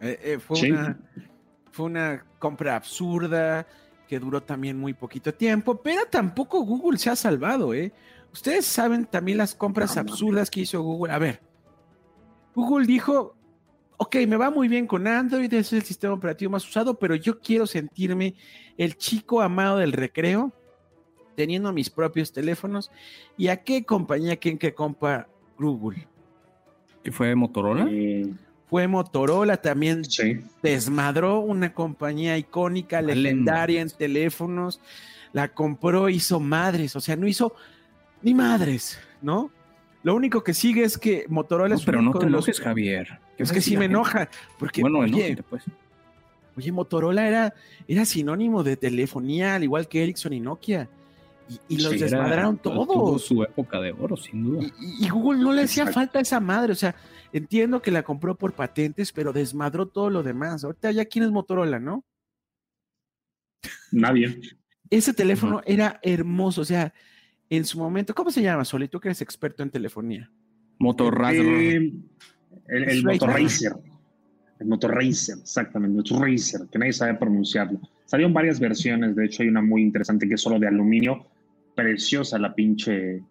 Eh, 0.00 0.18
eh, 0.22 0.38
fue, 0.38 0.70
una, 0.70 0.98
fue 1.70 1.86
una 1.86 2.24
compra 2.38 2.76
absurda 2.76 3.66
que 4.12 4.20
duró 4.20 4.42
también 4.42 4.78
muy 4.78 4.92
poquito 4.92 5.32
tiempo, 5.32 5.80
pero 5.80 6.04
tampoco 6.04 6.60
Google 6.60 6.98
se 6.98 7.08
ha 7.08 7.16
salvado, 7.16 7.72
¿eh? 7.72 7.94
Ustedes 8.30 8.66
saben 8.66 9.06
también 9.06 9.38
las 9.38 9.54
compras 9.54 9.96
absurdas 9.96 10.50
que 10.50 10.60
hizo 10.60 10.82
Google. 10.82 11.14
A 11.14 11.18
ver, 11.18 11.40
Google 12.54 12.86
dijo, 12.86 13.34
ok, 13.96 14.16
me 14.28 14.36
va 14.36 14.50
muy 14.50 14.68
bien 14.68 14.86
con 14.86 15.06
Android, 15.06 15.50
es 15.54 15.72
el 15.72 15.80
sistema 15.80 16.12
operativo 16.12 16.50
más 16.50 16.68
usado, 16.68 16.98
pero 16.98 17.14
yo 17.14 17.40
quiero 17.40 17.66
sentirme 17.66 18.34
el 18.76 18.98
chico 18.98 19.40
amado 19.40 19.78
del 19.78 19.92
recreo, 19.92 20.52
teniendo 21.34 21.72
mis 21.72 21.88
propios 21.88 22.34
teléfonos. 22.34 22.90
¿Y 23.38 23.48
a 23.48 23.64
qué 23.64 23.82
compañía 23.82 24.36
quién 24.36 24.58
que 24.58 24.74
compra 24.74 25.26
Google? 25.58 26.06
¿Que 27.02 27.12
fue 27.12 27.34
Motorola? 27.34 27.86
Eh, 27.88 28.30
fue 28.72 28.88
Motorola, 28.88 29.58
también 29.58 30.00
desmadró 30.62 31.40
una 31.40 31.74
compañía 31.74 32.38
icónica, 32.38 33.02
legendaria 33.02 33.82
en 33.82 33.90
teléfonos, 33.90 34.80
la 35.34 35.48
compró, 35.48 36.08
hizo 36.08 36.40
madres, 36.40 36.96
o 36.96 37.00
sea, 37.02 37.14
no 37.14 37.26
hizo 37.26 37.54
ni 38.22 38.32
madres, 38.32 38.98
¿no? 39.20 39.50
Lo 40.02 40.14
único 40.14 40.42
que 40.42 40.54
sigue 40.54 40.84
es 40.84 40.96
que 40.96 41.26
Motorola 41.28 41.74
es 41.74 41.84
Pero 41.84 42.00
no 42.00 42.14
te 42.14 42.24
enojes, 42.24 42.60
Javier. 42.60 43.18
Es 43.36 43.52
que 43.52 43.60
sí 43.60 43.76
me 43.76 43.84
enoja, 43.84 44.30
porque 44.58 44.80
bueno, 44.80 45.00
oye, 45.00 45.36
pues. 45.50 45.64
oye, 46.56 46.72
Motorola 46.72 47.28
era, 47.28 47.54
era 47.86 48.06
sinónimo 48.06 48.64
de 48.64 48.78
telefonía, 48.78 49.56
al 49.56 49.64
igual 49.64 49.86
que 49.86 50.02
Ericsson 50.02 50.32
y 50.32 50.40
Nokia. 50.40 50.88
Y, 51.68 51.78
los 51.78 51.98
desmadraron 51.98 52.58
todos. 52.58 53.22
su 53.22 53.42
época 53.42 53.80
de 53.80 53.92
oro, 53.92 54.16
sin 54.16 54.44
duda. 54.44 54.66
Y, 55.00 55.08
Google 55.08 55.40
no 55.40 55.52
le 55.52 55.62
hacía 55.62 55.86
falta 55.86 56.20
esa 56.20 56.40
madre. 56.40 56.72
O 56.72 56.76
sea, 56.76 56.94
entiendo 57.32 57.82
que 57.82 57.90
la 57.90 58.02
compró 58.02 58.36
por 58.36 58.52
patentes, 58.52 59.12
pero 59.12 59.32
desmadró 59.32 59.86
todo 59.86 60.10
lo 60.10 60.22
demás. 60.22 60.64
Ahorita 60.64 60.90
ya 60.90 61.04
quién 61.04 61.24
es 61.24 61.30
Motorola, 61.30 61.78
¿no? 61.78 62.04
Nadie. 63.90 64.40
Ese 64.90 65.12
teléfono 65.12 65.62
era 65.64 66.00
hermoso. 66.02 66.62
O 66.62 66.64
sea, 66.64 66.92
en 67.50 67.64
su 67.64 67.78
momento, 67.78 68.14
¿cómo 68.14 68.30
se 68.30 68.42
llama, 68.42 68.64
Soli? 68.64 68.88
Tú 68.88 69.00
que 69.00 69.08
eres 69.08 69.22
experto 69.22 69.62
en 69.62 69.70
telefonía. 69.70 70.30
Motorracer. 70.78 71.44
Eh, 71.44 71.92
el, 72.68 72.88
el 72.88 73.04
Motorracer. 73.04 73.72
El 74.62 74.68
Motorracer, 74.68 75.36
exactamente. 75.40 75.96
Motorracer, 75.96 76.62
que 76.70 76.78
nadie 76.78 76.92
sabe 76.92 77.14
pronunciarlo. 77.14 77.80
Salieron 78.04 78.32
varias 78.32 78.60
versiones, 78.60 79.16
de 79.16 79.26
hecho 79.26 79.42
hay 79.42 79.48
una 79.48 79.60
muy 79.60 79.82
interesante 79.82 80.28
que 80.28 80.34
es 80.34 80.40
solo 80.40 80.58
de 80.58 80.68
aluminio, 80.68 81.26
preciosa 81.74 82.38
la 82.38 82.54
pinche... 82.54 83.22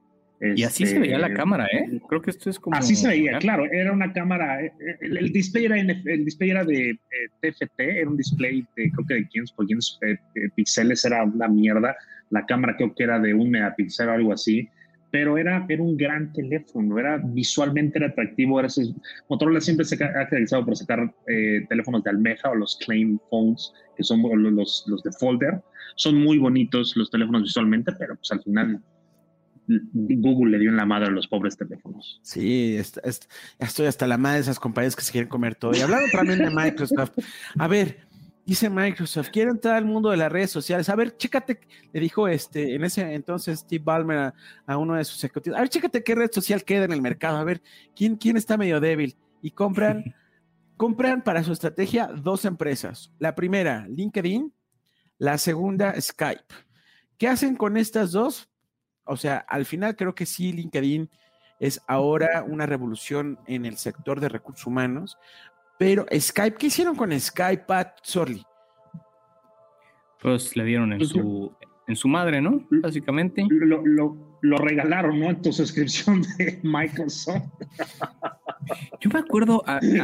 y 0.42 0.64
así 0.64 0.86
se 0.86 1.00
veía 1.00 1.18
la 1.20 1.28
este, 1.28 1.38
cámara, 1.38 1.68
¿eh? 1.72 2.02
Creo 2.10 2.22
que 2.22 2.32
esto 2.32 2.50
es 2.50 2.60
como... 2.60 2.76
Así 2.76 2.96
se 2.96 3.08
veía, 3.08 3.38
claro, 3.40 3.66
era 3.72 3.94
una 3.94 4.12
cámara, 4.12 4.62
eh, 4.62 4.74
eh, 4.80 4.98
el, 5.02 5.32
display, 5.32 5.66
era, 5.66 5.80
el 5.80 6.26
display 6.26 6.50
era 6.50 6.66
de 6.66 7.00
TFT, 7.42 7.80
era 7.80 8.10
un 8.10 8.18
display 8.18 8.66
de 8.76 8.92
creo 8.92 9.08
que 9.08 9.14
de 9.14 9.28
500 9.28 9.54
por 9.54 9.68
500 9.68 10.00
píxeles, 10.56 11.06
era 11.06 11.24
una 11.24 11.48
mierda, 11.48 11.96
la 12.30 12.46
cámara 12.46 12.76
creo 12.76 12.94
que 12.94 13.04
era 13.04 13.20
de 13.20 13.34
un 13.34 13.52
megapíxel 13.52 14.10
o 14.10 14.12
algo 14.12 14.34
así, 14.34 14.68
pero 15.12 15.38
era, 15.38 15.66
era 15.68 15.84
un 15.84 15.98
gran 15.98 16.32
teléfono, 16.32 16.98
era 16.98 17.18
visualmente 17.18 18.00
era 18.00 18.08
atractivo. 18.08 18.60
Era 18.60 18.70
Motorola 19.30 19.60
siempre 19.60 19.86
se 19.86 19.96
ha 19.96 19.98
caracterizado 19.98 20.66
por 20.66 20.78
sacar 20.78 21.14
eh, 21.28 21.66
teléfonos 21.70 22.04
de 22.04 22.10
almeja 22.10 22.50
o 22.50 22.56
los 22.56 22.78
claim 22.78 23.20
phones, 23.30 23.74
que 23.96 24.04
son 24.04 24.22
los, 24.56 24.86
los 24.88 25.04
de 25.04 25.12
folder. 25.12 25.62
Son 25.98 26.16
muy 26.16 26.38
bonitos 26.38 26.96
los 26.96 27.12
teléfonos 27.12 27.44
visualmente, 27.44 27.92
pero 28.00 28.16
pues 28.16 28.32
al 28.32 28.42
final 28.42 28.82
Google 29.68 30.52
le 30.52 30.60
dio 30.60 30.70
en 30.70 30.78
la 30.78 30.86
madre 30.86 31.08
a 31.08 31.12
los 31.12 31.28
pobres 31.28 31.58
teléfonos. 31.58 32.20
Sí, 32.24 32.78
estoy 33.60 33.86
hasta 33.86 34.08
la 34.08 34.18
madre 34.18 34.38
de 34.38 34.42
esas 34.44 34.60
compañías 34.60 34.96
que 34.96 35.04
se 35.04 35.12
quieren 35.12 35.30
comer 35.30 35.56
todo. 35.56 35.76
Y 35.76 35.82
hablando 35.82 36.08
también 36.12 36.40
de 36.40 36.50
Microsoft. 36.50 37.18
A 37.58 37.68
ver, 37.68 38.00
Dice 38.46 38.70
Microsoft, 38.70 39.30
quiero 39.32 39.52
entrar 39.52 39.76
al 39.76 39.86
mundo 39.86 40.10
de 40.10 40.18
las 40.18 40.32
redes 40.32 40.50
sociales. 40.50 40.90
A 40.90 40.96
ver, 40.96 41.16
chécate, 41.16 41.60
le 41.94 42.00
dijo 42.00 42.28
este, 42.28 42.74
en 42.74 42.84
ese 42.84 43.14
entonces 43.14 43.60
Steve 43.60 43.84
Ballmer 43.84 44.34
a, 44.66 44.78
uno 44.78 44.96
de 44.96 45.06
sus 45.06 45.24
ejecutivos. 45.24 45.58
A 45.58 45.62
ver, 45.62 45.70
chécate 45.70 46.04
qué 46.04 46.16
red 46.16 46.32
social 46.32 46.64
queda 46.64 46.86
en 46.86 46.92
el 46.92 47.02
mercado. 47.02 47.38
A 47.38 47.44
ver, 47.44 47.62
¿quién, 47.96 48.16
quién 48.16 48.38
está 48.38 48.58
medio 48.58 48.80
débil? 48.80 49.16
Y 49.42 49.52
compran, 49.52 50.16
compran 50.78 51.24
para 51.24 51.44
su 51.44 51.54
estrategia 51.54 52.08
dos 52.08 52.46
empresas. 52.46 53.12
La 53.20 53.36
primera, 53.36 53.86
LinkedIn. 53.88 54.52
La 55.20 55.38
segunda, 55.38 55.94
Skype. 56.02 56.56
¿Qué 57.20 57.28
hacen 57.28 57.56
con 57.56 57.78
estas 57.78 58.12
dos? 58.12 58.50
O 59.04 59.18
sea, 59.18 59.38
al 59.38 59.66
final 59.66 59.96
creo 59.96 60.16
que 60.16 60.26
sí, 60.26 60.52
LinkedIn 60.52 61.12
es 61.62 61.80
ahora 61.86 62.44
una 62.44 62.66
revolución 62.66 63.38
en 63.46 63.68
el 63.68 63.78
sector 63.78 64.20
de 64.20 64.30
recursos 64.30 64.66
humanos, 64.66 65.20
pero 65.82 66.06
Skype, 66.16 66.58
¿qué 66.60 66.68
hicieron 66.68 66.96
con 66.96 67.20
Skype, 67.20 67.64
Pat 67.66 67.98
Sorley? 68.04 68.46
Pues 70.22 70.56
le 70.56 70.64
dieron 70.64 70.92
en 70.94 71.00
pues 71.00 71.10
su, 71.10 71.52
en 71.88 71.96
su 71.96 72.08
madre, 72.08 72.40
¿no? 72.40 72.64
Básicamente. 72.70 73.44
Lo, 73.50 73.82
lo, 74.42 74.58
regalaron, 74.58 75.20
¿no? 75.20 75.32
En 75.32 75.42
tu 75.42 75.52
suscripción 75.52 76.22
de 76.38 76.60
Microsoft. 76.62 77.42
Yo 79.00 79.10
me 79.12 79.22
acuerdo, 79.22 79.64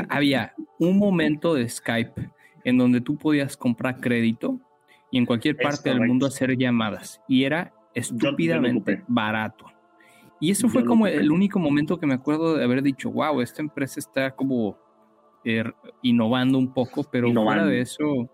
había 0.09 0.55
un 0.79 0.97
momento 0.97 1.53
de 1.53 1.69
Skype 1.69 2.27
en 2.63 2.77
donde 2.79 2.99
tú 2.99 3.15
podías 3.15 3.55
comprar 3.55 3.99
crédito 3.99 4.59
y 5.11 5.19
en 5.19 5.27
cualquier 5.27 5.57
parte 5.57 5.89
del 5.89 6.01
mundo 6.01 6.25
hacer 6.25 6.57
llamadas. 6.57 7.21
Y 7.27 7.43
era 7.43 7.71
estúpidamente 7.93 9.03
barato. 9.07 9.65
Y 10.39 10.49
eso 10.49 10.69
fue 10.69 10.83
como 10.83 11.05
el 11.05 11.31
único 11.31 11.59
momento 11.59 11.99
que 11.99 12.07
me 12.07 12.15
acuerdo 12.15 12.57
de 12.57 12.63
haber 12.63 12.81
dicho, 12.81 13.11
wow, 13.11 13.41
esta 13.41 13.61
empresa 13.61 13.99
está 13.99 14.31
como 14.31 14.86
innovando 16.01 16.57
un 16.57 16.73
poco, 16.73 17.03
pero 17.03 17.31
fuera 17.31 17.65
de 17.65 17.81
eso, 17.81 18.29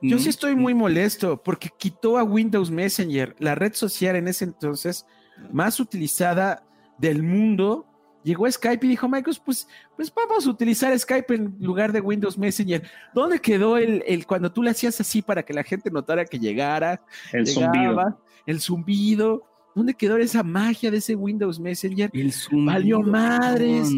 Yo 0.00 0.18
sí 0.18 0.28
estoy 0.28 0.54
muy 0.54 0.74
molesto 0.74 1.42
porque 1.42 1.70
quitó 1.78 2.18
a 2.18 2.24
Windows 2.24 2.70
Messenger, 2.70 3.34
la 3.38 3.54
red 3.54 3.74
social 3.74 4.16
en 4.16 4.28
ese 4.28 4.44
entonces 4.44 5.06
más 5.52 5.80
utilizada 5.80 6.64
del 6.98 7.22
mundo. 7.22 7.86
Llegó 8.22 8.50
Skype 8.50 8.86
y 8.86 8.88
dijo, 8.88 9.06
Microsoft, 9.06 9.44
pues, 9.44 9.68
pues 9.96 10.12
vamos 10.14 10.46
a 10.46 10.50
utilizar 10.50 10.98
Skype 10.98 11.34
en 11.34 11.56
lugar 11.60 11.92
de 11.92 12.00
Windows 12.00 12.38
Messenger. 12.38 12.82
¿Dónde 13.14 13.38
quedó 13.38 13.76
el, 13.76 14.02
el 14.06 14.26
cuando 14.26 14.50
tú 14.50 14.62
le 14.62 14.70
hacías 14.70 14.98
así 14.98 15.20
para 15.20 15.42
que 15.42 15.52
la 15.52 15.62
gente 15.62 15.90
notara 15.90 16.24
que 16.24 16.38
llegara? 16.38 17.02
El 17.32 17.46
zumbido. 17.46 18.18
El 18.46 18.60
zumbido. 18.60 19.42
¿Dónde 19.74 19.92
quedó 19.92 20.16
esa 20.16 20.42
magia 20.42 20.90
de 20.90 20.98
ese 20.98 21.14
Windows 21.14 21.60
Messenger? 21.60 22.10
El 22.14 22.32
zumbido. 22.32 22.72
Valió 22.72 23.00
madres. 23.02 23.90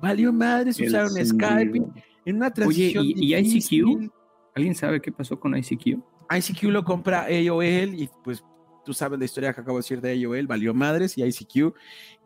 Valió 0.00 0.32
madres, 0.32 0.80
usaron. 0.80 1.10
Skype 1.10 1.82
en 2.24 2.36
una 2.36 2.46
Oye, 2.46 2.54
transición. 2.54 3.04
¿y, 3.04 3.34
y 3.34 3.42
difícil. 3.42 3.84
ICQ? 3.88 4.12
¿Alguien 4.54 4.74
sabe 4.74 5.00
qué 5.00 5.12
pasó 5.12 5.38
con 5.38 5.56
ICQ? 5.56 5.98
ICQ 6.30 6.62
lo 6.64 6.84
compra 6.84 7.22
AOL 7.22 7.94
y 7.94 8.08
pues 8.22 8.44
tú 8.84 8.92
sabes 8.92 9.18
la 9.18 9.24
historia 9.24 9.52
que 9.52 9.60
acabo 9.60 9.78
de 9.78 9.80
decir 9.82 10.00
de 10.00 10.24
AOL, 10.24 10.46
valió 10.46 10.74
madres 10.74 11.16
y 11.18 11.22
ICQ 11.24 11.74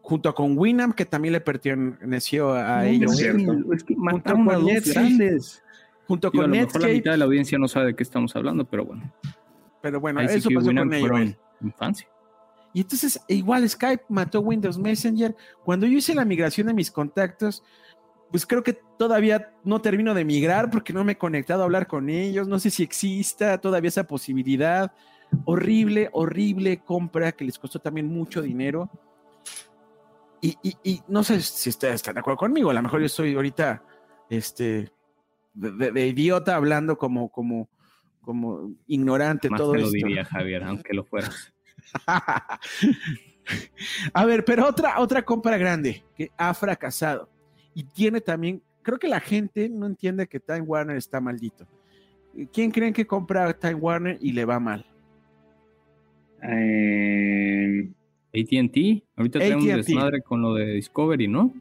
junto 0.00 0.34
con 0.34 0.58
Winamp 0.58 0.94
que 0.94 1.04
también 1.04 1.32
le 1.32 1.40
perteneció 1.40 2.52
a 2.54 2.82
No, 2.82 2.88
es 2.88 3.00
AOL, 3.02 3.08
cierto. 3.16 3.72
Es 3.72 3.84
que 3.84 3.94
Junto 3.94 4.32
con 4.34 4.50
a 4.50 4.54
dos 4.54 4.64
Netscape. 4.64 5.00
grandes. 5.00 5.62
junto 6.06 6.30
Digo, 6.30 6.42
a 6.42 6.44
con 6.44 6.50
lo 6.50 6.56
mejor 6.56 6.72
la 6.72 6.78
Netscape, 6.88 6.94
mitad 6.94 7.10
de 7.12 7.16
la 7.18 7.24
audiencia 7.26 7.58
no 7.58 7.68
sabe 7.68 7.86
de 7.86 7.94
qué 7.96 8.02
estamos 8.02 8.34
hablando, 8.36 8.64
pero 8.64 8.84
bueno. 8.86 9.12
pero 9.80 10.00
bueno, 10.00 10.20
ICQ 10.22 10.32
eso 10.36 10.50
y 10.50 10.54
pasó 10.56 10.68
Winamp 10.68 10.92
con 10.92 11.10
AOL. 11.12 11.36
infancia. 11.62 12.08
Y 12.74 12.80
entonces 12.80 13.20
igual 13.28 13.68
Skype 13.68 14.04
mató 14.08 14.40
Windows 14.40 14.78
Messenger. 14.78 15.36
Cuando 15.64 15.86
yo 15.86 15.98
hice 15.98 16.14
la 16.14 16.24
migración 16.24 16.66
de 16.68 16.74
mis 16.74 16.90
contactos, 16.90 17.62
pues 18.30 18.46
creo 18.46 18.62
que 18.62 18.78
todavía 18.98 19.52
no 19.62 19.80
termino 19.82 20.14
de 20.14 20.24
migrar 20.24 20.70
porque 20.70 20.92
no 20.94 21.04
me 21.04 21.12
he 21.12 21.18
conectado 21.18 21.60
a 21.60 21.64
hablar 21.64 21.86
con 21.86 22.08
ellos. 22.08 22.48
No 22.48 22.58
sé 22.58 22.70
si 22.70 22.82
exista 22.82 23.58
todavía 23.58 23.88
esa 23.88 24.04
posibilidad. 24.06 24.90
Horrible, 25.44 26.08
horrible 26.12 26.78
compra 26.82 27.32
que 27.32 27.44
les 27.44 27.58
costó 27.58 27.78
también 27.78 28.06
mucho 28.06 28.40
dinero. 28.40 28.88
Y, 30.40 30.56
y- 30.62 30.76
y 30.82 31.02
no 31.08 31.22
sé 31.22 31.40
si 31.40 31.68
ustedes 31.70 31.96
están 31.96 32.14
de 32.14 32.20
acuerdo 32.20 32.38
conmigo. 32.38 32.70
A 32.70 32.74
lo 32.74 32.82
mejor 32.82 33.00
yo 33.00 33.06
estoy 33.06 33.34
ahorita 33.34 33.82
este, 34.30 34.90
de, 35.54 35.70
de- 35.72 35.90
de 35.92 36.06
idiota 36.08 36.56
hablando 36.56 36.96
como, 36.98 37.28
como, 37.28 37.68
como 38.22 38.72
ignorante 38.86 39.48
Más 39.50 39.58
todo 39.60 39.72
te 39.72 39.78
lo 39.80 39.84
esto. 39.86 39.94
diría, 39.96 40.24
Javier, 40.24 40.64
aunque 40.64 40.94
lo 40.94 41.04
fueras. 41.04 41.52
A 44.12 44.24
ver, 44.24 44.44
pero 44.44 44.68
otra, 44.68 45.00
otra 45.00 45.22
compra 45.22 45.58
grande 45.58 46.04
que 46.16 46.30
ha 46.36 46.54
fracasado 46.54 47.28
y 47.74 47.84
tiene 47.84 48.20
también, 48.20 48.62
creo 48.82 48.98
que 48.98 49.08
la 49.08 49.20
gente 49.20 49.68
no 49.68 49.86
entiende 49.86 50.26
que 50.26 50.40
Time 50.40 50.62
Warner 50.62 50.96
está 50.96 51.20
maldito. 51.20 51.66
¿Quién 52.52 52.70
creen 52.70 52.94
que 52.94 53.06
compra 53.06 53.52
Time 53.52 53.74
Warner 53.74 54.18
y 54.20 54.32
le 54.32 54.44
va 54.44 54.58
mal? 54.58 54.86
Eh, 56.42 57.90
ATT, 58.34 59.04
ahorita 59.16 59.38
tenemos 59.38 59.64
AT&T. 59.64 59.76
desmadre 59.76 60.22
con 60.22 60.42
lo 60.42 60.54
de 60.54 60.74
Discovery, 60.74 61.28
¿no? 61.28 61.52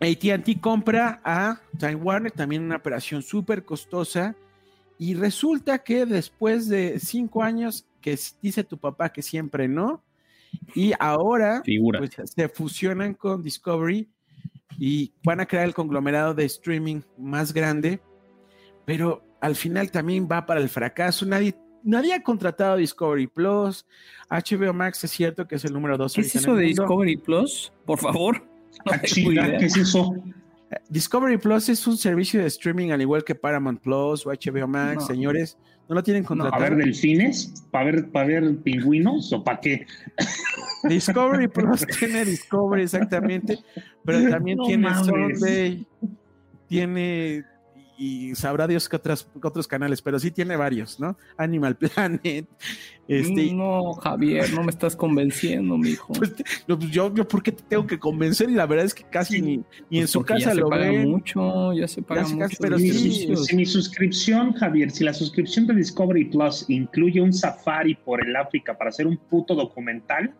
ATT 0.00 0.60
compra 0.60 1.20
a 1.24 1.60
Time 1.78 1.96
Warner, 1.96 2.32
también 2.32 2.64
una 2.64 2.76
operación 2.76 3.22
súper 3.22 3.64
costosa, 3.64 4.34
y 4.98 5.14
resulta 5.14 5.78
que 5.78 6.04
después 6.04 6.68
de 6.68 6.98
cinco 6.98 7.42
años, 7.42 7.86
que 8.02 8.18
dice 8.42 8.64
tu 8.64 8.76
papá 8.76 9.10
que 9.10 9.22
siempre 9.22 9.66
no, 9.68 10.04
y 10.74 10.92
ahora 10.98 11.62
pues, 11.98 12.10
se 12.24 12.48
fusionan 12.48 13.14
con 13.14 13.42
Discovery 13.42 14.08
y 14.78 15.12
van 15.22 15.40
a 15.40 15.46
crear 15.46 15.64
el 15.64 15.74
conglomerado 15.74 16.34
de 16.34 16.44
streaming 16.44 17.00
más 17.18 17.52
grande, 17.52 18.00
pero 18.84 19.22
al 19.40 19.56
final 19.56 19.90
también 19.90 20.28
va 20.30 20.46
para 20.46 20.60
el 20.60 20.68
fracaso. 20.68 21.26
Nadie, 21.26 21.54
nadie 21.82 22.14
ha 22.14 22.22
contratado 22.22 22.76
Discovery 22.76 23.26
Plus. 23.26 23.86
HBO 24.30 24.72
Max 24.72 25.04
es 25.04 25.10
cierto 25.10 25.46
que 25.46 25.56
es 25.56 25.64
el 25.64 25.72
número 25.72 25.98
dos. 25.98 26.14
¿Qué 26.14 26.22
es 26.22 26.34
eso 26.34 26.54
de 26.54 26.66
mundo. 26.66 26.82
Discovery 26.82 27.16
Plus? 27.16 27.72
Por 27.84 27.98
favor. 27.98 28.48
No 28.86 28.92
ah. 28.92 28.98
¿qué 29.02 29.66
es 29.66 29.76
eso? 29.76 30.14
Discovery 30.88 31.38
Plus 31.38 31.68
es 31.68 31.86
un 31.86 31.96
servicio 31.96 32.40
de 32.40 32.46
streaming 32.46 32.90
al 32.90 33.00
igual 33.00 33.24
que 33.24 33.34
Paramount 33.34 33.80
Plus 33.80 34.26
o 34.26 34.30
HBO 34.30 34.66
Max, 34.66 34.96
No. 35.02 35.06
señores. 35.06 35.58
No 35.88 35.96
lo 35.96 36.02
tienen 36.02 36.24
¿A 36.24 36.26
contratado. 36.28 36.62
ver 36.62 36.76
delfines? 36.76 37.66
¿Para 37.70 37.84
ver, 37.86 38.10
para 38.10 38.26
ver 38.28 38.56
pingüinos 38.62 39.32
o 39.32 39.42
para 39.44 39.60
qué? 39.60 39.86
Discovery 40.84 41.48
Plus 41.52 41.84
tiene 41.98 42.24
Discovery 42.24 42.82
exactamente, 42.84 43.58
pero 44.04 44.30
también 44.30 44.58
No 44.58 44.64
tiene. 44.64 44.94
Sunday, 44.94 45.86
tiene 46.68 47.44
y 48.04 48.34
sabrá 48.34 48.66
Dios 48.66 48.88
que 48.88 48.96
otras, 48.96 49.22
que 49.40 49.46
otros 49.46 49.68
canales, 49.68 50.02
pero 50.02 50.18
sí 50.18 50.32
tiene 50.32 50.56
varios, 50.56 50.98
¿no? 50.98 51.16
Animal 51.36 51.76
Planet, 51.78 52.48
este, 53.06 53.52
No, 53.52 53.92
Javier, 53.94 54.52
no 54.52 54.64
me 54.64 54.70
estás 54.70 54.96
convenciendo, 54.96 55.78
mijo. 55.78 56.12
pues, 56.14 56.32
no, 56.66 56.76
pues, 56.78 56.90
yo, 56.90 57.14
yo 57.14 57.28
por 57.28 57.42
qué 57.44 57.52
te 57.52 57.62
tengo 57.62 57.86
que 57.86 57.98
convencer 58.00 58.50
y 58.50 58.54
la 58.54 58.66
verdad 58.66 58.86
es 58.86 58.94
que 58.94 59.04
casi 59.04 59.40
ni, 59.40 59.56
ni 59.58 59.98
en 59.98 60.02
Pues 60.02 60.10
su 60.10 60.18
porque 60.20 60.34
casa 60.34 60.46
ya 60.46 60.54
se 60.54 60.60
lo 60.60 60.68
paga 60.68 60.90
ven. 60.90 61.08
mucho, 61.10 61.72
ya 61.74 61.86
se 61.86 62.02
paga 62.02 62.24
se 62.24 62.34
mucho. 62.34 62.56
pero 62.60 62.78
Si, 62.78 62.90
sí, 62.92 63.10
si- 63.12 63.36
si 63.36 63.56
mi 63.56 63.66
suscripción, 63.66 64.52
Javier, 64.54 64.90
si 64.90 65.04
la 65.04 65.14
suscripción 65.14 65.68
de 65.68 65.74
Discovery 65.74 66.24
Plus 66.24 66.64
incluye 66.68 67.20
un 67.20 67.32
safari 67.32 67.94
por 67.94 68.26
el 68.26 68.34
África 68.34 68.76
para 68.76 68.90
hacer 68.90 69.06
un 69.06 69.16
puto 69.16 69.54
documental, 69.54 70.34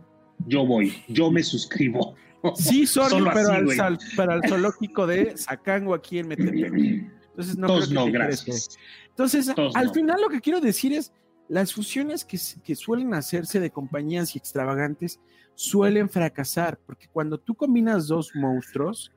yo 0.46 0.66
voy, 0.66 0.92
yo 1.06 1.30
me 1.30 1.42
suscribo. 1.44 2.16
Sí, 2.56 2.86
sorry, 2.86 3.10
Solo 3.10 3.30
pero, 3.32 3.50
así, 3.52 3.56
al, 3.56 3.70
sal- 3.76 3.98
pero 4.16 4.32
al 4.32 4.42
zoológico 4.48 5.06
de 5.06 5.36
Sacango 5.36 5.94
aquí 5.94 6.18
en 6.18 6.26
Metepec. 6.26 6.72
Entonces 7.32 7.56
no 7.56 7.66
Todos 7.66 7.88
creo 7.88 7.88
que 7.88 7.94
no, 7.94 8.04
te 8.04 8.10
gracias. 8.10 8.78
Entonces, 9.08 9.52
Todos 9.54 9.74
al 9.76 9.86
no. 9.86 9.92
final 9.94 10.20
lo 10.20 10.28
que 10.28 10.40
quiero 10.40 10.60
decir 10.60 10.92
es, 10.92 11.12
las 11.48 11.74
fusiones 11.74 12.24
que, 12.24 12.38
que 12.64 12.74
suelen 12.74 13.14
hacerse 13.14 13.60
de 13.60 13.70
compañías 13.70 14.34
y 14.34 14.38
extravagantes 14.38 15.20
suelen 15.54 16.08
fracasar, 16.08 16.78
porque 16.86 17.08
cuando 17.08 17.38
tú 17.38 17.54
combinas 17.54 18.06
dos 18.06 18.30
monstruos, 18.34 19.12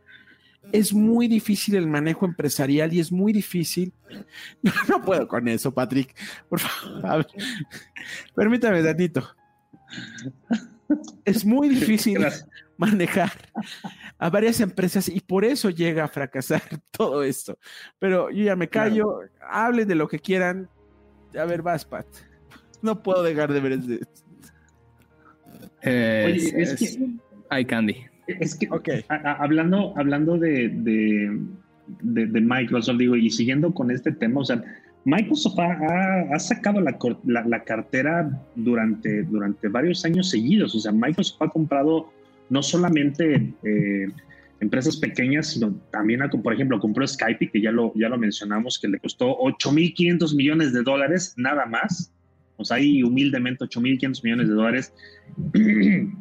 es 0.72 0.94
muy 0.94 1.28
difícil 1.28 1.76
el 1.76 1.88
manejo 1.88 2.26
empresarial 2.26 2.94
y 2.94 3.00
es 3.00 3.12
muy 3.12 3.34
difícil. 3.34 3.94
No, 4.90 5.02
puedo 5.02 5.28
con 5.28 5.48
eso, 5.48 5.74
Patrick. 5.74 6.16
Por 6.50 6.60
favor, 6.60 7.28
permítame 8.36 8.84
tantito. 8.84 9.28
Es 11.24 11.46
muy 11.46 11.70
difícil 11.76 12.20
Gracias. 12.20 12.48
manejar 12.78 13.32
a 14.18 14.30
varias 14.30 14.60
empresas 14.60 15.08
y 15.10 15.20
por 15.22 15.46
eso 15.46 15.70
llega 15.70 16.04
a 16.04 16.08
fracasar 16.08 16.62
todo 16.92 17.24
esto. 17.24 17.58
Pero 18.00 18.30
yo 18.32 18.44
ya 18.44 18.56
me 18.56 18.68
callo, 18.70 19.20
hablen 19.50 19.88
de 19.88 19.96
lo 19.96 20.08
que 20.08 20.20
quieran. 20.20 20.70
A 21.40 21.46
ver, 21.46 21.62
vas, 21.62 21.86
Pat. 21.86 22.06
No 22.82 23.02
puedo 23.02 23.24
dejar 23.24 23.52
de 23.52 23.60
ver. 23.60 23.80
Eh, 25.82 26.24
Oye, 26.28 26.62
es 26.62 26.82
es- 26.82 26.98
que- 26.98 27.10
Eye 27.52 27.66
Candy. 27.66 27.96
Es 28.28 28.56
que 28.56 28.68
Ok. 28.72 28.90
a- 29.08 29.16
a- 29.16 29.34
hablando, 29.44 29.94
hablando 29.98 30.38
de, 30.38 30.70
de, 30.70 31.40
de- 32.02 32.26
de 32.26 32.42
Microsoft, 32.42 32.98
digo, 32.98 33.16
y 33.16 33.30
siguiendo 33.30 33.72
con 33.74 33.92
este 33.92 34.12
tema, 34.12 34.42
o 34.42 34.46
sea, 34.46 34.64
Microsoft 35.04 35.60
ha, 35.60 36.40
sacado 36.40 36.82
la, 36.82 36.98
la- 37.26 37.46
la 37.46 37.64
cartera 37.64 38.28
durante, 38.56 39.22
durante 39.24 39.68
varios 39.68 40.04
años 40.06 40.30
seguidos. 40.32 40.74
O 40.74 40.80
sea, 40.80 40.92
Microsoft 40.92 41.40
ha 41.44 41.50
comprado 41.50 42.12
no 42.50 42.62
solamente 42.64 43.54
eh, 43.64 44.08
empresas 44.60 44.98
pequeñas, 44.98 45.48
sino 45.48 45.74
también, 45.92 46.22
ha- 46.22 46.30
por 46.30 46.54
ejemplo, 46.54 46.80
compró 46.80 47.06
Skype, 47.08 47.52
que 47.52 47.62
ya 47.62 47.72
lo, 47.72 47.94
ya 47.96 48.10
lo 48.10 48.18
mencionamos, 48.18 48.80
que 48.80 48.88
le 48.88 49.00
costó 49.00 49.38
8.500 49.38 50.36
millones 50.36 50.74
de 50.74 50.84
dólares, 50.84 51.34
nada 51.38 51.66
más. 51.66 52.12
O 52.58 52.64
sea, 52.64 52.78
ahí 52.78 53.04
humildemente 53.04 53.66
8.500 53.66 54.24
millones 54.24 54.48
de 54.48 54.54
dólares. 54.54 54.94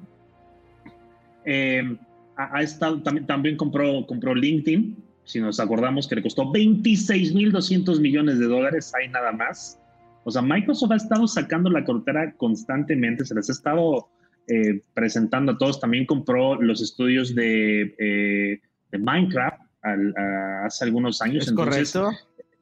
Eh, 1.47 1.99
ha, 2.37 2.57
ha 2.57 2.63
estado, 2.63 3.03
también, 3.03 3.27
también 3.27 3.57
compró, 3.59 4.07
compró 4.07 4.35
LinkedIn, 4.35 4.97
si 5.25 5.41
nos 5.41 5.61
acordamos 5.61 6.07
que 6.07 6.15
le 6.17 6.23
costó 6.23 6.45
26.200 6.53 8.01
millones 8.01 8.39
de 8.39 8.47
dólares, 8.47 8.93
hay 8.99 9.09
nada 9.09 9.33
más. 9.33 9.79
O 10.25 10.31
sea, 10.31 10.43
Microsoft 10.43 10.93
ha 10.93 10.97
estado 10.97 11.27
sacando 11.27 11.71
la 11.71 11.85
cartera 11.85 12.33
constantemente, 12.37 13.25
se 13.25 13.35
les 13.35 13.49
ha 13.49 13.53
estado 13.53 14.09
eh, 14.49 14.83
presentando 14.95 15.53
a 15.53 15.59
todos. 15.59 15.81
También 15.81 16.07
compró 16.07 16.61
los 16.61 16.83
estudios 16.83 17.35
de, 17.35 17.95
eh, 17.99 18.61
de 18.91 18.99
Minecraft 18.99 19.61
al- 19.83 20.15
a- 20.17 20.67
hace 20.67 20.85
algunos 20.85 21.21
años. 21.23 21.45
¿Es 21.45 21.49
Entonces, 21.51 21.93
correcto? 21.93 22.17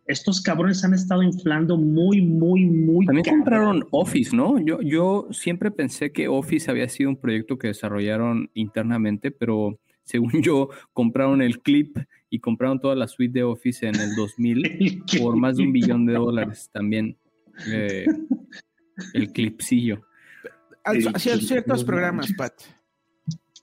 estos 0.07 0.41
cabrones 0.43 0.85
han 0.85 0.95
estado 0.95 1.23
inflando 1.23 1.77
muy, 1.77 2.21
muy, 2.21 2.65
muy. 2.67 3.07
También 3.07 3.25
cabrón. 3.25 3.41
compraron 3.43 3.85
Office, 3.93 4.35
¿no? 4.37 4.59
Yo, 4.65 4.81
yo 4.83 5.29
siempre 5.31 5.71
pensé 5.71 6.11
que 6.13 6.29
Office 6.29 6.71
había 6.71 6.89
sido 6.89 7.11
un 7.11 7.17
proyecto 7.17 7.57
que 7.59 7.69
desarrollaron 7.69 8.51
internamente, 8.55 9.31
pero 9.31 9.79
según 10.05 10.43
yo, 10.43 10.69
compraron 10.93 11.41
el 11.43 11.61
clip 11.61 11.97
y 12.29 12.41
compraron 12.41 12.81
toda 12.81 12.97
la 12.97 13.07
suite 13.07 13.39
de 13.39 13.45
Office 13.45 13.87
en 13.87 13.95
el 13.95 14.11
2000 14.17 15.03
por 15.21 15.37
más 15.37 15.57
de 15.57 15.63
un 15.63 15.73
billón 15.73 16.05
de 16.07 16.15
dólares 16.15 16.69
también. 16.73 17.17
eh, 17.71 18.07
el 19.15 19.33
clipsillo. 19.33 20.03
El- 20.85 21.15
ciertos 21.21 21.85
programas. 21.85 22.33
Pat. 22.37 22.55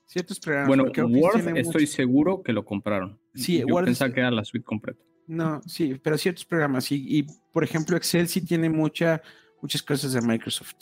Ciertos 0.06 0.40
programas. 0.40 0.68
Bueno, 0.68 0.84
Word 0.84 1.56
estoy 1.56 1.82
mucho- 1.82 1.86
seguro 1.86 2.42
que 2.42 2.52
lo 2.52 2.64
compraron. 2.64 3.18
Sí, 3.34 3.58
yo 3.60 3.66
Word 3.66 3.84
pensaba 3.86 4.08
es- 4.08 4.14
que 4.14 4.20
era 4.20 4.30
la 4.30 4.44
suite 4.44 4.64
completa. 4.64 5.02
No, 5.26 5.60
sí, 5.66 5.94
pero 6.02 6.18
ciertos 6.18 6.44
programas. 6.44 6.90
Y, 6.90 7.18
y, 7.18 7.26
por 7.52 7.62
ejemplo, 7.62 7.96
Excel 7.96 8.26
sí 8.26 8.40
tiene 8.40 8.68
mucha, 8.68 9.22
muchas 9.62 9.80
cosas 9.82 10.12
de 10.12 10.20
Microsoft, 10.20 10.74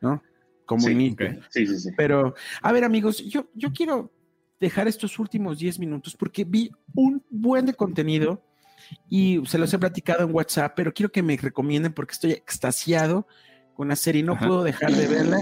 ¿no? 0.00 0.20
Como 0.66 0.82
Sí, 0.82 0.90
inicio. 0.92 1.40
Sí, 1.50 1.66
sí, 1.66 1.78
sí. 1.78 1.90
Pero, 1.96 2.34
a 2.60 2.72
ver, 2.72 2.82
amigos, 2.82 3.18
yo, 3.28 3.48
yo 3.54 3.72
quiero 3.72 4.12
dejar 4.58 4.88
estos 4.88 5.18
últimos 5.20 5.58
10 5.58 5.78
minutos 5.78 6.16
porque 6.16 6.44
vi 6.44 6.70
un 6.94 7.22
buen 7.30 7.66
de 7.66 7.74
contenido 7.74 8.44
y 9.08 9.40
se 9.46 9.58
los 9.58 9.72
he 9.72 9.78
platicado 9.78 10.24
en 10.26 10.34
WhatsApp, 10.34 10.72
pero 10.74 10.92
quiero 10.92 11.12
que 11.12 11.22
me 11.22 11.36
recomienden 11.36 11.92
porque 11.92 12.12
estoy 12.14 12.32
extasiado 12.32 13.28
con 13.74 13.86
la 13.88 13.94
serie 13.96 14.20
y 14.20 14.24
no 14.24 14.32
Ajá. 14.32 14.48
puedo 14.48 14.64
dejar 14.64 14.90
de 14.92 15.06
verla. 15.06 15.38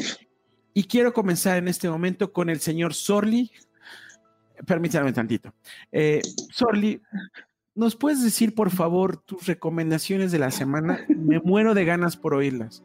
Y 0.80 0.84
quiero 0.84 1.12
comenzar 1.12 1.58
en 1.58 1.68
este 1.68 1.90
momento 1.90 2.32
con 2.32 2.48
el 2.48 2.58
señor 2.58 2.94
Sorli. 2.94 3.50
Permítanme 4.66 5.12
tantito. 5.12 5.52
Eh, 5.92 6.22
Sorli, 6.50 7.02
¿nos 7.74 7.96
puedes 7.96 8.24
decir, 8.24 8.54
por 8.54 8.70
favor, 8.70 9.18
tus 9.18 9.46
recomendaciones 9.46 10.32
de 10.32 10.38
la 10.38 10.50
semana? 10.50 11.00
Me 11.14 11.38
muero 11.38 11.74
de 11.74 11.84
ganas 11.84 12.16
por 12.16 12.32
oírlas. 12.32 12.82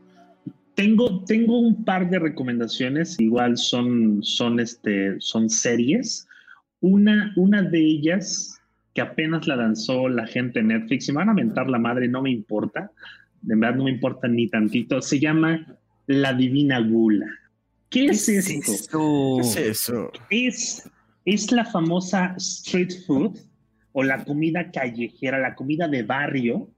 Tengo, 0.74 1.24
tengo 1.24 1.58
un 1.58 1.86
par 1.86 2.10
de 2.10 2.20
recomendaciones, 2.20 3.18
igual 3.18 3.56
son, 3.56 4.22
son, 4.22 4.60
este, 4.60 5.16
son 5.22 5.50
series. 5.50 6.28
Una, 6.82 7.32
una 7.38 7.62
de 7.62 7.80
ellas 7.80 8.60
que 8.94 9.00
apenas 9.00 9.48
la 9.48 9.56
lanzó 9.56 10.10
la 10.10 10.28
gente 10.28 10.60
en 10.60 10.68
Netflix, 10.68 11.08
y 11.08 11.14
me 11.14 11.20
van 11.20 11.30
a 11.30 11.34
mentar 11.34 11.70
la 11.70 11.80
madre, 11.80 12.10
no 12.10 12.22
me 12.22 12.30
importa, 12.30 12.92
de 13.42 13.56
verdad 13.56 13.78
no 13.78 13.86
me 13.86 13.92
importa 13.92 14.28
ni 14.28 14.50
tantito, 14.50 15.02
se 15.02 15.18
llama 15.18 15.78
La 16.08 16.34
Divina 16.34 16.82
Gula. 16.82 17.28
¿Qué, 17.96 18.06
es 18.08 18.28
esto? 18.28 19.38
¿Qué 19.38 19.48
es 19.48 19.56
eso? 19.56 20.12
Es, 20.30 20.90
es 21.24 21.52
la 21.54 21.64
famosa 21.64 22.36
street 22.38 22.92
food 23.08 23.40
o 23.94 24.04
la 24.04 24.26
comida 24.26 24.70
callejera, 24.70 25.40
la 25.40 25.56
comida 25.56 25.88
de 25.88 26.04
barrio, 26.04 26.70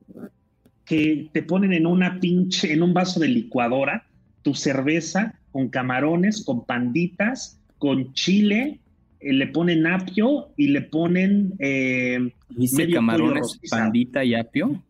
que 0.85 1.29
te 1.33 1.41
ponen 1.41 1.73
en 1.73 1.87
una 1.87 2.19
pinche, 2.19 2.71
en 2.71 2.83
un 2.83 2.93
vaso 2.93 3.19
de 3.19 3.29
licuadora, 3.29 4.07
tu 4.43 4.53
cerveza 4.53 5.33
con 5.51 5.69
camarones, 5.69 6.45
con 6.45 6.65
panditas, 6.65 7.59
con 7.79 8.13
chile, 8.13 8.79
eh, 9.19 9.33
le 9.33 9.47
ponen 9.47 9.87
apio 9.87 10.49
y 10.55 10.67
le 10.67 10.83
ponen... 10.83 11.55
eh, 11.57 12.31
¿Viste 12.49 12.83
Medio 12.83 12.97
camarones, 12.97 13.59
pandita 13.67 14.23
y 14.23 14.35
apio? 14.35 14.83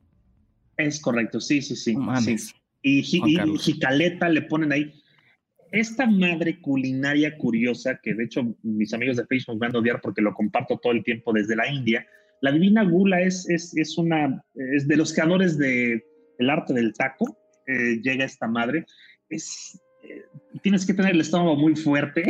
es 0.75 0.99
correcto, 0.99 1.39
sí, 1.39 1.61
sí, 1.61 1.75
sí. 1.78 1.95
Y, 2.82 2.99
y 2.99 3.57
jicaleta 3.57 4.28
le 4.28 4.41
ponen 4.41 4.73
ahí. 4.73 4.93
Esta 5.72 6.05
madre 6.05 6.59
culinaria 6.61 7.38
curiosa, 7.38 7.99
que 8.01 8.13
de 8.13 8.26
hecho 8.26 8.55
mis 8.63 8.93
amigos 8.93 9.18
de 9.18 9.26
Facebook 9.26 9.59
van 9.59 9.76
a 9.76 9.80
odiar 9.80 9.99
porque 10.01 10.22
lo 10.22 10.34
comparto 10.34 10.78
todo 10.78 10.93
el 10.93 11.03
tiempo 11.03 11.34
desde 11.34 11.55
la 11.55 11.72
India, 11.72 12.05
la 12.41 12.51
Divina 12.51 12.84
Gula 12.84 13.22
es, 13.22 13.49
es, 13.49 13.76
es 13.76 13.97
una, 13.97 14.43
de 14.53 14.97
los 14.97 15.13
creadores 15.13 15.57
de 15.57 16.05
el 16.38 16.49
arte 16.49 16.74
del 16.74 16.93
taco, 16.93 17.38
eh, 17.65 17.99
llega 18.01 18.26
esta 18.26 18.47
madre, 18.47 18.86
eh, 19.30 19.38
tienes 20.61 20.86
que 20.86 20.93
tener 20.93 21.11
el 21.11 21.22
estómago 21.22 21.55
muy 21.55 21.76
fuerte 21.76 22.26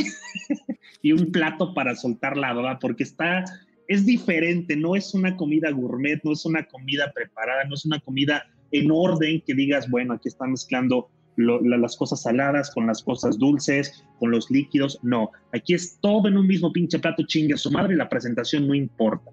y 1.02 1.12
un 1.12 1.32
plato 1.32 1.74
para 1.74 1.96
soltar 1.96 2.38
la 2.38 2.54
baba, 2.54 2.80
porque 2.80 3.04
está, 3.04 3.44
es 3.88 4.06
diferente, 4.06 4.78
no 4.78 4.96
es 4.96 5.14
una 5.14 5.36
comida 5.36 5.72
gourmet, 5.72 6.22
no 6.24 6.32
es 6.32 6.46
una 6.46 6.66
comida 6.66 7.12
preparada, 7.14 7.66
no 7.66 7.76
es 7.76 7.86
una 7.86 8.00
comida 8.00 8.46
en 8.72 8.90
orden 8.92 9.42
que 9.46 9.54
digas, 9.54 9.90
bueno, 9.90 10.14
aquí 10.14 10.30
están 10.30 10.52
mezclando 10.52 11.10
lo- 11.38 11.62
la- 11.62 11.78
las 11.78 11.96
cosas 11.96 12.22
saladas 12.22 12.70
con 12.72 12.86
las 12.88 13.02
cosas 13.02 13.38
dulces, 13.38 14.04
con 14.20 14.32
los 14.32 14.52
líquidos. 14.52 15.00
No, 15.04 15.32
aquí 15.54 15.74
es 15.74 15.98
todo 16.02 16.28
en 16.28 16.38
un 16.38 16.46
mismo 16.48 16.74
pinche 16.74 17.00
plato, 17.00 17.24
chingue 17.26 17.54
a 17.54 17.58
su 17.58 17.72
madre 17.72 17.94
y 17.94 17.98
la 17.98 18.10
presentación 18.10 18.68
no 18.68 18.74
importa. 18.76 19.32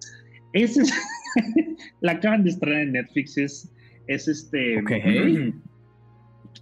Ese 0.52 0.82
es, 0.82 0.92
la 2.00 2.12
acaban 2.12 2.44
de 2.44 2.50
estrenar 2.50 2.82
en 2.82 2.92
Netflix, 2.92 3.36
es, 3.36 3.72
es 4.06 4.28
este... 4.28 4.78
Ok. 4.80 4.92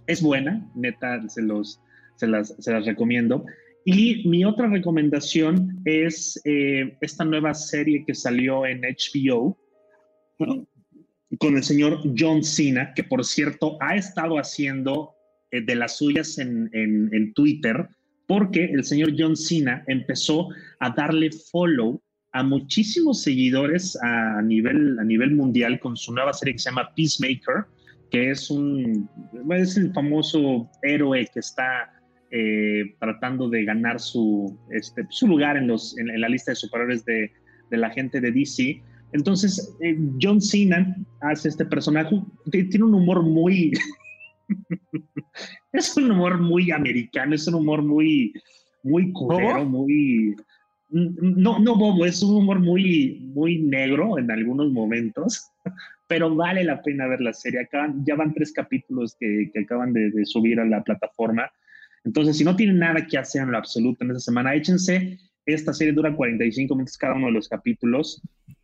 Es 0.07 0.21
buena, 0.21 0.69
neta, 0.75 1.29
se, 1.29 1.41
los, 1.41 1.79
se, 2.15 2.27
las, 2.27 2.53
se 2.59 2.73
las 2.73 2.85
recomiendo. 2.85 3.45
Y 3.85 4.27
mi 4.27 4.43
otra 4.43 4.67
recomendación 4.67 5.79
es 5.85 6.41
eh, 6.43 6.97
esta 6.99 7.23
nueva 7.23 7.53
serie 7.53 8.03
que 8.05 8.13
salió 8.13 8.65
en 8.65 8.81
HBO 8.81 9.57
con 10.37 11.55
el 11.55 11.63
señor 11.63 11.99
John 12.17 12.43
Cena, 12.43 12.93
que 12.93 13.03
por 13.03 13.23
cierto 13.23 13.77
ha 13.79 13.95
estado 13.95 14.35
haciendo 14.37 15.13
de 15.61 15.75
las 15.75 15.97
suyas 15.97 16.37
en, 16.37 16.69
en- 16.73 17.33
Twitter, 17.33 17.87
porque 18.27 18.65
el 18.65 18.83
señor 18.83 19.13
John 19.17 19.35
Cena 19.35 19.83
empezó 19.87 20.49
a 20.79 20.89
darle 20.91 21.29
follow 21.51 22.01
a 22.31 22.43
muchísimos 22.43 23.21
seguidores 23.21 23.97
a 24.01 24.41
nivel, 24.41 24.97
a 24.99 25.03
nivel 25.03 25.35
mundial 25.35 25.79
con 25.79 25.95
su 25.95 26.13
nueva 26.13 26.33
serie 26.33 26.53
que 26.53 26.59
se 26.59 26.69
llama 26.69 26.89
Peacemaker, 26.95 27.65
que 28.09 28.31
es 28.31 28.49
un 28.49 29.09
es 29.51 29.77
el 29.77 29.93
famoso 29.93 30.69
héroe 30.81 31.27
que 31.33 31.39
está 31.39 31.91
eh, 32.31 32.95
tratando 32.99 33.47
de 33.49 33.63
ganar 33.63 33.99
su, 33.99 34.57
este, 34.71 35.05
su 35.09 35.27
lugar 35.27 35.55
en, 35.55 35.67
los, 35.67 35.95
en, 35.99 36.19
la 36.19 36.27
lista 36.27 36.51
de 36.51 36.55
superhéroes 36.55 37.05
de, 37.05 37.31
de 37.69 37.77
la 37.77 37.91
gente 37.91 38.19
de 38.19 38.31
DC. 38.31 38.81
Entonces, 39.11 39.75
eh, 39.81 39.95
John 40.19 40.41
Cena 40.41 40.95
hace 41.21 41.49
este 41.49 41.65
personaje, 41.65 42.19
tiene 42.51 42.85
un 42.85 42.95
humor 42.95 43.21
muy... 43.21 43.71
es 45.73 45.95
un 45.97 46.11
humor 46.11 46.39
muy 46.39 46.71
americano, 46.71 47.35
es 47.35 47.47
un 47.47 47.55
humor 47.55 47.81
muy, 47.81 48.33
muy 48.83 49.11
culero, 49.11 49.65
muy... 49.65 50.35
No, 50.89 51.57
no 51.57 51.75
bobo, 51.75 52.05
es 52.05 52.21
un 52.21 52.35
humor 52.35 52.59
muy, 52.59 53.19
muy 53.33 53.57
negro 53.57 54.19
en 54.19 54.29
algunos 54.29 54.71
momentos, 54.71 55.49
pero 56.07 56.35
vale 56.35 56.63
la 56.63 56.81
pena 56.83 57.07
ver 57.07 57.21
la 57.21 57.33
serie. 57.33 57.61
Acaban, 57.61 58.05
ya 58.05 58.15
van 58.15 58.33
tres 58.33 58.53
capítulos 58.53 59.15
que, 59.19 59.49
que 59.51 59.61
acaban 59.61 59.91
de, 59.91 60.11
de 60.11 60.25
subir 60.25 60.59
a 60.59 60.65
la 60.65 60.83
plataforma. 60.83 61.51
Entonces, 62.03 62.37
si 62.37 62.43
no 62.43 62.55
tienen 62.55 62.79
nada 62.79 63.07
que 63.07 63.17
hacer 63.17 63.41
en 63.41 63.51
lo 63.51 63.57
absoluto 63.57 64.03
en 64.03 64.11
esta 64.11 64.19
semana, 64.19 64.53
échense. 64.53 65.17
Esta 65.45 65.73
serie 65.73 65.93
dura 65.93 66.15
45 66.15 66.75
minutos 66.75 66.97
cada 66.97 67.15
uno 67.15 67.27
de 67.27 67.33
los 67.33 67.49
capítulos. 67.49 68.21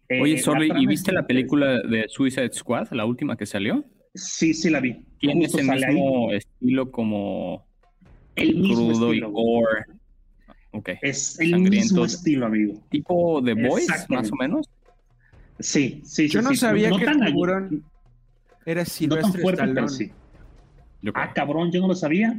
Eh, 0.07 0.21
Oye, 0.21 0.35
la 0.35 0.41
Sorry, 0.41 0.71
¿y 0.77 0.85
viste 0.85 1.11
la 1.11 1.25
película 1.25 1.81
de 1.81 2.05
Suicide 2.07 2.51
Squad, 2.53 2.91
la 2.91 3.05
última 3.05 3.35
que 3.35 3.45
salió? 3.45 3.85
Sí, 4.13 4.53
sí 4.53 4.69
la 4.69 4.79
vi. 4.79 5.05
Tiene 5.19 5.45
ese 5.45 5.61
ahí. 5.61 5.93
mismo 5.93 6.31
estilo 6.31 6.91
como 6.91 7.65
El 8.35 8.55
mismo 8.55 8.87
crudo 8.89 9.13
y 9.13 9.19
gore. 9.21 9.85
Ok. 10.71 10.89
Es 11.01 11.39
el 11.39 11.51
sangriento. 11.51 11.69
mismo 11.83 12.05
estilo, 12.05 12.45
amigo. 12.45 12.81
Tipo 12.89 13.41
Boys, 13.41 13.83
Exactamente. 13.89 14.15
más 14.15 14.31
o 14.31 14.35
menos. 14.35 14.69
Sí, 15.59 16.01
sí, 16.05 16.27
sí. 16.27 16.29
Yo 16.29 16.41
no 16.41 16.51
sí. 16.51 16.57
sabía 16.57 16.89
que 16.89 17.03
el 17.03 17.25
tiburón 17.25 17.83
era 18.65 18.81
No 18.81 18.85
tan 18.85 18.93
Silvestre 18.93 19.41
fuerte, 19.41 19.61
pero 19.73 19.85
Stallone. 19.87 20.11
sí. 21.01 21.11
Ah, 21.15 21.33
cabrón, 21.33 21.71
yo 21.71 21.81
no 21.81 21.87
lo 21.87 21.95
sabía. 21.95 22.37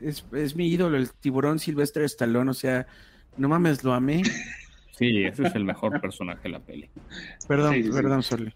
Es, 0.00 0.24
es 0.32 0.56
mi 0.56 0.68
ídolo, 0.68 0.96
el 0.96 1.10
tiburón 1.12 1.58
Silvestre 1.58 2.04
Stallone. 2.06 2.50
O 2.50 2.54
sea, 2.54 2.86
no 3.36 3.48
mames, 3.48 3.84
lo 3.84 3.92
amé. 3.92 4.22
Sí, 4.96 5.24
ese 5.24 5.46
es 5.46 5.54
el 5.54 5.64
mejor 5.64 5.98
personaje 6.00 6.42
de 6.44 6.48
la 6.50 6.60
peli. 6.60 6.90
Perdón, 7.48 7.74
Sí, 7.74 7.82
sí, 7.82 7.88
sí. 7.88 7.94
perdón, 7.94 8.22
Sorli. 8.22 8.52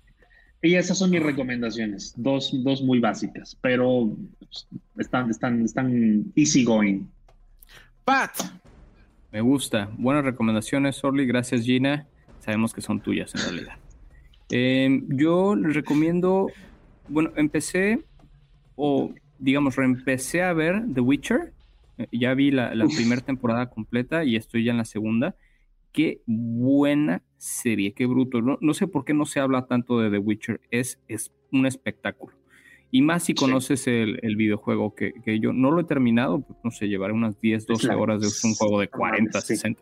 Y 0.64 0.76
esas 0.76 0.96
son 0.98 1.10
mis 1.10 1.22
recomendaciones. 1.22 2.14
Dos, 2.16 2.50
dos 2.64 2.80
muy 2.80 2.98
básicas, 2.98 3.54
pero 3.60 4.16
están, 4.96 5.28
están, 5.28 5.62
están 5.62 6.32
easy 6.34 6.64
going. 6.64 7.02
Pat, 8.02 8.30
Me 9.30 9.42
gusta. 9.42 9.90
Buenas 9.98 10.24
recomendaciones, 10.24 11.04
Orly. 11.04 11.26
Gracias, 11.26 11.66
Gina. 11.66 12.06
Sabemos 12.40 12.72
que 12.72 12.80
son 12.80 13.02
tuyas 13.02 13.34
en 13.34 13.42
realidad. 13.42 13.74
Eh, 14.50 15.02
yo 15.08 15.54
les 15.54 15.74
recomiendo, 15.74 16.48
bueno, 17.08 17.30
empecé 17.36 18.02
o 18.74 19.12
digamos, 19.38 19.76
reempecé 19.76 20.42
a 20.42 20.54
ver 20.54 20.82
The 20.94 21.00
Witcher. 21.02 21.52
Eh, 21.98 22.06
Ya 22.10 22.32
vi 22.32 22.50
la, 22.50 22.72
primera 22.96 23.20
temporada 23.20 23.68
completa 23.68 24.24
y 24.24 24.36
estoy 24.36 24.64
ya 24.64 24.70
en 24.70 24.78
la 24.78 24.86
segunda. 24.86 25.34
Qué 25.94 26.20
buena 26.26 27.22
serie, 27.38 27.92
qué 27.94 28.04
bruto. 28.04 28.42
No, 28.42 28.58
no 28.60 28.74
sé 28.74 28.86
por 28.88 29.04
qué 29.04 29.14
no 29.14 29.24
se 29.26 29.38
habla 29.40 29.66
tanto 29.66 30.00
de 30.00 30.10
The 30.10 30.18
Witcher. 30.18 30.60
Es, 30.70 31.00
es 31.08 31.32
un 31.52 31.66
espectáculo. 31.66 32.36
Y 32.90 33.00
más 33.02 33.22
si 33.22 33.32
Sí. 33.32 33.36
conoces 33.36 33.86
el, 33.86 34.18
el 34.22 34.34
videojuego, 34.36 34.94
que, 34.94 35.12
que 35.24 35.38
yo 35.38 35.52
no 35.52 35.70
lo 35.70 35.80
he 35.80 35.84
terminado, 35.84 36.40
pues, 36.42 36.58
no 36.64 36.70
sé, 36.72 36.88
llevaré 36.88 37.12
unas 37.14 37.40
10, 37.40 37.66
12 37.66 37.86
la- 37.86 37.96
horas 37.96 38.20
de 38.20 38.26
un 38.48 38.54
juego 38.56 38.80
de 38.80 38.88
40, 38.88 39.40
sí. 39.40 39.54
60. 39.56 39.80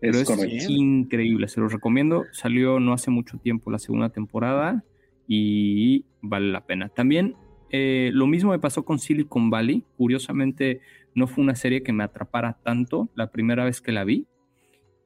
Pero 0.00 0.18
Es 0.18 0.68
increíble, 0.70 1.48
se 1.48 1.60
los 1.60 1.70
recomiendo. 1.72 2.24
Salió 2.32 2.80
no 2.80 2.92
hace 2.94 3.10
mucho 3.10 3.38
tiempo 3.38 3.70
la 3.70 3.78
segunda 3.78 4.08
temporada 4.08 4.84
y 5.28 6.04
vale 6.22 6.50
la 6.50 6.64
pena. 6.66 6.88
También 6.88 7.34
eh, 7.70 8.10
lo 8.14 8.26
mismo 8.26 8.52
me 8.52 8.58
pasó 8.58 8.84
con 8.84 8.98
Silicon 8.98 9.50
Valley. 9.50 9.84
Curiosamente, 9.96 10.80
no 11.14 11.26
fue 11.26 11.42
una 11.44 11.54
serie 11.56 11.82
que 11.82 11.92
me 11.92 12.04
atrapara 12.04 12.58
tanto 12.62 13.10
la 13.14 13.30
primera 13.30 13.64
vez 13.64 13.80
que 13.80 13.92
la 13.92 14.04
vi. 14.04 14.26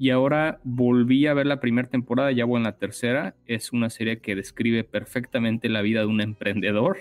Y 0.01 0.09
ahora 0.11 0.59
volví 0.65 1.27
a 1.27 1.35
ver 1.35 1.45
la 1.47 1.61
primera 1.61 1.87
temporada, 1.87 2.33
ya 2.33 2.47
voy 2.47 2.57
en 2.57 2.63
la 2.65 2.77
tercera. 2.79 3.35
Es 3.47 3.71
una 3.73 3.91
serie 3.91 4.19
que 4.21 4.35
describe 4.35 4.83
perfectamente 4.83 5.69
la 5.69 5.83
vida 5.83 6.01
de 6.01 6.07
un 6.07 6.23
emprendedor 6.23 7.01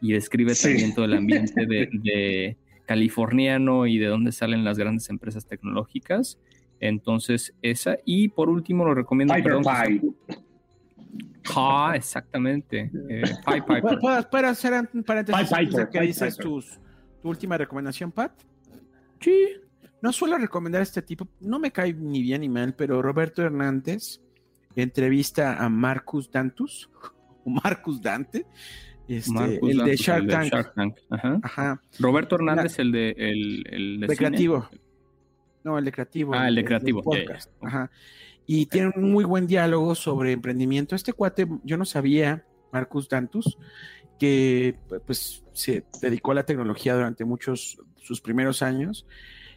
y 0.00 0.12
describe 0.12 0.54
Sí. 0.56 0.68
también 0.70 0.94
todo 0.94 1.04
el 1.04 1.14
ambiente 1.14 1.66
de, 1.66 1.88
de 2.02 2.56
californiano 2.84 3.86
y 3.86 3.96
de 3.98 4.06
dónde 4.08 4.32
salen 4.32 4.64
las 4.64 4.76
grandes 4.76 5.08
empresas 5.08 5.46
tecnológicas. 5.46 6.36
Entonces, 6.80 7.54
esa. 7.62 7.96
Y 8.04 8.26
por 8.30 8.48
último, 8.50 8.84
lo 8.84 8.92
recomiendo. 8.94 9.32
Piper 9.34 9.52
perdón, 9.62 10.16
Ah, 11.54 11.92
exactamente. 11.94 12.90
Eh, 13.08 13.22
Pied 13.46 13.62
Piper. 13.66 13.98
¿Puedo, 14.00 14.28
puedo 14.30 14.46
hacer 14.48 14.72
un 14.92 15.02
paréntesis 15.04 15.48
Pied 15.48 15.68
Piper, 15.68 15.84
que 15.90 15.98
Pied 15.98 16.08
dices 16.08 16.36
Piper. 16.36 16.44
tus- 16.50 16.80
tu 17.22 17.28
última 17.28 17.56
recomendación, 17.58 18.10
Pat? 18.10 18.32
Sí. 19.20 19.46
No 20.02 20.12
suelo 20.12 20.36
recomendar 20.36 20.80
a 20.80 20.82
este 20.82 21.00
tipo, 21.00 21.28
no 21.40 21.58
me 21.58 21.70
cae 21.70 21.94
ni 21.94 22.22
bien 22.22 22.42
ni 22.42 22.48
mal, 22.48 22.74
pero 22.74 23.00
Roberto 23.00 23.40
Hernández 23.40 24.20
entrevista 24.74 25.62
a 25.62 25.68
Marcus 25.68 26.30
Dantus, 26.30 26.90
o 27.44 27.50
Marcus 27.50 28.00
Dante, 28.02 28.46
este, 29.08 29.32
Marcus 29.32 29.70
el 29.70 29.76
de 29.78 29.84
Dantus, 29.84 30.00
Shark 30.00 30.22
el 30.22 30.28
Tank. 30.30 30.52
Shark 30.52 30.74
Tank. 30.74 30.96
Ajá. 31.10 31.40
Ajá, 31.42 31.82
Roberto 31.98 32.34
Hernández, 32.36 32.78
el 32.78 32.92
de 32.92 33.10
el, 33.16 33.64
el 33.70 34.00
de 34.00 34.06
de 34.08 34.16
creativo. 34.16 34.68
No, 35.64 35.78
el 35.78 35.84
de 35.84 35.92
creativo. 35.92 36.34
Ah, 36.34 36.48
el 36.48 36.56
de 36.56 36.64
creativo. 36.64 37.02
Ajá. 37.60 37.90
Y 38.46 38.66
tiene 38.66 38.92
un 38.96 39.12
muy 39.12 39.24
buen 39.24 39.46
diálogo 39.46 39.94
sobre 39.94 40.32
emprendimiento. 40.32 40.96
Este 40.96 41.12
cuate, 41.12 41.46
yo 41.62 41.76
no 41.76 41.84
sabía, 41.84 42.44
Marcus 42.72 43.08
Dantus, 43.08 43.56
que 44.18 44.76
pues 45.06 45.44
se 45.52 45.84
dedicó 46.00 46.32
a 46.32 46.34
la 46.34 46.44
tecnología 46.44 46.94
durante 46.94 47.24
muchos 47.24 47.78
sus 47.96 48.20
primeros 48.20 48.62
años 48.62 49.06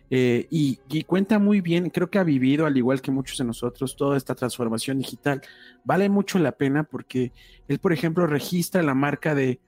eh, 0.10 0.48
y, 0.50 0.80
y 0.90 1.04
cuenta 1.04 1.40
muy 1.40 1.62
bien, 1.62 1.90
creo 1.90 2.10
que 2.10 2.20
ha 2.20 2.24
vivido, 2.24 2.66
al 2.66 2.78
igual 2.78 3.02
que 3.02 3.12
muchos 3.12 3.38
de 3.38 3.46
nosotros, 3.46 3.96
toda 3.96 4.18
esta 4.18 4.36
transformación 4.36 5.00
digital. 5.00 5.42
Vale 5.84 6.10
mucho 6.10 6.40
la 6.40 6.52
pena 6.54 6.84
porque 6.84 7.32
él, 7.68 7.80
por 7.80 7.94
ejemplo, 7.94 8.28
registra 8.28 8.84
la 8.84 8.94
marca 8.94 9.36
de, 9.36 9.60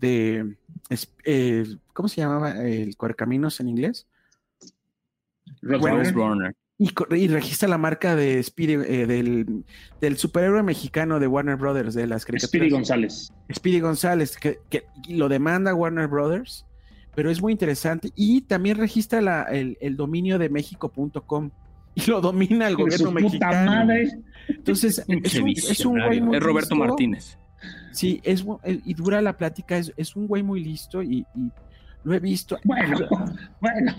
eh, 0.00 1.66
¿cómo 1.92 2.08
se 2.08 2.20
llamaba 2.20 2.62
el 2.62 2.96
Correcaminos 2.96 3.60
en 3.60 3.68
inglés? 3.68 4.06
Rose 5.60 6.12
Warner. 6.12 6.56
Y, 6.78 6.90
y 7.14 7.28
registra 7.28 7.68
la 7.68 7.78
marca 7.78 8.16
de 8.16 8.42
Speedy, 8.42 8.72
eh, 8.72 9.06
del, 9.06 9.64
del 10.00 10.16
superhéroe 10.16 10.64
mexicano 10.64 11.20
de 11.20 11.28
Warner 11.28 11.56
Brothers, 11.56 11.94
de 11.94 12.08
las 12.08 12.24
caricaturas. 12.24 12.48
Speedy 12.48 12.70
González. 12.70 13.32
Speedy 13.54 13.80
González, 13.80 14.36
que, 14.36 14.58
que 14.68 14.86
lo 15.08 15.28
demanda 15.28 15.74
Warner 15.74 16.08
Brothers, 16.08 16.66
pero 17.14 17.30
es 17.30 17.40
muy 17.42 17.52
interesante. 17.52 18.10
Y 18.16 18.42
también 18.42 18.76
registra 18.78 19.20
la- 19.20 19.42
el, 19.44 19.76
el 19.80 19.96
dominio 19.96 20.38
de 20.38 20.48
México.com 20.48 21.50
y 21.94 22.10
lo 22.10 22.20
domina 22.20 22.68
el 22.68 22.76
gobierno 22.76 23.08
su 23.08 23.12
puta 23.14 23.20
mexicano. 23.22 23.70
madre. 23.70 24.10
Entonces, 24.48 25.04
es 25.08 25.34
un, 25.40 25.48
es 25.50 25.84
un 25.86 26.00
güey 26.04 26.20
muy 26.20 26.36
Es 26.36 26.42
Roberto 26.42 26.74
listo. 26.74 26.86
Martínez. 26.88 27.38
Sí, 27.92 28.20
es, 28.24 28.44
y 28.64 28.94
dura 28.94 29.20
la 29.22 29.36
plática, 29.36 29.76
es, 29.76 29.92
es 29.96 30.16
un 30.16 30.26
güey 30.26 30.42
muy 30.42 30.64
listo 30.64 31.02
y, 31.02 31.24
y 31.36 31.50
lo 32.02 32.14
he 32.14 32.18
visto. 32.18 32.58
Bueno, 32.64 32.98
bueno. 33.60 33.94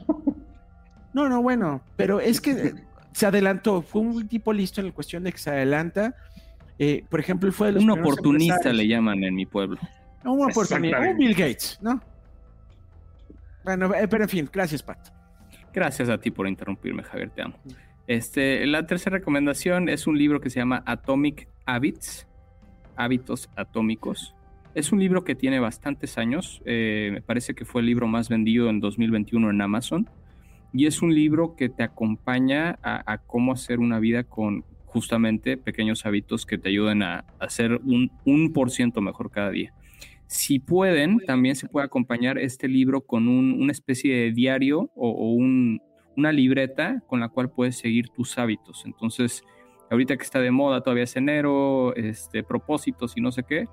No, 1.13 1.29
no, 1.29 1.41
bueno, 1.41 1.81
pero 1.95 2.19
es 2.19 2.41
que 2.41 2.73
se 3.11 3.25
adelantó, 3.27 3.81
fue 3.83 4.01
un 4.01 4.27
tipo 4.27 4.51
listo 4.51 4.81
en 4.81 4.87
la 4.87 4.93
cuestión 4.93 5.23
de 5.23 5.31
que 5.31 5.37
se 5.37 5.51
adelanta. 5.51 6.15
Eh, 6.79 7.05
por 7.07 7.19
ejemplo, 7.19 7.47
él 7.47 7.53
fue 7.53 7.67
de 7.67 7.73
los 7.73 7.83
Un 7.83 7.91
oportunista 7.91 8.73
le 8.73 8.87
llaman 8.87 9.23
en 9.23 9.35
mi 9.35 9.45
pueblo. 9.45 9.77
No, 10.23 10.33
una 10.33 10.47
oportunidad. 10.47 11.11
Un. 11.11 11.17
Bill 11.17 11.35
Gates, 11.35 11.77
¿no? 11.81 12.01
Bueno, 13.63 13.93
eh, 13.93 14.07
pero 14.07 14.23
en 14.23 14.29
fin, 14.29 14.49
gracias, 14.51 14.83
Pat. 14.83 15.09
Gracias 15.73 16.09
a 16.09 16.17
ti 16.17 16.31
por 16.31 16.47
interrumpirme, 16.47 17.03
Javier, 17.03 17.29
te 17.31 17.41
amo. 17.41 17.55
Este, 18.07 18.65
la 18.67 18.85
tercera 18.85 19.17
recomendación 19.17 19.89
es 19.89 20.07
un 20.07 20.17
libro 20.17 20.41
que 20.41 20.49
se 20.49 20.59
llama 20.59 20.83
Atomic 20.85 21.47
Habits, 21.65 22.27
Hábitos 22.95 23.49
Atómicos. 23.55 24.35
Es 24.75 24.91
un 24.91 24.99
libro 24.99 25.23
que 25.23 25.35
tiene 25.35 25.59
bastantes 25.59 26.17
años, 26.17 26.61
eh, 26.65 27.09
me 27.13 27.21
parece 27.21 27.53
que 27.53 27.63
fue 27.63 27.81
el 27.81 27.87
libro 27.87 28.07
más 28.07 28.27
vendido 28.29 28.69
en 28.69 28.79
2021 28.79 29.49
en 29.49 29.61
Amazon, 29.61 30.09
y 30.73 30.87
es 30.87 31.01
un 31.01 31.13
libro 31.13 31.55
que 31.55 31.69
te 31.69 31.83
acompaña 31.83 32.77
a, 32.81 33.11
a 33.11 33.19
cómo 33.19 33.53
hacer 33.53 33.79
una 33.79 33.99
vida 33.99 34.23
con 34.23 34.65
justamente 34.93 35.57
pequeños 35.57 36.05
hábitos 36.05 36.45
que 36.45 36.59
te 36.59 36.69
ayuden 36.69 37.01
a, 37.01 37.25
hacer 37.39 37.81
un, 37.83 38.11
un 38.25 38.53
por 38.53 38.69
ciento 38.69 39.01
mejor 39.01 39.31
cada 39.31 39.49
día. 39.49 39.73
Si 40.33 40.57
pueden, 40.57 41.19
también 41.19 41.55
se 41.55 41.67
puede 41.67 41.85
acompañar 41.85 42.39
este 42.39 42.67
libro 42.67 43.01
con 43.01 43.27
un- 43.27 43.61
una 43.61 43.71
especie 43.71 44.15
de 44.15 44.31
diario 44.31 44.89
o, 44.95 45.09
o 45.11 45.31
un- 45.33 45.79
una 46.17 46.31
libreta 46.31 47.03
con 47.05 47.19
la 47.19 47.29
cual 47.29 47.51
puedes 47.51 47.77
seguir 47.77 48.09
tus 48.09 48.35
hábitos. 48.39 48.81
Entonces, 48.87 49.43
ahorita 49.91 50.17
que 50.17 50.23
está 50.23 50.39
de 50.39 50.49
moda, 50.49 50.81
todavía 50.81 51.03
es 51.03 51.15
enero, 51.15 51.95
este, 51.95 52.41
propósitos 52.41 53.15
y 53.15 53.21
no 53.21 53.31
sé 53.31 53.43
qué, 53.43 53.67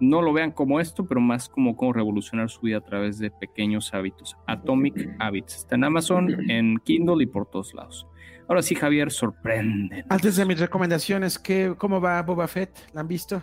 no 0.00 0.20
lo 0.20 0.34
vean 0.34 0.50
como 0.50 0.80
esto, 0.80 1.06
pero 1.06 1.22
más 1.22 1.48
como 1.48 1.76
cómo 1.76 1.94
revolucionar 1.94 2.50
su 2.50 2.60
vida 2.60 2.76
a 2.76 2.84
través 2.84 3.18
de 3.18 3.30
pequeños 3.30 3.94
hábitos. 3.94 4.36
Atomic 4.46 5.16
Habits. 5.18 5.56
Está 5.56 5.76
en 5.76 5.84
Amazon, 5.84 6.50
en 6.50 6.76
Kindle 6.84 7.22
y 7.24 7.26
por 7.26 7.46
todos 7.48 7.72
lados. 7.72 8.06
Ahora 8.48 8.60
sí, 8.60 8.74
Javier, 8.74 9.10
sorprende. 9.10 10.04
Antes 10.10 10.36
de 10.36 10.44
mis 10.44 10.60
recomendaciones, 10.60 11.38
¿qué, 11.38 11.74
¿cómo 11.78 12.02
va 12.02 12.20
Boba 12.22 12.48
Fett? 12.48 12.70
¿La 12.92 13.00
han 13.00 13.08
visto? 13.08 13.42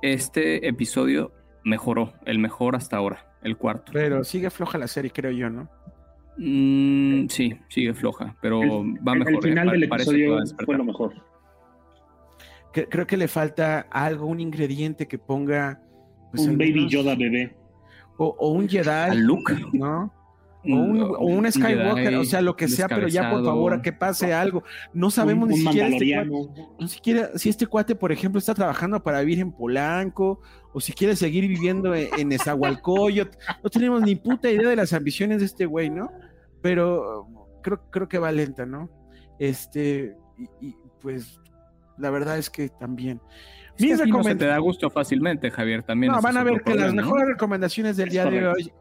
Este 0.00 0.66
episodio 0.66 1.30
mejoró, 1.64 2.12
el 2.24 2.38
mejor 2.38 2.76
hasta 2.76 2.96
ahora, 2.96 3.26
el 3.42 3.56
cuarto. 3.56 3.92
Pero 3.92 4.24
sigue 4.24 4.50
floja 4.50 4.78
la 4.78 4.86
serie, 4.88 5.10
creo 5.10 5.30
yo, 5.32 5.48
¿no? 5.50 5.68
Mm, 6.38 7.28
sí, 7.28 7.54
sigue 7.68 7.92
floja, 7.94 8.36
pero 8.40 8.62
El- 8.62 8.96
va 9.06 9.14
mejor. 9.14 9.34
El 9.34 9.42
final 9.50 9.68
eh, 9.68 9.72
del 9.80 9.88
parece 9.88 10.10
que 10.12 10.24
episodio 10.24 10.56
fue 10.64 10.76
lo 10.78 10.84
mejor. 10.84 11.12
Que- 12.72 12.88
creo 12.88 13.06
que 13.06 13.16
le 13.18 13.28
falta 13.28 13.80
algo, 13.90 14.26
un 14.26 14.40
ingrediente 14.40 15.06
que 15.06 15.18
ponga. 15.18 15.80
pues, 16.30 16.46
un 16.46 16.56
Baby 16.56 16.72
menos- 16.74 16.92
Yoda 16.92 17.14
bebé. 17.14 17.54
O, 18.16 18.34
o 18.38 18.48
un 18.52 18.66
Jedi. 18.68 18.88
¿A 18.88 19.12
Luke? 19.14 19.54
¿No? 19.74 20.10
O 20.64 20.76
un, 20.76 21.00
o 21.02 21.18
un 21.24 21.50
Skywalker, 21.50 22.04
Jedi 22.04 22.14
o 22.16 22.24
sea, 22.24 22.40
lo 22.40 22.54
que 22.54 22.68
sea, 22.68 22.86
pero 22.88 23.08
ya 23.08 23.30
por 23.30 23.44
favor, 23.44 23.74
a 23.74 23.82
que 23.82 23.92
pase 23.92 24.32
algo. 24.32 24.62
No 24.92 25.10
sabemos 25.10 25.48
un, 25.48 25.54
ni 25.54 25.60
un 25.60 25.72
siquiera 25.72 25.88
este 25.88 26.06
cuate- 26.06 26.88
siquiera 26.88 27.30
si 27.36 27.48
este 27.48 27.66
cuate, 27.66 27.94
por 27.96 28.12
ejemplo, 28.12 28.38
está 28.38 28.54
trabajando 28.54 29.02
para 29.02 29.20
vivir 29.20 29.40
en 29.40 29.50
Polanco 29.52 30.40
o 30.72 30.80
si 30.80 30.92
quiere 30.92 31.16
seguir 31.16 31.48
viviendo 31.48 31.94
en, 31.94 32.08
en 32.16 32.28
Nezahualcóyotl. 32.28 33.36
No 33.62 33.70
tenemos 33.70 34.02
ni 34.02 34.14
puta 34.14 34.50
idea 34.50 34.68
de 34.68 34.76
las 34.76 34.92
ambiciones 34.92 35.40
de 35.40 35.46
este 35.46 35.66
güey, 35.66 35.90
¿no? 35.90 36.12
Pero 36.60 37.26
creo, 37.62 37.80
creo 37.90 38.08
que 38.08 38.18
va 38.18 38.30
lenta, 38.30 38.64
¿no? 38.64 38.88
Este, 39.40 40.16
y, 40.60 40.68
y, 40.68 40.76
pues 41.00 41.40
la 41.98 42.10
verdad 42.10 42.38
es 42.38 42.48
que 42.50 42.68
también. 42.68 43.20
Es 43.76 43.84
que 43.98 44.04
Mis 44.04 44.12
no 44.14 44.22
se 44.22 44.34
te 44.36 44.46
da 44.46 44.58
gusto 44.58 44.90
fácilmente, 44.90 45.50
Javier, 45.50 45.82
también. 45.82 46.12
No, 46.12 46.20
van 46.20 46.36
a 46.36 46.44
ver 46.44 46.62
que 46.62 46.74
las 46.74 46.94
mejores 46.94 47.26
recomendaciones 47.26 47.96
del 47.96 48.10
día 48.10 48.26
de 48.26 48.46
hoy. 48.46 48.72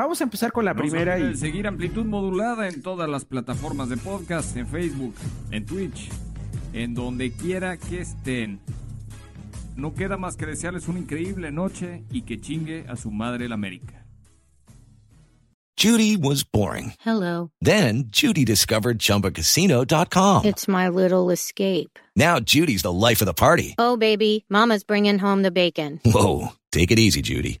Vamos 0.00 0.18
a 0.22 0.24
empezar 0.24 0.50
con 0.50 0.64
la 0.64 0.72
primera 0.72 1.18
y 1.18 1.36
seguir 1.36 1.66
amplitud 1.66 2.06
modulada 2.06 2.68
en 2.68 2.80
todas 2.80 3.06
las 3.06 3.26
plataformas 3.26 3.90
de 3.90 3.98
podcast, 3.98 4.56
en 4.56 4.66
Facebook, 4.66 5.14
en 5.50 5.66
Twitch, 5.66 6.08
en 6.72 6.94
donde 6.94 7.32
quiera 7.32 7.76
que 7.76 8.00
estén. 8.00 8.60
No 9.76 9.92
queda 9.92 10.16
más 10.16 10.38
que 10.38 10.46
desearles 10.46 10.88
una 10.88 11.00
increíble 11.00 11.52
noche 11.52 12.02
y 12.10 12.22
que 12.22 12.40
chingue 12.40 12.86
a 12.88 12.96
su 12.96 13.10
madre 13.10 13.46
la 13.46 13.56
América. 13.56 14.06
Judy 15.76 16.16
was 16.16 16.44
boring. 16.44 16.94
Hello. 17.00 17.50
Then 17.60 18.04
Judy 18.10 18.46
discovered 18.46 19.00
ChumbaCasino.com. 19.00 20.46
It's 20.46 20.66
my 20.66 20.88
little 20.88 21.28
escape. 21.28 21.98
Now 22.16 22.40
Judy's 22.40 22.80
the 22.80 22.92
life 22.92 23.20
of 23.20 23.26
the 23.26 23.34
party. 23.34 23.74
Oh, 23.76 23.98
baby, 23.98 24.46
Mama's 24.48 24.82
bringing 24.82 25.18
home 25.18 25.42
the 25.42 25.50
bacon. 25.50 26.00
Whoa, 26.06 26.54
take 26.72 26.90
it 26.90 26.98
easy, 26.98 27.20
Judy. 27.20 27.60